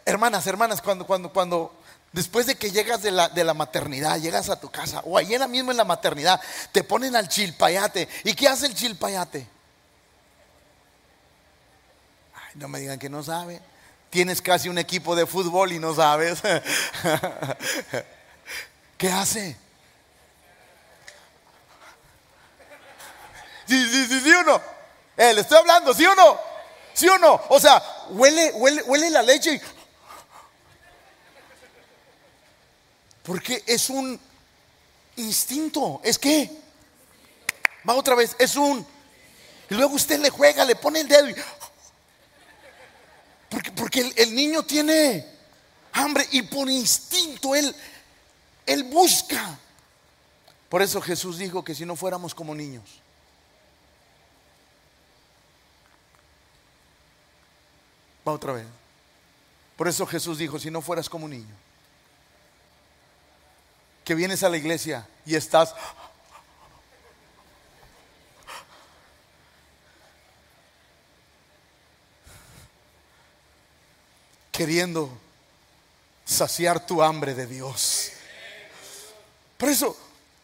hermanas, 0.05 0.47
hermanas, 0.47 0.81
cuando, 0.81 1.07
cuando, 1.07 1.33
cuando, 1.33 1.75
después 2.13 2.47
de 2.47 2.57
que 2.57 2.71
llegas 2.71 3.03
de 3.03 3.11
la, 3.11 3.29
de 3.29 3.45
la 3.45 3.55
maternidad, 3.55 4.19
llegas 4.19 4.49
a 4.49 4.61
tu 4.61 4.71
casa, 4.71 5.03
o 5.05 5.19
ayer 5.19 5.47
mismo 5.49 5.71
en 5.71 5.77
la 5.77 5.85
maternidad, 5.85 6.41
te 6.73 6.85
ponen 6.85 7.17
al 7.17 7.29
chilpayate. 7.29 8.09
¿Y 8.25 8.35
qué 8.35 8.49
hace 8.49 8.67
el 8.67 8.75
chilpayate? 8.75 9.47
Ay, 12.35 12.53
no 12.55 12.69
me 12.69 12.81
digan 12.81 12.99
que 12.99 13.09
no 13.09 13.23
sabe. 13.23 13.61
Tienes 14.11 14.41
casi 14.41 14.71
un 14.71 14.79
equipo 14.79 15.15
de 15.15 15.27
fútbol 15.27 15.73
y 15.73 15.79
no 15.79 15.95
sabes. 15.95 16.41
¿Qué 18.97 19.11
hace? 19.11 19.55
Sí, 23.67 23.87
sí, 23.87 24.07
sí, 24.07 24.21
sí. 24.21 24.33
Eh, 25.19 25.35
le 25.35 25.43
estoy 25.43 25.59
hablando, 25.59 25.93
¿sí 25.93 26.07
o 26.07 26.15
no? 26.15 26.39
¿Sí 26.95 27.07
o 27.09 27.19
no? 27.19 27.43
O 27.51 27.61
sea, 27.61 27.83
huele, 28.09 28.53
huele, 28.55 28.83
huele 28.85 29.11
la 29.11 29.23
leche. 29.23 29.61
Porque 33.23 33.63
es 33.67 33.91
un 33.91 34.19
instinto. 35.17 36.01
¿Es 36.03 36.19
que 36.19 36.51
Va 37.89 37.95
otra 37.95 38.15
vez, 38.15 38.37
es 38.39 38.57
un... 38.57 38.87
Y 39.71 39.75
luego 39.75 39.95
usted 39.95 40.19
le 40.21 40.31
juega, 40.31 40.65
le 40.65 40.77
pone 40.77 41.01
el 41.01 41.09
dedo. 41.09 41.29
Porque, 43.49 43.73
porque 43.73 44.01
el, 44.01 44.13
el 44.17 44.35
niño 44.35 44.63
tiene 44.63 45.27
hambre 45.93 46.27
y 46.33 46.43
por 46.43 46.69
instinto 46.69 47.55
él, 47.55 47.75
él 48.67 48.85
busca. 48.85 49.59
Por 50.69 50.83
eso 50.83 51.01
Jesús 51.01 51.39
dijo 51.39 51.65
que 51.65 51.75
si 51.75 51.87
no 51.87 51.97
fuéramos 51.97 52.35
como 52.35 52.55
niños, 52.55 52.85
otra 58.33 58.53
vez. 58.53 58.67
Por 59.77 59.89
eso 59.89 60.07
Jesús 60.07 60.39
dijo, 60.39 60.59
si 60.59 60.71
no 60.71 60.83
fueras 60.83 61.09
como 61.09 61.27
un 61.27 61.31
niño, 61.33 61.55
que 64.05 64.15
vienes 64.15 64.43
a 64.43 64.49
la 64.49 64.57
iglesia 64.57 65.07
y 65.25 65.35
estás... 65.35 65.75
queriendo 74.51 75.09
saciar 76.25 76.85
tu 76.85 77.01
hambre 77.01 77.33
de 77.33 77.47
Dios. 77.47 78.11
Por 79.57 79.69
eso, 79.69 79.97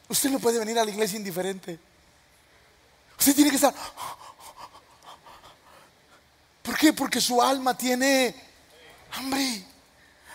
usted 0.09 0.31
no 0.31 0.39
puede 0.39 0.61
venir 0.61 0.79
a 0.79 0.85
la 0.85 0.91
iglesia 0.93 1.17
indiferente. 1.17 1.81
Usted 3.19 3.35
tiene 3.35 3.51
que 3.51 3.57
estar... 3.57 3.75
¿Por 6.65 6.79
qué? 6.79 6.95
Porque 6.95 7.21
su 7.21 7.43
alma 7.43 7.77
tiene 7.77 8.35
hambre. 9.13 9.67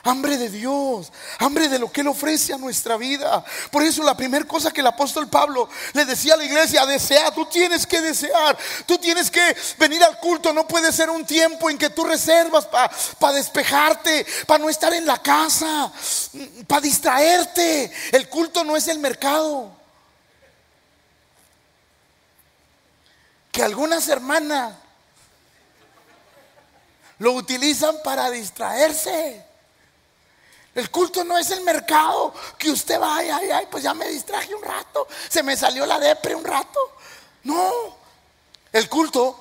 Hambre 0.03 0.37
de 0.37 0.49
Dios, 0.49 1.11
hambre 1.39 1.67
de 1.67 1.77
lo 1.77 1.91
que 1.91 1.99
Él 1.99 2.07
ofrece 2.07 2.53
a 2.53 2.57
nuestra 2.57 2.95
vida. 2.95 3.43
Por 3.69 3.83
eso 3.83 4.01
la 4.01 4.15
primera 4.15 4.45
cosa 4.45 4.71
que 4.71 4.79
el 4.79 4.87
apóstol 4.87 5.27
Pablo 5.27 5.67
le 5.91 6.05
decía 6.05 6.35
a 6.35 6.37
la 6.37 6.45
iglesia, 6.45 6.85
desea, 6.85 7.33
tú 7.33 7.45
tienes 7.47 7.85
que 7.85 7.99
desear, 7.99 8.57
tú 8.85 8.97
tienes 8.97 9.29
que 9.29 9.57
venir 9.77 10.01
al 10.01 10.17
culto, 10.19 10.53
no 10.53 10.65
puede 10.65 10.93
ser 10.93 11.09
un 11.09 11.25
tiempo 11.25 11.69
en 11.69 11.77
que 11.77 11.89
tú 11.89 12.05
reservas 12.05 12.65
para 12.65 13.33
despejarte, 13.33 14.25
para 14.47 14.63
no 14.63 14.69
estar 14.69 14.93
en 14.93 15.05
la 15.05 15.21
casa, 15.21 15.91
para 16.65 16.81
distraerte. 16.81 17.91
El 18.13 18.29
culto 18.29 18.63
no 18.63 18.77
es 18.77 18.87
el 18.87 18.99
mercado. 18.99 19.69
Que 23.51 23.63
algunas 23.63 24.07
hermanas 24.07 24.75
lo 27.19 27.33
utilizan 27.33 27.95
para 28.03 28.29
distraerse. 28.29 29.45
El 30.75 30.89
culto 30.91 31.23
no 31.23 31.37
es 31.37 31.51
el 31.51 31.61
mercado 31.61 32.33
que 32.57 32.69
usted 32.71 32.99
vaya, 32.99 33.37
ay, 33.37 33.49
ay, 33.51 33.67
pues 33.69 33.83
ya 33.83 33.93
me 33.93 34.07
distraje 34.07 34.53
un 34.53 34.63
rato, 34.63 35.07
se 35.27 35.43
me 35.43 35.57
salió 35.57 35.85
la 35.85 35.99
depre 35.99 36.35
un 36.35 36.43
rato. 36.43 36.79
No, 37.43 37.97
el 38.71 38.87
culto 38.87 39.39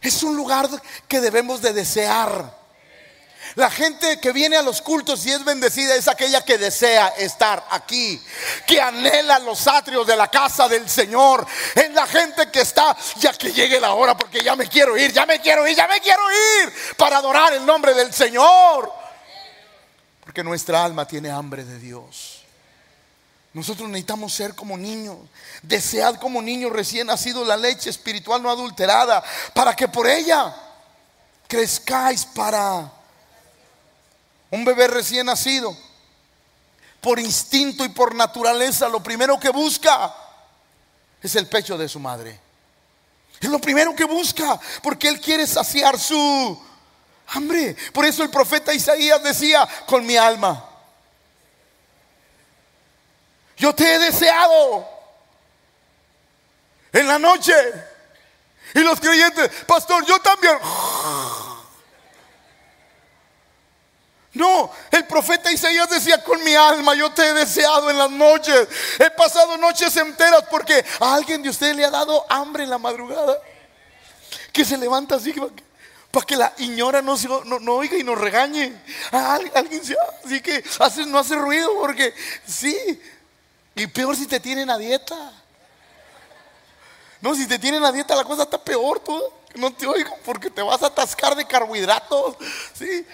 es 0.00 0.22
un 0.22 0.36
lugar 0.36 0.68
que 1.08 1.20
debemos 1.20 1.60
de 1.60 1.72
desear. 1.72 2.65
La 3.56 3.70
gente 3.70 4.20
que 4.20 4.32
viene 4.32 4.58
a 4.58 4.62
los 4.62 4.82
cultos 4.82 5.24
y 5.24 5.32
es 5.32 5.42
bendecida 5.42 5.94
es 5.94 6.08
aquella 6.08 6.44
que 6.44 6.58
desea 6.58 7.08
estar 7.16 7.66
aquí, 7.70 8.22
que 8.66 8.78
anhela 8.78 9.38
los 9.38 9.66
atrios 9.66 10.06
de 10.06 10.14
la 10.14 10.30
casa 10.30 10.68
del 10.68 10.86
Señor. 10.90 11.46
Es 11.74 11.90
la 11.92 12.06
gente 12.06 12.50
que 12.50 12.60
está, 12.60 12.94
ya 13.16 13.32
que 13.32 13.54
llegue 13.54 13.80
la 13.80 13.94
hora, 13.94 14.14
porque 14.14 14.44
ya 14.44 14.54
me 14.56 14.68
quiero 14.68 14.94
ir, 14.98 15.10
ya 15.10 15.24
me 15.24 15.40
quiero 15.40 15.66
ir, 15.66 15.74
ya 15.74 15.88
me 15.88 16.02
quiero 16.02 16.20
ir 16.30 16.72
para 16.98 17.16
adorar 17.16 17.54
el 17.54 17.64
nombre 17.64 17.94
del 17.94 18.12
Señor. 18.12 18.92
Porque 20.22 20.44
nuestra 20.44 20.84
alma 20.84 21.08
tiene 21.08 21.30
hambre 21.30 21.64
de 21.64 21.78
Dios. 21.78 22.42
Nosotros 23.54 23.88
necesitamos 23.88 24.34
ser 24.34 24.54
como 24.54 24.76
niños. 24.76 25.16
Desead 25.62 26.16
como 26.16 26.42
niños 26.42 26.72
recién 26.72 27.06
nacido 27.06 27.42
la 27.42 27.56
leche 27.56 27.88
espiritual 27.88 28.42
no 28.42 28.50
adulterada, 28.50 29.24
para 29.54 29.74
que 29.74 29.88
por 29.88 30.06
ella 30.06 30.54
crezcáis 31.48 32.26
para 32.26 32.92
un 34.50 34.64
bebé 34.64 34.88
recién 34.88 35.26
nacido, 35.26 35.76
por 37.00 37.18
instinto 37.18 37.84
y 37.84 37.88
por 37.88 38.14
naturaleza, 38.14 38.88
lo 38.88 39.02
primero 39.02 39.38
que 39.38 39.50
busca 39.50 40.14
es 41.22 41.34
el 41.36 41.46
pecho 41.46 41.76
de 41.78 41.88
su 41.88 42.00
madre. 42.00 42.40
Es 43.40 43.48
lo 43.48 43.60
primero 43.60 43.94
que 43.94 44.04
busca, 44.04 44.58
porque 44.82 45.08
Él 45.08 45.20
quiere 45.20 45.46
saciar 45.46 45.98
su 45.98 46.62
hambre. 47.28 47.76
Por 47.92 48.04
eso 48.06 48.22
el 48.22 48.30
profeta 48.30 48.72
Isaías 48.72 49.22
decía, 49.22 49.68
con 49.86 50.06
mi 50.06 50.16
alma, 50.16 50.64
yo 53.56 53.74
te 53.74 53.94
he 53.94 53.98
deseado 53.98 54.88
en 56.92 57.06
la 57.06 57.18
noche. 57.18 57.54
Y 58.74 58.80
los 58.80 59.00
creyentes, 59.00 59.50
pastor, 59.66 60.04
yo 60.06 60.18
también. 60.18 60.58
No, 64.36 64.70
el 64.90 65.06
profeta 65.06 65.50
Isaías 65.50 65.88
decía, 65.88 66.22
con 66.22 66.44
mi 66.44 66.54
alma 66.54 66.94
yo 66.94 67.10
te 67.10 67.26
he 67.26 67.32
deseado 67.32 67.88
en 67.88 67.96
las 67.96 68.10
noches. 68.10 68.68
He 68.98 69.10
pasado 69.10 69.56
noches 69.56 69.96
enteras 69.96 70.44
porque 70.50 70.84
a 71.00 71.14
alguien 71.14 71.42
de 71.42 71.48
ustedes 71.48 71.74
le 71.74 71.86
ha 71.86 71.90
dado 71.90 72.26
hambre 72.28 72.64
en 72.64 72.68
la 72.68 72.76
madrugada. 72.76 73.38
Que 74.52 74.62
se 74.62 74.76
levanta 74.76 75.14
así 75.14 75.34
para 76.10 76.26
que 76.26 76.36
la 76.36 76.52
ignora 76.58 77.00
no, 77.00 77.16
no, 77.60 77.72
oiga 77.72 77.96
y 77.96 78.04
nos 78.04 78.18
regañe. 78.18 78.78
A 79.10 79.36
alguien 79.36 79.80
así 80.22 80.42
que 80.42 80.62
hace, 80.80 81.06
no 81.06 81.18
hace 81.18 81.34
ruido 81.34 81.70
porque 81.80 82.12
sí. 82.46 83.00
Y 83.74 83.86
peor 83.86 84.16
si 84.16 84.26
te 84.26 84.38
tienen 84.38 84.68
a 84.68 84.76
dieta. 84.76 85.32
No, 87.22 87.34
si 87.34 87.46
te 87.46 87.58
tienen 87.58 87.82
a 87.86 87.90
dieta 87.90 88.14
la 88.14 88.24
cosa 88.24 88.42
está 88.42 88.62
peor 88.62 89.00
tú. 89.00 89.18
No 89.54 89.72
te 89.72 89.86
oigo 89.86 90.14
porque 90.26 90.50
te 90.50 90.60
vas 90.60 90.82
a 90.82 90.88
atascar 90.88 91.34
de 91.34 91.46
carbohidratos. 91.46 92.36
Sí. 92.74 93.06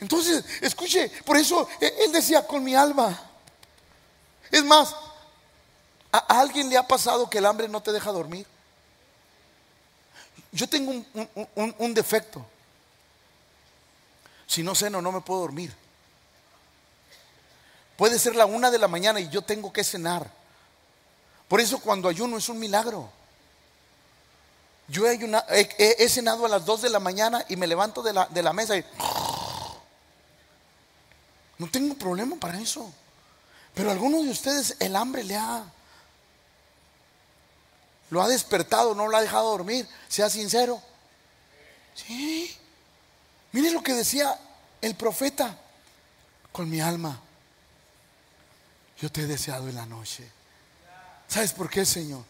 Entonces, 0.00 0.44
escuche, 0.60 1.08
por 1.24 1.36
eso 1.36 1.68
e, 1.80 1.94
él 2.04 2.12
decía 2.12 2.46
con 2.46 2.62
mi 2.62 2.74
alma. 2.74 3.18
Es 4.50 4.64
más, 4.64 4.94
¿a 6.12 6.18
alguien 6.40 6.68
le 6.68 6.76
ha 6.76 6.86
pasado 6.86 7.28
que 7.28 7.38
el 7.38 7.46
hambre 7.46 7.68
no 7.68 7.82
te 7.82 7.92
deja 7.92 8.12
dormir? 8.12 8.46
Yo 10.52 10.68
tengo 10.68 10.92
un, 11.54 11.94
defecto. 11.94 12.44
Si 14.46 14.62
no 14.62 14.74
ceno, 14.74 15.02
no 15.02 15.12
me 15.12 15.20
puedo 15.20 15.40
dormir. 15.40 15.74
Puede 17.96 18.18
ser 18.18 18.36
la 18.36 18.46
una 18.46 18.70
de 18.70 18.78
la 18.78 18.88
mañana 18.88 19.20
y 19.20 19.28
yo 19.28 19.42
tengo 19.42 19.72
que 19.72 19.84
cenar. 19.84 20.30
Por 21.48 21.60
eso 21.60 21.78
cuando 21.80 22.08
ayuno 22.08 22.38
es 22.38 22.48
un 22.48 22.58
milagro. 22.58 23.10
Yo 24.88 25.06
he, 25.06 26.08
cenado 26.08 26.46
a 26.46 26.48
las 26.48 26.64
dos 26.64 26.80
de 26.80 26.90
la 26.90 27.00
mañana 27.00 27.44
y 27.48 27.56
me 27.56 27.66
levanto 27.66 28.02
de 28.02 28.12
la, 28.12 28.26
de 28.26 28.42
la 28.42 28.52
mesa 28.52 28.76
y 28.76 28.84
no 31.58 31.68
tengo 31.70 31.94
problema 31.94 32.36
para 32.36 32.60
eso. 32.60 32.92
Pero 33.74 33.90
a 33.90 33.92
algunos 33.92 34.24
de 34.24 34.30
ustedes 34.30 34.76
el 34.80 34.96
hambre 34.96 35.24
le 35.24 35.36
ha... 35.36 35.64
Lo 38.10 38.22
ha 38.22 38.28
despertado, 38.28 38.94
no 38.94 39.08
lo 39.08 39.16
ha 39.16 39.20
dejado 39.20 39.50
dormir. 39.50 39.88
Sea 40.08 40.30
sincero. 40.30 40.80
Sí. 41.94 42.56
Mire 43.52 43.70
lo 43.70 43.82
que 43.82 43.94
decía 43.94 44.38
el 44.80 44.94
profeta. 44.94 45.58
Con 46.52 46.70
mi 46.70 46.80
alma. 46.80 47.20
Yo 49.00 49.10
te 49.10 49.22
he 49.22 49.26
deseado 49.26 49.68
en 49.68 49.74
la 49.74 49.86
noche. 49.86 50.26
¿Sabes 51.28 51.52
por 51.52 51.68
qué, 51.68 51.84
Señor? 51.84 52.24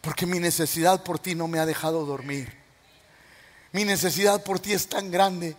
Porque 0.00 0.26
mi 0.26 0.38
necesidad 0.38 1.02
por 1.02 1.18
ti 1.18 1.34
no 1.34 1.48
me 1.48 1.58
ha 1.58 1.66
dejado 1.66 2.06
dormir. 2.06 2.56
Mi 3.72 3.84
necesidad 3.84 4.42
por 4.42 4.60
ti 4.60 4.72
es 4.72 4.88
tan 4.88 5.10
grande 5.10 5.56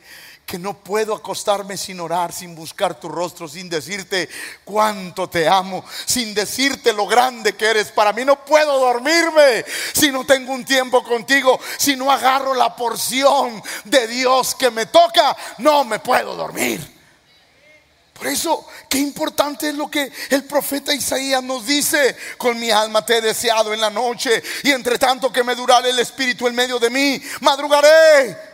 que 0.51 0.59
no 0.59 0.73
puedo 0.73 1.15
acostarme 1.15 1.77
sin 1.77 2.01
orar, 2.01 2.33
sin 2.33 2.53
buscar 2.53 2.99
tu 2.99 3.07
rostro, 3.07 3.47
sin 3.47 3.69
decirte 3.69 4.27
cuánto 4.65 5.29
te 5.29 5.47
amo, 5.47 5.81
sin 6.05 6.33
decirte 6.33 6.91
lo 6.91 7.07
grande 7.07 7.55
que 7.55 7.67
eres. 7.67 7.89
Para 7.89 8.11
mí 8.11 8.25
no 8.25 8.43
puedo 8.43 8.77
dormirme 8.77 9.63
si 9.93 10.11
no 10.11 10.25
tengo 10.25 10.51
un 10.51 10.65
tiempo 10.65 11.05
contigo, 11.05 11.57
si 11.77 11.95
no 11.95 12.11
agarro 12.11 12.53
la 12.53 12.75
porción 12.75 13.63
de 13.85 14.07
Dios 14.07 14.53
que 14.53 14.69
me 14.69 14.87
toca, 14.87 15.37
no 15.59 15.85
me 15.85 15.99
puedo 15.99 16.35
dormir. 16.35 16.85
Por 18.11 18.27
eso, 18.27 18.67
qué 18.89 18.97
importante 18.97 19.69
es 19.69 19.75
lo 19.75 19.89
que 19.89 20.11
el 20.31 20.43
profeta 20.43 20.93
Isaías 20.93 21.41
nos 21.41 21.65
dice. 21.65 22.13
Con 22.37 22.59
mi 22.59 22.69
alma 22.71 23.05
te 23.05 23.19
he 23.19 23.21
deseado 23.21 23.73
en 23.73 23.79
la 23.79 23.89
noche 23.89 24.43
y 24.63 24.71
entre 24.71 24.99
tanto 24.99 25.31
que 25.31 25.45
me 25.45 25.55
durare 25.55 25.91
el 25.91 25.99
espíritu 25.99 26.45
en 26.45 26.55
medio 26.55 26.77
de 26.77 26.89
mí, 26.89 27.21
madrugaré 27.39 28.50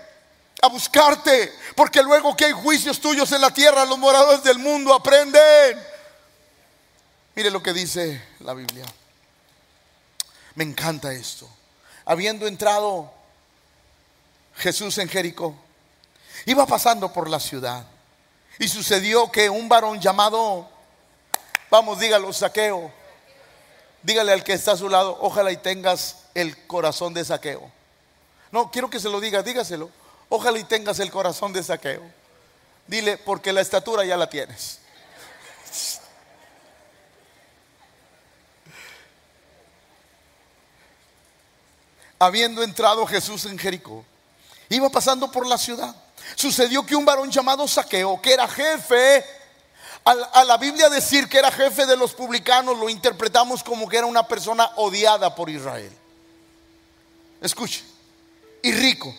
a 0.61 0.67
buscarte, 0.67 1.53
porque 1.75 2.01
luego 2.01 2.35
que 2.35 2.45
hay 2.45 2.51
juicios 2.51 2.99
tuyos 2.99 3.31
en 3.31 3.41
la 3.41 3.53
tierra, 3.53 3.85
los 3.85 3.97
moradores 3.97 4.43
del 4.43 4.57
mundo 4.57 4.93
aprenden. 4.93 5.77
Mire 7.35 7.51
lo 7.51 7.61
que 7.61 7.73
dice 7.73 8.23
la 8.39 8.53
Biblia. 8.53 8.85
Me 10.55 10.63
encanta 10.63 11.13
esto. 11.13 11.47
Habiendo 12.05 12.47
entrado 12.47 13.13
Jesús 14.55 14.97
en 14.97 15.07
Jericó, 15.07 15.55
iba 16.45 16.65
pasando 16.65 17.13
por 17.13 17.29
la 17.29 17.39
ciudad. 17.39 17.85
Y 18.57 18.67
sucedió 18.67 19.31
que 19.31 19.51
un 19.51 19.69
varón 19.69 19.99
llamado, 19.99 20.67
vamos, 21.69 21.99
dígalo, 21.99 22.33
saqueo. 22.33 22.91
Dígale 24.01 24.31
al 24.31 24.43
que 24.43 24.53
está 24.53 24.71
a 24.71 24.77
su 24.77 24.89
lado, 24.89 25.17
ojalá 25.21 25.51
y 25.51 25.57
tengas 25.57 26.23
el 26.33 26.65
corazón 26.65 27.13
de 27.13 27.23
saqueo. 27.23 27.71
No, 28.51 28.71
quiero 28.71 28.89
que 28.89 28.99
se 28.99 29.09
lo 29.09 29.19
diga, 29.19 29.43
dígaselo. 29.43 29.91
Ojalá 30.29 30.59
y 30.59 30.63
tengas 30.63 30.99
el 30.99 31.11
corazón 31.11 31.53
de 31.53 31.63
saqueo. 31.63 32.03
Dile, 32.87 33.17
porque 33.17 33.53
la 33.53 33.61
estatura 33.61 34.05
ya 34.05 34.17
la 34.17 34.29
tienes. 34.29 34.79
Habiendo 42.19 42.63
entrado 42.63 43.05
Jesús 43.05 43.45
en 43.45 43.59
Jericó, 43.59 44.03
iba 44.69 44.89
pasando 44.89 45.31
por 45.31 45.45
la 45.45 45.57
ciudad 45.57 45.95
Sucedió 46.35 46.85
que 46.85 46.95
un 46.95 47.05
varón 47.05 47.31
llamado 47.31 47.67
Saqueo, 47.67 48.21
que 48.21 48.33
era 48.33 48.47
jefe, 48.47 49.25
a 50.03 50.43
la 50.45 50.57
Biblia 50.57 50.89
decir 50.89 51.27
que 51.27 51.37
era 51.37 51.51
jefe 51.51 51.85
de 51.85 51.97
los 51.97 52.13
publicanos, 52.13 52.77
lo 52.77 52.89
interpretamos 52.89 53.61
como 53.61 53.89
que 53.89 53.97
era 53.97 54.05
una 54.05 54.25
persona 54.25 54.71
odiada 54.77 55.35
por 55.35 55.49
Israel. 55.49 55.91
Escuche, 57.41 57.83
y 58.61 58.71
rico. 58.71 59.13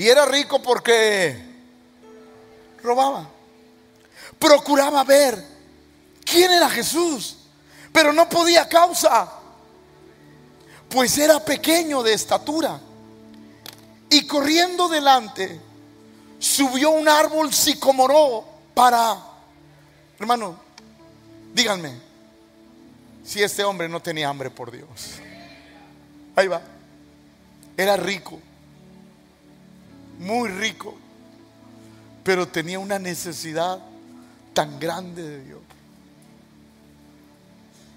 Y 0.00 0.08
era 0.08 0.24
rico 0.24 0.62
porque 0.62 1.36
robaba. 2.82 3.28
Procuraba 4.38 5.04
ver 5.04 5.44
quién 6.24 6.50
era 6.50 6.70
Jesús, 6.70 7.36
pero 7.92 8.10
no 8.10 8.26
podía 8.26 8.66
causa, 8.66 9.30
pues 10.88 11.18
era 11.18 11.44
pequeño 11.44 12.02
de 12.02 12.14
estatura. 12.14 12.80
Y 14.08 14.26
corriendo 14.26 14.88
delante, 14.88 15.60
subió 16.38 16.92
un 16.92 17.06
árbol 17.06 17.52
sicomoró 17.52 18.46
para, 18.72 19.18
hermano, 20.18 20.58
díganme, 21.52 21.92
si 23.22 23.42
este 23.42 23.64
hombre 23.64 23.86
no 23.86 24.00
tenía 24.00 24.30
hambre 24.30 24.48
por 24.48 24.70
Dios. 24.70 25.16
Ahí 26.36 26.48
va. 26.48 26.62
Era 27.76 27.98
rico, 27.98 28.40
muy 30.20 30.48
rico, 30.48 30.94
pero 32.22 32.46
tenía 32.46 32.78
una 32.78 32.98
necesidad 32.98 33.80
tan 34.54 34.78
grande 34.78 35.22
de 35.22 35.44
Dios. 35.44 35.60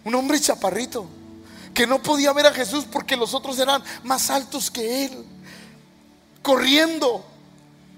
Un 0.04 0.16
hombre 0.16 0.40
chaparrito 0.40 1.06
que 1.74 1.86
no 1.86 2.02
podía 2.02 2.34
ver 2.34 2.48
a 2.48 2.54
Jesús 2.54 2.86
porque 2.92 3.16
los 3.16 3.34
otros 3.34 3.60
eran 3.60 3.84
más 4.04 4.30
altos 4.30 4.72
que 4.72 5.06
él, 5.06 5.26
corriendo 6.42 7.26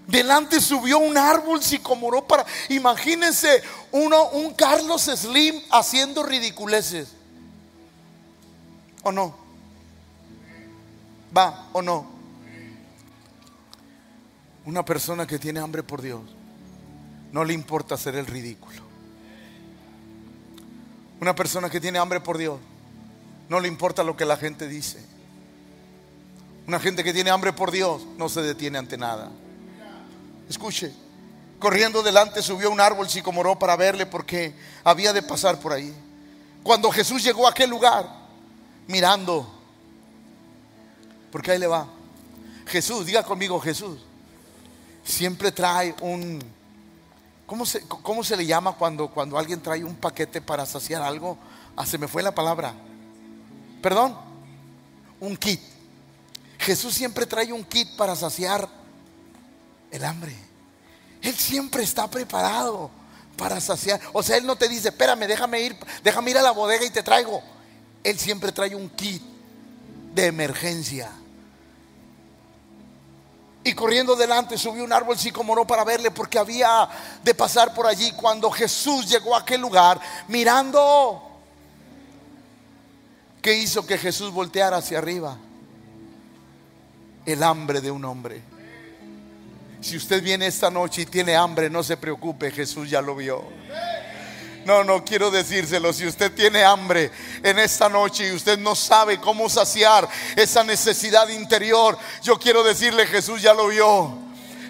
Delante 0.08 0.62
subió 0.62 1.00
un 1.00 1.18
árbol 1.18 1.64
sicomoró 1.64 2.28
para. 2.28 2.46
Imagínense 2.70 3.64
uno, 3.92 4.30
un 4.30 4.54
Carlos 4.54 5.04
Slim 5.04 5.60
haciendo 5.72 6.22
ridiculeces. 6.24 7.10
¿O 9.02 9.12
no? 9.12 9.36
¿Va 11.36 11.70
o 11.74 11.82
no? 11.82 12.15
Una 14.66 14.84
persona 14.84 15.28
que 15.28 15.38
tiene 15.38 15.60
hambre 15.60 15.84
por 15.84 16.02
Dios, 16.02 16.22
no 17.32 17.44
le 17.44 17.54
importa 17.54 17.96
hacer 17.96 18.16
el 18.16 18.26
ridículo. 18.26 18.82
Una 21.22 21.36
persona 21.36 21.70
que 21.70 21.80
tiene 21.80 22.00
hambre 22.00 22.20
por 22.20 22.38
Dios, 22.38 22.60
no 23.48 23.60
le 23.60 23.68
importa 23.68 24.04
lo 24.04 24.18
que 24.18 24.26
la 24.26 24.38
gente 24.38 24.68
dice. 24.68 25.00
Una 26.68 26.80
gente 26.80 27.04
que 27.04 27.14
tiene 27.14 27.30
hambre 27.30 27.54
por 27.54 27.72
Dios 27.72 28.06
no 28.18 28.28
se 28.28 28.42
detiene 28.42 28.78
ante 28.78 28.98
nada. 28.98 29.30
Escuche, 30.50 30.92
corriendo 31.60 32.02
delante 32.02 32.42
subió 32.42 32.72
un 32.72 32.82
árbol 32.82 33.08
sicomoró 33.08 33.58
para 33.60 33.76
verle 33.76 34.06
porque 34.06 34.56
había 34.84 35.14
de 35.14 35.22
pasar 35.22 35.60
por 35.60 35.74
ahí. 35.74 35.94
Cuando 36.64 36.90
Jesús 36.90 37.24
llegó 37.24 37.46
a 37.46 37.52
aquel 37.52 37.70
lugar, 37.70 38.10
mirando, 38.88 39.48
porque 41.32 41.52
ahí 41.52 41.60
le 41.60 41.68
va. 41.68 41.88
Jesús, 42.66 43.06
diga 43.06 43.22
conmigo 43.22 43.60
Jesús, 43.60 44.00
siempre 45.06 45.52
trae 45.52 45.96
un, 46.02 46.40
¿cómo 47.46 47.66
se, 47.66 47.82
cómo 47.88 48.24
se 48.24 48.36
le 48.36 48.46
llama 48.46 48.74
cuando, 48.74 49.10
cuando 49.10 49.38
alguien 49.38 49.62
trae 49.62 49.84
un 49.84 49.96
paquete 49.96 50.42
para 50.42 50.66
saciar 50.66 51.02
algo? 51.02 51.38
Ah, 51.78 51.86
se 51.86 51.98
me 51.98 52.08
fue 52.08 52.24
la 52.24 52.34
palabra. 52.34 52.74
Perdón, 53.82 54.18
un 55.20 55.38
kit. 55.38 55.62
Jesús 56.58 56.94
siempre 56.94 57.26
trae 57.26 57.54
un 57.54 57.64
kit 57.64 57.96
para 57.96 58.16
saciar 58.16 58.68
el 59.92 60.04
hambre. 60.04 60.36
Él 61.22 61.36
siempre 61.36 61.84
está 61.84 62.10
preparado 62.10 62.90
para 63.38 63.62
saciar. 63.62 64.00
O 64.14 64.24
sea, 64.24 64.38
Él 64.38 64.46
no 64.46 64.56
te 64.56 64.68
dice, 64.68 64.90
espérame, 64.90 65.28
déjame 65.28 65.62
ir, 65.62 65.78
déjame 66.04 66.32
ir 66.32 66.38
a 66.38 66.42
la 66.42 66.52
bodega 66.52 66.86
y 66.86 66.90
te 66.90 67.04
traigo. 67.04 67.42
Él 68.04 68.18
siempre 68.18 68.52
trae 68.52 68.76
un 68.76 68.90
kit 68.90 69.22
de 70.14 70.26
emergencia. 70.26 71.12
Y 73.68 73.74
corriendo 73.74 74.16
delante 74.16 74.60
subió 74.60 74.84
un 74.84 74.94
árbol 74.94 75.18
sicomoro 75.18 75.66
para 75.66 75.84
verle 75.84 76.12
porque 76.12 76.38
había 76.38 76.88
de 77.24 77.34
pasar 77.34 77.74
por 77.74 77.88
allí 77.88 78.12
cuando 78.12 78.52
Jesús 78.52 79.10
llegó 79.10 79.36
a 79.36 79.40
aquel 79.40 79.60
lugar 79.60 80.00
mirando. 80.28 81.20
¿Qué 83.42 83.58
hizo 83.58 83.84
que 83.84 83.98
Jesús 83.98 84.32
volteara 84.32 84.78
hacia 84.78 85.00
arriba? 85.00 85.36
El 87.26 87.42
hambre 87.42 87.82
de 87.82 87.90
un 87.90 88.06
hombre. 88.06 88.44
Si 89.82 89.98
usted 89.98 90.22
viene 90.22 90.46
esta 90.46 90.70
noche 90.70 91.02
y 91.02 91.06
tiene 91.08 91.36
hambre, 91.36 91.68
no 91.68 91.82
se 91.82 91.98
preocupe, 91.98 92.52
Jesús 92.52 92.88
ya 92.88 93.02
lo 93.02 93.16
vio. 93.16 93.44
No, 94.66 94.84
no 94.84 95.06
quiero 95.06 95.30
decírselo. 95.30 95.94
Si 95.94 96.08
usted 96.08 96.34
tiene 96.34 96.64
hambre 96.64 97.12
en 97.44 97.60
esta 97.60 97.88
noche 97.88 98.28
y 98.28 98.32
usted 98.32 98.58
no 98.58 98.76
sabe 98.76 99.20
cómo 99.20 99.48
saciar 99.48 100.10
esa 100.36 100.64
necesidad 100.64 101.30
interior, 101.30 101.98
yo 102.24 102.40
quiero 102.40 102.64
decirle, 102.64 103.06
Jesús 103.06 103.44
ya 103.44 103.54
lo 103.54 103.68
vio. 103.68 104.18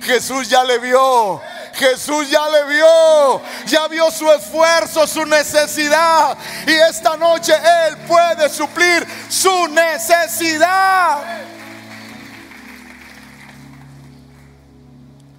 Jesús 0.01 0.49
ya 0.49 0.65
le 0.65 0.79
vio. 0.79 1.41
Jesús 1.75 2.29
ya 2.29 2.47
le 2.49 2.65
vio, 2.73 3.41
ya 3.65 3.87
vio 3.89 4.09
su 4.09 4.31
esfuerzo, 4.31 5.05
su 5.07 5.25
necesidad. 5.25 6.37
Y 6.65 6.71
esta 6.71 7.17
noche 7.17 7.53
Él 7.53 7.97
puede 8.07 8.49
suplir 8.49 9.05
su 9.29 9.67
necesidad. 9.67 11.17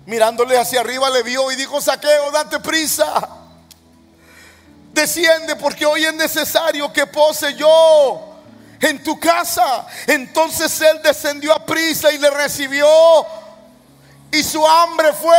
Mirándole 0.05 0.59
hacia 0.59 0.81
arriba 0.81 1.11
le 1.11 1.23
vio 1.23 1.51
y 1.51 1.57
dijo, 1.57 1.81
saqueo, 1.81 2.31
date 2.31 2.61
prisa. 2.61 3.46
Desciende 4.97 5.57
porque 5.57 5.85
hoy 5.85 6.07
es 6.07 6.15
necesario 6.15 6.91
que 6.91 7.07
pose 7.07 7.53
yo 7.53 8.41
en 8.81 9.03
tu 9.05 9.21
casa. 9.21 9.87
Entonces 10.07 10.81
él 10.81 11.03
descendió 11.05 11.53
a 11.53 11.67
prisa 11.67 12.11
y 12.11 12.19
le 12.19 12.31
recibió. 12.31 12.87
Y 14.33 14.43
su 14.43 14.67
hambre 14.67 15.13
fue 15.13 15.37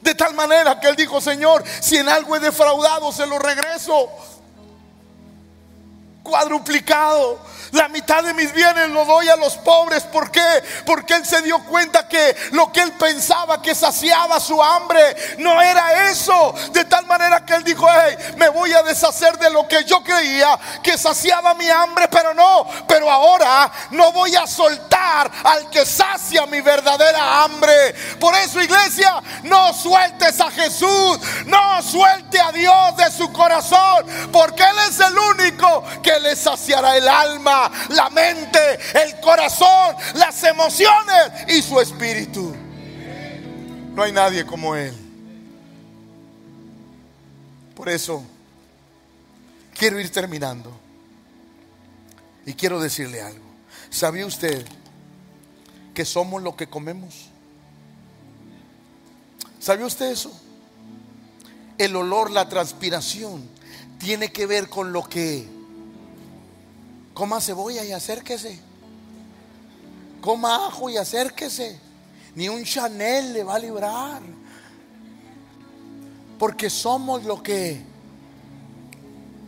de 0.00 0.14
tal 0.14 0.32
manera 0.32 0.80
que 0.80 0.88
él 0.88 0.96
dijo, 0.96 1.20
Señor, 1.20 1.62
si 1.82 1.98
en 1.98 2.08
algo 2.08 2.34
he 2.34 2.40
defraudado, 2.40 3.12
se 3.12 3.26
lo 3.26 3.38
regreso. 3.38 4.08
Cuadruplicado. 6.22 7.38
La 7.72 7.88
mitad 7.88 8.22
de 8.22 8.34
mis 8.34 8.52
bienes 8.52 8.90
lo 8.90 9.06
doy 9.06 9.30
a 9.30 9.36
los 9.36 9.56
pobres. 9.56 10.02
¿Por 10.02 10.30
qué? 10.30 10.62
Porque 10.84 11.14
él 11.14 11.24
se 11.24 11.40
dio 11.40 11.58
cuenta 11.64 12.06
que 12.06 12.36
lo 12.50 12.70
que 12.70 12.80
él 12.80 12.92
pensaba 12.92 13.62
que 13.62 13.74
saciaba 13.74 14.38
su 14.40 14.62
hambre 14.62 15.16
no 15.38 15.60
era 15.60 16.10
eso. 16.10 16.54
De 16.72 16.84
tal 16.84 17.06
manera 17.06 17.46
que 17.46 17.54
él 17.54 17.64
dijo, 17.64 17.86
hey, 17.90 18.34
me 18.36 18.50
voy 18.50 18.74
a 18.74 18.82
deshacer 18.82 19.38
de 19.38 19.48
lo 19.48 19.66
que 19.66 19.84
yo 19.84 20.02
creía 20.02 20.58
que 20.82 20.98
saciaba 20.98 21.54
mi 21.54 21.66
hambre, 21.70 22.08
pero 22.08 22.34
no. 22.34 22.66
Pero 22.86 23.10
ahora 23.10 23.72
no 23.90 24.12
voy 24.12 24.36
a 24.36 24.46
soltar 24.46 25.30
al 25.42 25.70
que 25.70 25.86
sacia 25.86 26.44
mi 26.44 26.60
verdadera 26.60 27.42
hambre. 27.42 27.94
Por 28.20 28.34
eso, 28.34 28.60
iglesia, 28.60 29.14
no 29.44 29.72
sueltes 29.72 30.38
a 30.42 30.50
Jesús. 30.50 31.18
No 31.46 31.82
suelte 31.82 32.38
a 32.38 32.52
Dios 32.52 32.96
de 32.98 33.10
su 33.10 33.32
corazón. 33.32 34.04
Porque 34.30 34.62
Él 34.62 34.76
es 34.90 35.00
el 35.00 35.18
único 35.18 35.84
que 36.02 36.20
le 36.20 36.36
saciará 36.36 36.98
el 36.98 37.08
alma 37.08 37.61
la 37.90 38.10
mente, 38.10 38.58
el 39.04 39.20
corazón, 39.20 39.96
las 40.14 40.42
emociones 40.44 41.32
y 41.48 41.62
su 41.62 41.80
espíritu. 41.80 42.54
No 43.94 44.02
hay 44.02 44.12
nadie 44.12 44.46
como 44.46 44.74
Él. 44.74 44.94
Por 47.74 47.88
eso 47.88 48.24
quiero 49.76 49.98
ir 50.00 50.10
terminando. 50.10 50.72
Y 52.46 52.54
quiero 52.54 52.80
decirle 52.80 53.22
algo. 53.22 53.44
¿Sabía 53.90 54.26
usted 54.26 54.66
que 55.94 56.04
somos 56.04 56.42
lo 56.42 56.56
que 56.56 56.68
comemos? 56.68 57.28
¿Sabía 59.60 59.86
usted 59.86 60.06
eso? 60.06 60.32
El 61.78 61.94
olor, 61.94 62.30
la 62.30 62.48
transpiración, 62.48 63.48
tiene 63.98 64.32
que 64.32 64.46
ver 64.46 64.68
con 64.68 64.92
lo 64.92 65.08
que 65.08 65.48
Coma 67.14 67.40
cebolla 67.40 67.84
y 67.84 67.92
acérquese. 67.92 68.58
Coma 70.20 70.66
ajo 70.66 70.88
y 70.88 70.96
acérquese. 70.96 71.78
Ni 72.34 72.48
un 72.48 72.64
Chanel 72.64 73.32
le 73.32 73.44
va 73.44 73.56
a 73.56 73.58
librar. 73.58 74.22
Porque 76.38 76.70
somos 76.70 77.24
lo 77.24 77.42
que 77.42 77.82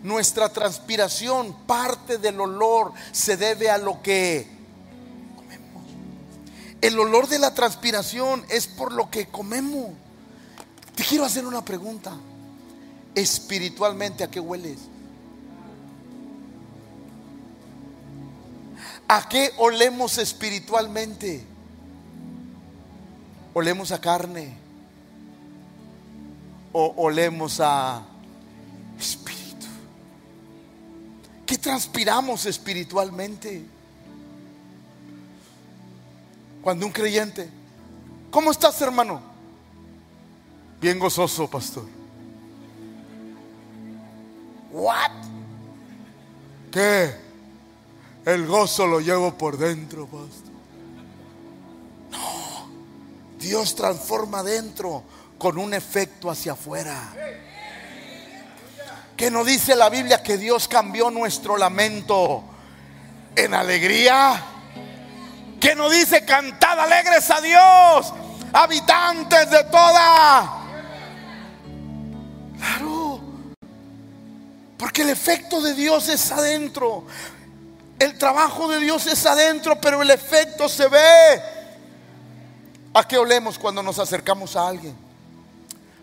nuestra 0.02 0.50
transpiración, 0.50 1.54
parte 1.66 2.18
del 2.18 2.38
olor, 2.38 2.92
se 3.10 3.38
debe 3.38 3.70
a 3.70 3.78
lo 3.78 4.02
que 4.02 4.46
comemos. 5.34 5.82
El 6.82 6.98
olor 6.98 7.26
de 7.26 7.38
la 7.38 7.54
transpiración 7.54 8.44
es 8.50 8.66
por 8.66 8.92
lo 8.92 9.10
que 9.10 9.26
comemos. 9.26 9.92
Te 10.94 11.04
quiero 11.04 11.24
hacer 11.24 11.46
una 11.46 11.64
pregunta. 11.64 12.12
Espiritualmente, 13.14 14.22
¿a 14.22 14.30
qué 14.30 14.40
hueles? 14.40 14.78
¿A 19.08 19.28
qué 19.28 19.52
olemos 19.58 20.18
espiritualmente? 20.18 21.44
¿Olemos 23.52 23.92
a 23.92 24.00
carne? 24.00 24.56
¿O 26.72 26.94
olemos 26.96 27.60
a 27.60 28.02
espíritu? 28.98 29.66
¿Qué 31.46 31.58
transpiramos 31.58 32.46
espiritualmente? 32.46 33.64
Cuando 36.62 36.86
un 36.86 36.92
creyente, 36.92 37.48
¿cómo 38.30 38.50
estás 38.50 38.80
hermano? 38.80 39.20
Bien 40.80 40.98
gozoso, 40.98 41.48
pastor. 41.48 41.86
¿What? 44.72 45.12
¿Qué? 46.72 47.23
El 48.24 48.46
gozo 48.46 48.86
lo 48.86 49.00
llevo 49.00 49.34
por 49.34 49.58
dentro, 49.58 50.06
pastor. 50.06 50.54
No, 52.10 52.68
Dios 53.38 53.74
transforma 53.74 54.42
dentro 54.42 55.02
con 55.36 55.58
un 55.58 55.74
efecto 55.74 56.30
hacia 56.30 56.52
afuera. 56.52 57.12
Que 59.14 59.30
no 59.30 59.44
dice 59.44 59.76
la 59.76 59.90
Biblia 59.90 60.22
que 60.22 60.38
Dios 60.38 60.68
cambió 60.68 61.10
nuestro 61.10 61.56
lamento 61.56 62.42
en 63.36 63.52
alegría. 63.52 64.42
Que 65.60 65.74
no 65.74 65.90
dice 65.90 66.24
cantad 66.24 66.78
alegres 66.80 67.30
a 67.30 67.40
Dios, 67.40 68.12
habitantes 68.52 69.50
de 69.50 69.64
toda. 69.64 70.62
Claro. 72.58 73.20
Porque 74.78 75.02
el 75.02 75.10
efecto 75.10 75.60
de 75.60 75.74
Dios 75.74 76.08
es 76.08 76.30
adentro. 76.32 77.04
El 77.98 78.18
trabajo 78.18 78.68
de 78.68 78.80
Dios 78.80 79.06
es 79.06 79.24
adentro, 79.24 79.80
pero 79.80 80.02
el 80.02 80.10
efecto 80.10 80.68
se 80.68 80.88
ve. 80.88 81.40
¿A 82.92 83.06
qué 83.06 83.18
olemos 83.18 83.58
cuando 83.58 83.82
nos 83.82 83.98
acercamos 83.98 84.56
a 84.56 84.68
alguien? 84.68 84.94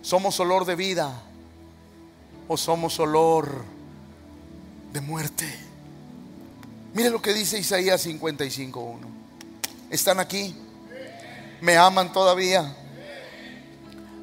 ¿Somos 0.02 0.40
olor 0.40 0.66
de 0.66 0.76
vida 0.76 1.12
o 2.48 2.58
somos 2.58 3.00
olor 3.00 3.64
de 4.92 5.02
muerte? 5.02 5.48
Mire 6.94 7.10
lo 7.10 7.22
que 7.22 7.34
dice 7.34 7.60
Isaías 7.60 8.06
55.1. 8.06 8.98
¿Están 9.90 10.20
aquí? 10.20 10.56
¿Me 11.62 11.78
aman 11.78 12.12
todavía? 12.12 12.76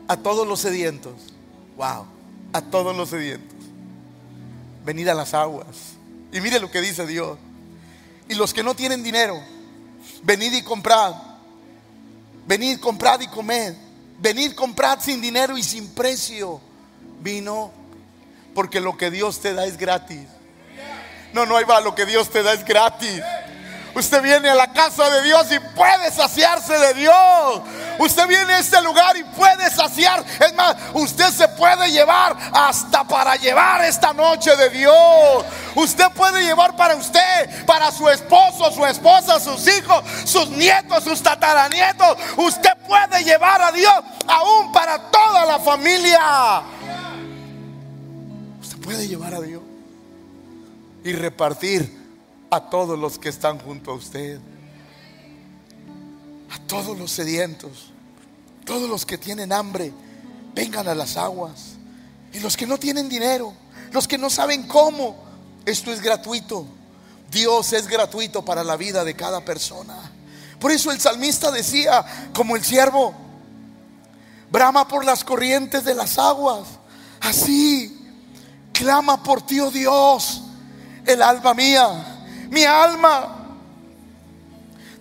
A 0.08 0.16
todos 0.16 0.46
los 0.46 0.60
sedientos. 0.60 1.14
Wow. 1.76 2.06
A 2.52 2.60
todos 2.62 2.96
los 2.96 3.10
sedientos. 3.10 3.56
Venid 4.84 5.08
a 5.08 5.14
las 5.14 5.34
aguas. 5.34 5.94
Y 6.32 6.40
mire 6.40 6.60
lo 6.60 6.70
que 6.70 6.80
dice 6.80 7.06
Dios. 7.06 7.38
Y 8.28 8.34
los 8.34 8.52
que 8.52 8.62
no 8.62 8.74
tienen 8.74 9.02
dinero, 9.02 9.42
venid 10.22 10.52
y 10.52 10.62
comprad. 10.62 11.14
Venid, 12.46 12.78
comprad 12.80 13.20
y 13.20 13.26
comed. 13.28 13.74
Venid, 14.18 14.52
comprad 14.54 15.00
sin 15.00 15.20
dinero 15.20 15.56
y 15.56 15.62
sin 15.62 15.88
precio 15.94 16.60
vino. 17.20 17.72
Porque 18.54 18.80
lo 18.80 18.96
que 18.96 19.10
Dios 19.10 19.40
te 19.40 19.54
da 19.54 19.64
es 19.64 19.76
gratis. 19.76 20.26
No, 21.32 21.46
no, 21.46 21.56
ahí 21.56 21.64
va, 21.64 21.80
lo 21.80 21.94
que 21.94 22.06
Dios 22.06 22.30
te 22.30 22.42
da 22.42 22.54
es 22.54 22.64
gratis. 22.64 23.22
Usted 23.94 24.22
viene 24.22 24.48
a 24.50 24.54
la 24.54 24.72
casa 24.72 25.08
de 25.10 25.22
Dios 25.22 25.46
y 25.50 25.58
puede 25.76 26.10
saciarse 26.12 26.78
de 26.78 26.94
Dios. 26.94 27.62
Usted 27.98 28.28
viene 28.28 28.54
a 28.54 28.58
este 28.58 28.80
lugar 28.82 29.16
y 29.16 29.24
puede 29.24 29.70
saciar. 29.70 30.24
Es 30.40 30.54
más, 30.54 30.76
Usted 30.94 31.30
se 31.30 31.48
puede 31.48 31.90
llevar 31.90 32.36
hasta 32.52 33.04
para 33.04 33.36
llevar 33.36 33.84
esta 33.84 34.12
noche 34.12 34.56
de 34.56 34.70
Dios. 34.70 35.44
Usted 35.74 36.06
puede 36.14 36.44
llevar 36.44 36.76
para 36.76 36.96
usted, 36.96 37.66
para 37.66 37.90
su 37.90 38.08
esposo, 38.08 38.70
su 38.72 38.84
esposa, 38.86 39.38
sus 39.40 39.66
hijos, 39.68 40.02
sus 40.24 40.48
nietos, 40.50 41.04
sus 41.04 41.22
tataranietos. 41.22 42.16
Usted 42.36 42.70
puede 42.86 43.24
llevar 43.24 43.62
a 43.62 43.72
Dios 43.72 43.94
aún 44.26 44.72
para 44.72 44.98
toda 45.10 45.44
la 45.44 45.58
familia. 45.58 46.62
Usted 48.60 48.78
puede 48.78 49.06
llevar 49.06 49.34
a 49.34 49.40
Dios 49.40 49.62
y 51.04 51.12
repartir 51.12 51.97
a 52.50 52.70
todos 52.70 52.98
los 52.98 53.18
que 53.18 53.28
están 53.28 53.58
junto 53.58 53.90
a 53.90 53.94
usted, 53.94 54.38
a 56.50 56.58
todos 56.66 56.98
los 56.98 57.10
sedientos, 57.10 57.92
todos 58.64 58.88
los 58.88 59.04
que 59.04 59.18
tienen 59.18 59.52
hambre, 59.52 59.92
vengan 60.54 60.88
a 60.88 60.94
las 60.94 61.16
aguas. 61.16 61.76
Y 62.32 62.40
los 62.40 62.56
que 62.56 62.66
no 62.66 62.78
tienen 62.78 63.08
dinero, 63.08 63.54
los 63.92 64.06
que 64.06 64.18
no 64.18 64.30
saben 64.30 64.66
cómo, 64.66 65.16
esto 65.64 65.92
es 65.92 66.00
gratuito. 66.00 66.66
Dios 67.30 67.72
es 67.74 67.86
gratuito 67.86 68.44
para 68.44 68.64
la 68.64 68.76
vida 68.76 69.04
de 69.04 69.14
cada 69.14 69.44
persona. 69.44 69.94
Por 70.58 70.72
eso 70.72 70.90
el 70.90 71.00
salmista 71.00 71.50
decía, 71.50 72.04
como 72.34 72.56
el 72.56 72.64
siervo, 72.64 73.14
brama 74.50 74.88
por 74.88 75.04
las 75.04 75.24
corrientes 75.24 75.84
de 75.84 75.94
las 75.94 76.18
aguas. 76.18 76.66
Así, 77.20 77.96
clama 78.72 79.22
por 79.22 79.42
ti, 79.42 79.60
oh 79.60 79.70
Dios, 79.70 80.42
el 81.06 81.22
alma 81.22 81.54
mía. 81.54 82.17
Mi 82.50 82.64
alma 82.64 83.36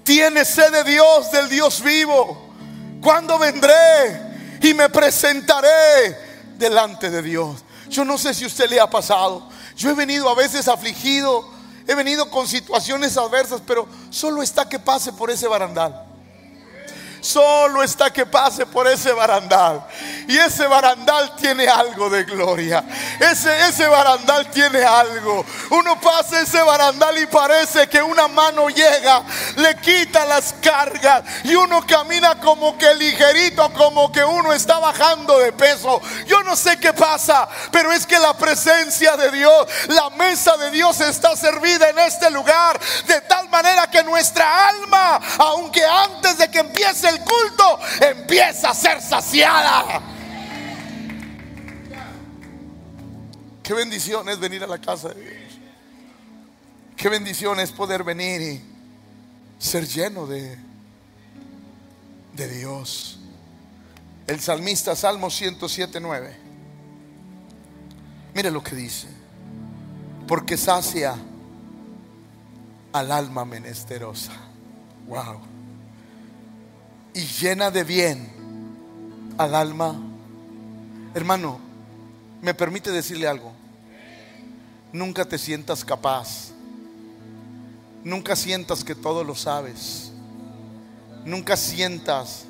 tiene 0.04 0.46
sed 0.46 0.72
de 0.72 0.84
Dios, 0.84 1.32
del 1.32 1.50
Dios 1.50 1.82
vivo. 1.84 2.54
¿Cuándo 3.02 3.38
vendré 3.38 3.74
y 4.62 4.74
me 4.74 4.90
presentaré 4.90 6.18
delante 6.58 7.10
de 7.10 7.22
Dios? 7.22 7.64
Yo 7.90 8.04
no 8.06 8.18
sé 8.18 8.34
si 8.34 8.44
a 8.44 8.48
usted 8.48 8.70
le 8.70 8.80
ha 8.80 8.90
pasado. 8.90 9.50
Yo 9.76 9.90
he 9.90 9.94
venido 9.94 10.30
a 10.30 10.36
veces 10.36 10.68
afligido, 10.68 11.48
he 11.88 11.96
venido 11.96 12.30
con 12.30 12.48
situaciones 12.48 13.18
adversas, 13.18 13.62
pero 13.66 13.88
solo 14.10 14.42
está 14.42 14.68
que 14.68 14.80
pase 14.80 15.14
por 15.14 15.30
ese 15.30 15.48
barandal. 15.48 16.07
Solo 17.22 17.84
está 17.84 18.12
que 18.12 18.26
pase 18.26 18.66
por 18.66 18.88
ese 18.88 19.12
barandal. 19.12 19.86
Y 20.28 20.38
ese 20.38 20.68
barandal 20.68 21.36
tiene 21.36 21.68
algo 21.68 22.10
de 22.10 22.24
gloria. 22.24 22.84
Ese, 23.20 23.68
ese 23.68 23.88
barandal 23.88 24.50
tiene 24.52 24.84
algo. 24.84 25.46
Uno 25.72 26.00
pasa 26.00 26.42
ese 26.42 26.62
barandal 26.62 27.18
y 27.18 27.26
parece 27.28 27.88
que 27.88 28.02
una 28.02 28.28
mano 28.28 28.70
llega, 28.70 29.24
le 29.56 29.76
quita 29.78 30.26
las 30.26 30.54
cargas. 30.62 31.24
Y 31.44 31.56
uno 31.56 31.86
camina 31.86 32.40
como 32.40 32.78
que 32.78 32.94
ligerito, 32.96 33.72
como 33.74 34.12
que 34.12 34.24
uno 34.24 34.54
está 34.54 34.80
bajando 34.80 35.40
de 35.40 35.52
peso. 35.54 36.02
Yo 36.26 36.44
no 36.44 36.56
sé 36.56 36.80
qué 36.80 36.94
pasa, 36.94 37.48
pero 37.72 37.92
es 37.92 38.06
que 38.06 38.20
la 38.20 38.36
presencia 38.36 39.16
de 39.18 39.32
Dios, 39.32 39.68
la 39.88 40.10
mesa 40.12 40.56
de 40.58 40.72
Dios 40.72 41.00
está 41.02 41.36
servida 41.36 41.90
en 41.90 42.00
este 42.00 42.30
lugar. 42.30 42.80
De 43.06 43.22
tal 43.22 43.50
manera 43.50 43.88
que 43.88 44.04
nuestra 44.04 44.70
alma, 44.70 45.20
aunque 45.40 45.84
antes 45.86 46.38
de 46.38 46.50
que 46.50 46.60
empiece 46.60 47.10
el 47.10 47.17
culto 47.20 47.80
empieza 48.02 48.70
a 48.70 48.74
ser 48.74 49.02
saciada. 49.02 50.02
Qué 53.64 53.74
bendición 53.74 54.30
es 54.30 54.40
venir 54.40 54.64
a 54.64 54.68
la 54.68 54.80
casa 54.80 55.10
de. 55.10 55.48
Qué 56.96 57.10
bendición 57.10 57.60
es 57.60 57.72
poder 57.72 58.04
venir 58.04 58.42
y 58.42 58.62
ser 59.60 59.88
lleno 59.88 60.26
de, 60.26 60.58
de 62.34 62.48
Dios. 62.48 63.20
El 64.26 64.40
salmista 64.40 64.96
Salmo 64.96 65.30
107, 65.30 66.00
9. 66.00 66.38
Mire 68.34 68.52
lo 68.52 68.64
que 68.64 68.76
dice. 68.76 69.08
Porque 70.28 70.58
sacia 70.58 71.16
al 72.94 73.12
alma 73.12 73.46
menesterosa. 73.46 74.34
Wow 75.08 75.57
y 77.18 77.26
llena 77.26 77.72
de 77.72 77.84
bien 77.84 78.30
al 79.40 79.56
alma. 79.56 80.00
Hermano, 81.16 81.60
me 82.44 82.54
permite 82.54 82.92
decirle 82.92 83.28
algo. 83.28 83.52
Nunca 84.94 85.26
te 85.26 85.40
sientas 85.40 85.84
capaz. 85.84 86.52
Nunca 88.04 88.36
sientas 88.36 88.84
que 88.84 88.94
todo 88.94 89.24
lo 89.24 89.34
sabes. 89.34 90.12
Nunca 91.26 91.58
sientas 91.58 92.46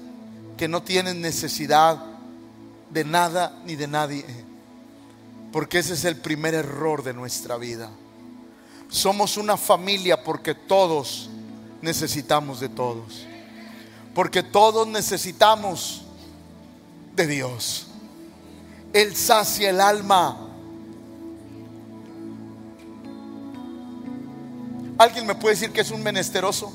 que 0.57 0.67
no 0.67 0.83
tienes 0.83 1.15
necesidad 1.15 2.03
de 2.89 3.05
nada 3.05 3.57
ni 3.65 3.77
de 3.77 3.87
nadie. 3.87 4.25
Porque 5.53 5.79
ese 5.79 5.93
es 5.93 6.03
el 6.03 6.17
primer 6.17 6.53
error 6.53 7.03
de 7.03 7.13
nuestra 7.13 7.55
vida. 7.55 7.89
Somos 8.89 9.37
una 9.37 9.55
familia 9.55 10.25
porque 10.25 10.53
todos 10.53 11.29
necesitamos 11.81 12.59
de 12.59 12.67
todos. 12.67 13.25
Porque 14.17 14.41
todos 14.41 14.87
necesitamos 14.87 16.01
de 17.15 17.27
Dios. 17.27 17.85
Él 18.91 19.15
sacia 19.15 19.69
el 19.69 19.79
alma. 19.79 20.35
¿Alguien 24.97 25.27
me 25.27 25.35
puede 25.35 25.53
decir 25.53 25.71
que 25.71 25.81
es 25.81 25.91
un 25.91 26.01
menesteroso? 26.01 26.73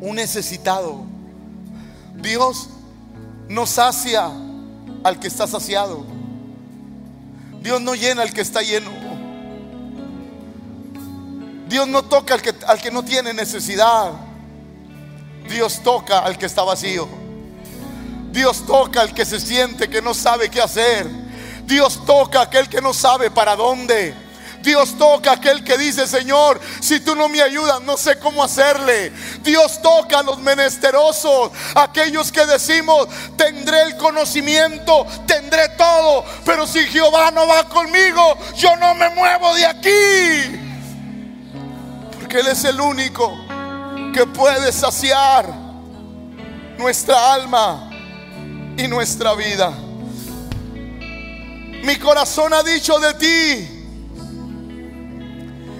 Un 0.00 0.16
necesitado. 0.16 1.02
Dios 2.22 2.70
no 3.50 3.66
sacia 3.66 4.30
al 5.04 5.20
que 5.20 5.28
está 5.28 5.46
saciado. 5.46 6.06
Dios 7.62 7.82
no 7.82 7.94
llena 7.94 8.22
al 8.22 8.32
que 8.32 8.40
está 8.40 8.62
lleno. 8.62 8.99
Dios 11.70 11.86
no 11.86 12.02
toca 12.02 12.34
al 12.34 12.42
que, 12.42 12.52
al 12.66 12.82
que 12.82 12.90
no 12.90 13.04
tiene 13.04 13.32
necesidad. 13.32 14.10
Dios 15.48 15.80
toca 15.84 16.18
al 16.18 16.36
que 16.36 16.46
está 16.46 16.64
vacío. 16.64 17.08
Dios 18.32 18.66
toca 18.66 19.02
al 19.02 19.14
que 19.14 19.24
se 19.24 19.38
siente 19.38 19.88
que 19.88 20.02
no 20.02 20.12
sabe 20.12 20.50
qué 20.50 20.60
hacer. 20.60 21.06
Dios 21.66 22.04
toca 22.04 22.40
a 22.40 22.42
aquel 22.42 22.68
que 22.68 22.80
no 22.80 22.92
sabe 22.92 23.30
para 23.30 23.54
dónde. 23.54 24.12
Dios 24.62 24.98
toca 24.98 25.30
a 25.30 25.34
aquel 25.34 25.62
que 25.62 25.78
dice, 25.78 26.08
Señor, 26.08 26.60
si 26.80 26.98
tú 26.98 27.14
no 27.14 27.28
me 27.28 27.40
ayudas, 27.40 27.80
no 27.82 27.96
sé 27.96 28.18
cómo 28.18 28.42
hacerle. 28.42 29.12
Dios 29.44 29.80
toca 29.80 30.18
a 30.18 30.22
los 30.24 30.38
menesterosos, 30.38 31.52
aquellos 31.76 32.32
que 32.32 32.46
decimos, 32.46 33.06
tendré 33.36 33.82
el 33.82 33.96
conocimiento, 33.96 35.06
tendré 35.24 35.68
todo, 35.78 36.24
pero 36.44 36.66
si 36.66 36.80
Jehová 36.80 37.30
no 37.30 37.46
va 37.46 37.68
conmigo, 37.68 38.36
yo 38.56 38.74
no 38.74 38.92
me 38.96 39.08
muevo 39.10 39.54
de 39.54 39.66
aquí 39.66 40.69
Él 42.38 42.46
es 42.46 42.64
el 42.64 42.80
único 42.80 43.36
que 44.14 44.24
puede 44.24 44.70
saciar 44.70 45.52
nuestra 46.78 47.34
alma 47.34 47.90
y 48.76 48.86
nuestra 48.86 49.34
vida. 49.34 49.72
Mi 51.82 51.96
corazón 51.96 52.54
ha 52.54 52.62
dicho 52.62 53.00
de 53.00 53.14
ti, 53.14 53.84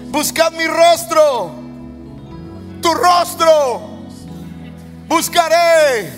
buscad 0.09 0.51
mi 0.51 0.67
rostro, 0.67 1.51
tu 2.81 2.93
rostro, 2.95 4.03
buscaré, 5.07 6.11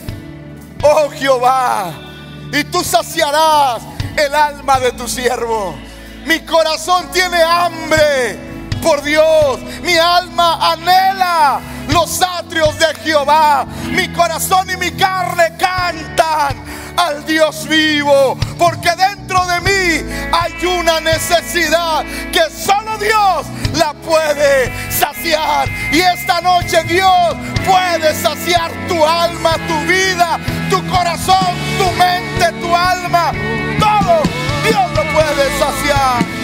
oh 0.81 1.11
Jehová, 1.11 1.93
y 2.51 2.63
tú 2.65 2.83
saciarás 2.83 3.83
el 4.17 4.33
alma 4.33 4.79
de 4.79 4.93
tu 4.93 5.07
siervo. 5.07 5.75
Mi 6.25 6.39
corazón 6.39 7.11
tiene 7.11 7.41
hambre 7.41 8.42
por 8.83 9.01
Dios. 9.01 9.59
Mi 9.81 9.97
alma 9.97 10.73
anhela 10.73 11.59
los 11.87 12.21
atrios 12.21 12.77
de 12.77 12.93
Jehová. 13.03 13.65
Mi 13.91 14.07
corazón 14.09 14.69
y 14.69 14.77
mi 14.77 14.91
carne 14.91 15.55
cantan 15.57 16.55
al 16.97 17.25
Dios 17.25 17.67
vivo. 17.67 18.37
Porque 18.57 18.89
dentro 18.95 19.45
de 19.45 19.61
mí 19.61 20.11
hay 20.31 20.65
una 20.65 20.99
necesidad 20.99 22.03
que 22.31 22.41
solo 22.49 22.97
Dios 22.97 23.47
la 23.75 23.93
puede 23.93 24.71
saciar. 24.91 25.69
Y 25.91 26.01
esta 26.01 26.41
noche 26.41 26.83
Dios 26.83 27.35
puede 27.65 28.13
saciar 28.21 28.71
tu 28.87 29.03
alma, 29.03 29.55
tu 29.67 29.79
vida, 29.87 30.39
tu 30.69 30.85
corazón, 30.87 31.55
tu 31.77 31.89
mente, 31.93 32.51
tu 32.59 32.75
alma. 32.75 33.31
Todo 33.79 34.21
Dios 34.63 34.89
lo 34.95 35.13
puede 35.13 35.59
saciar. 35.59 36.43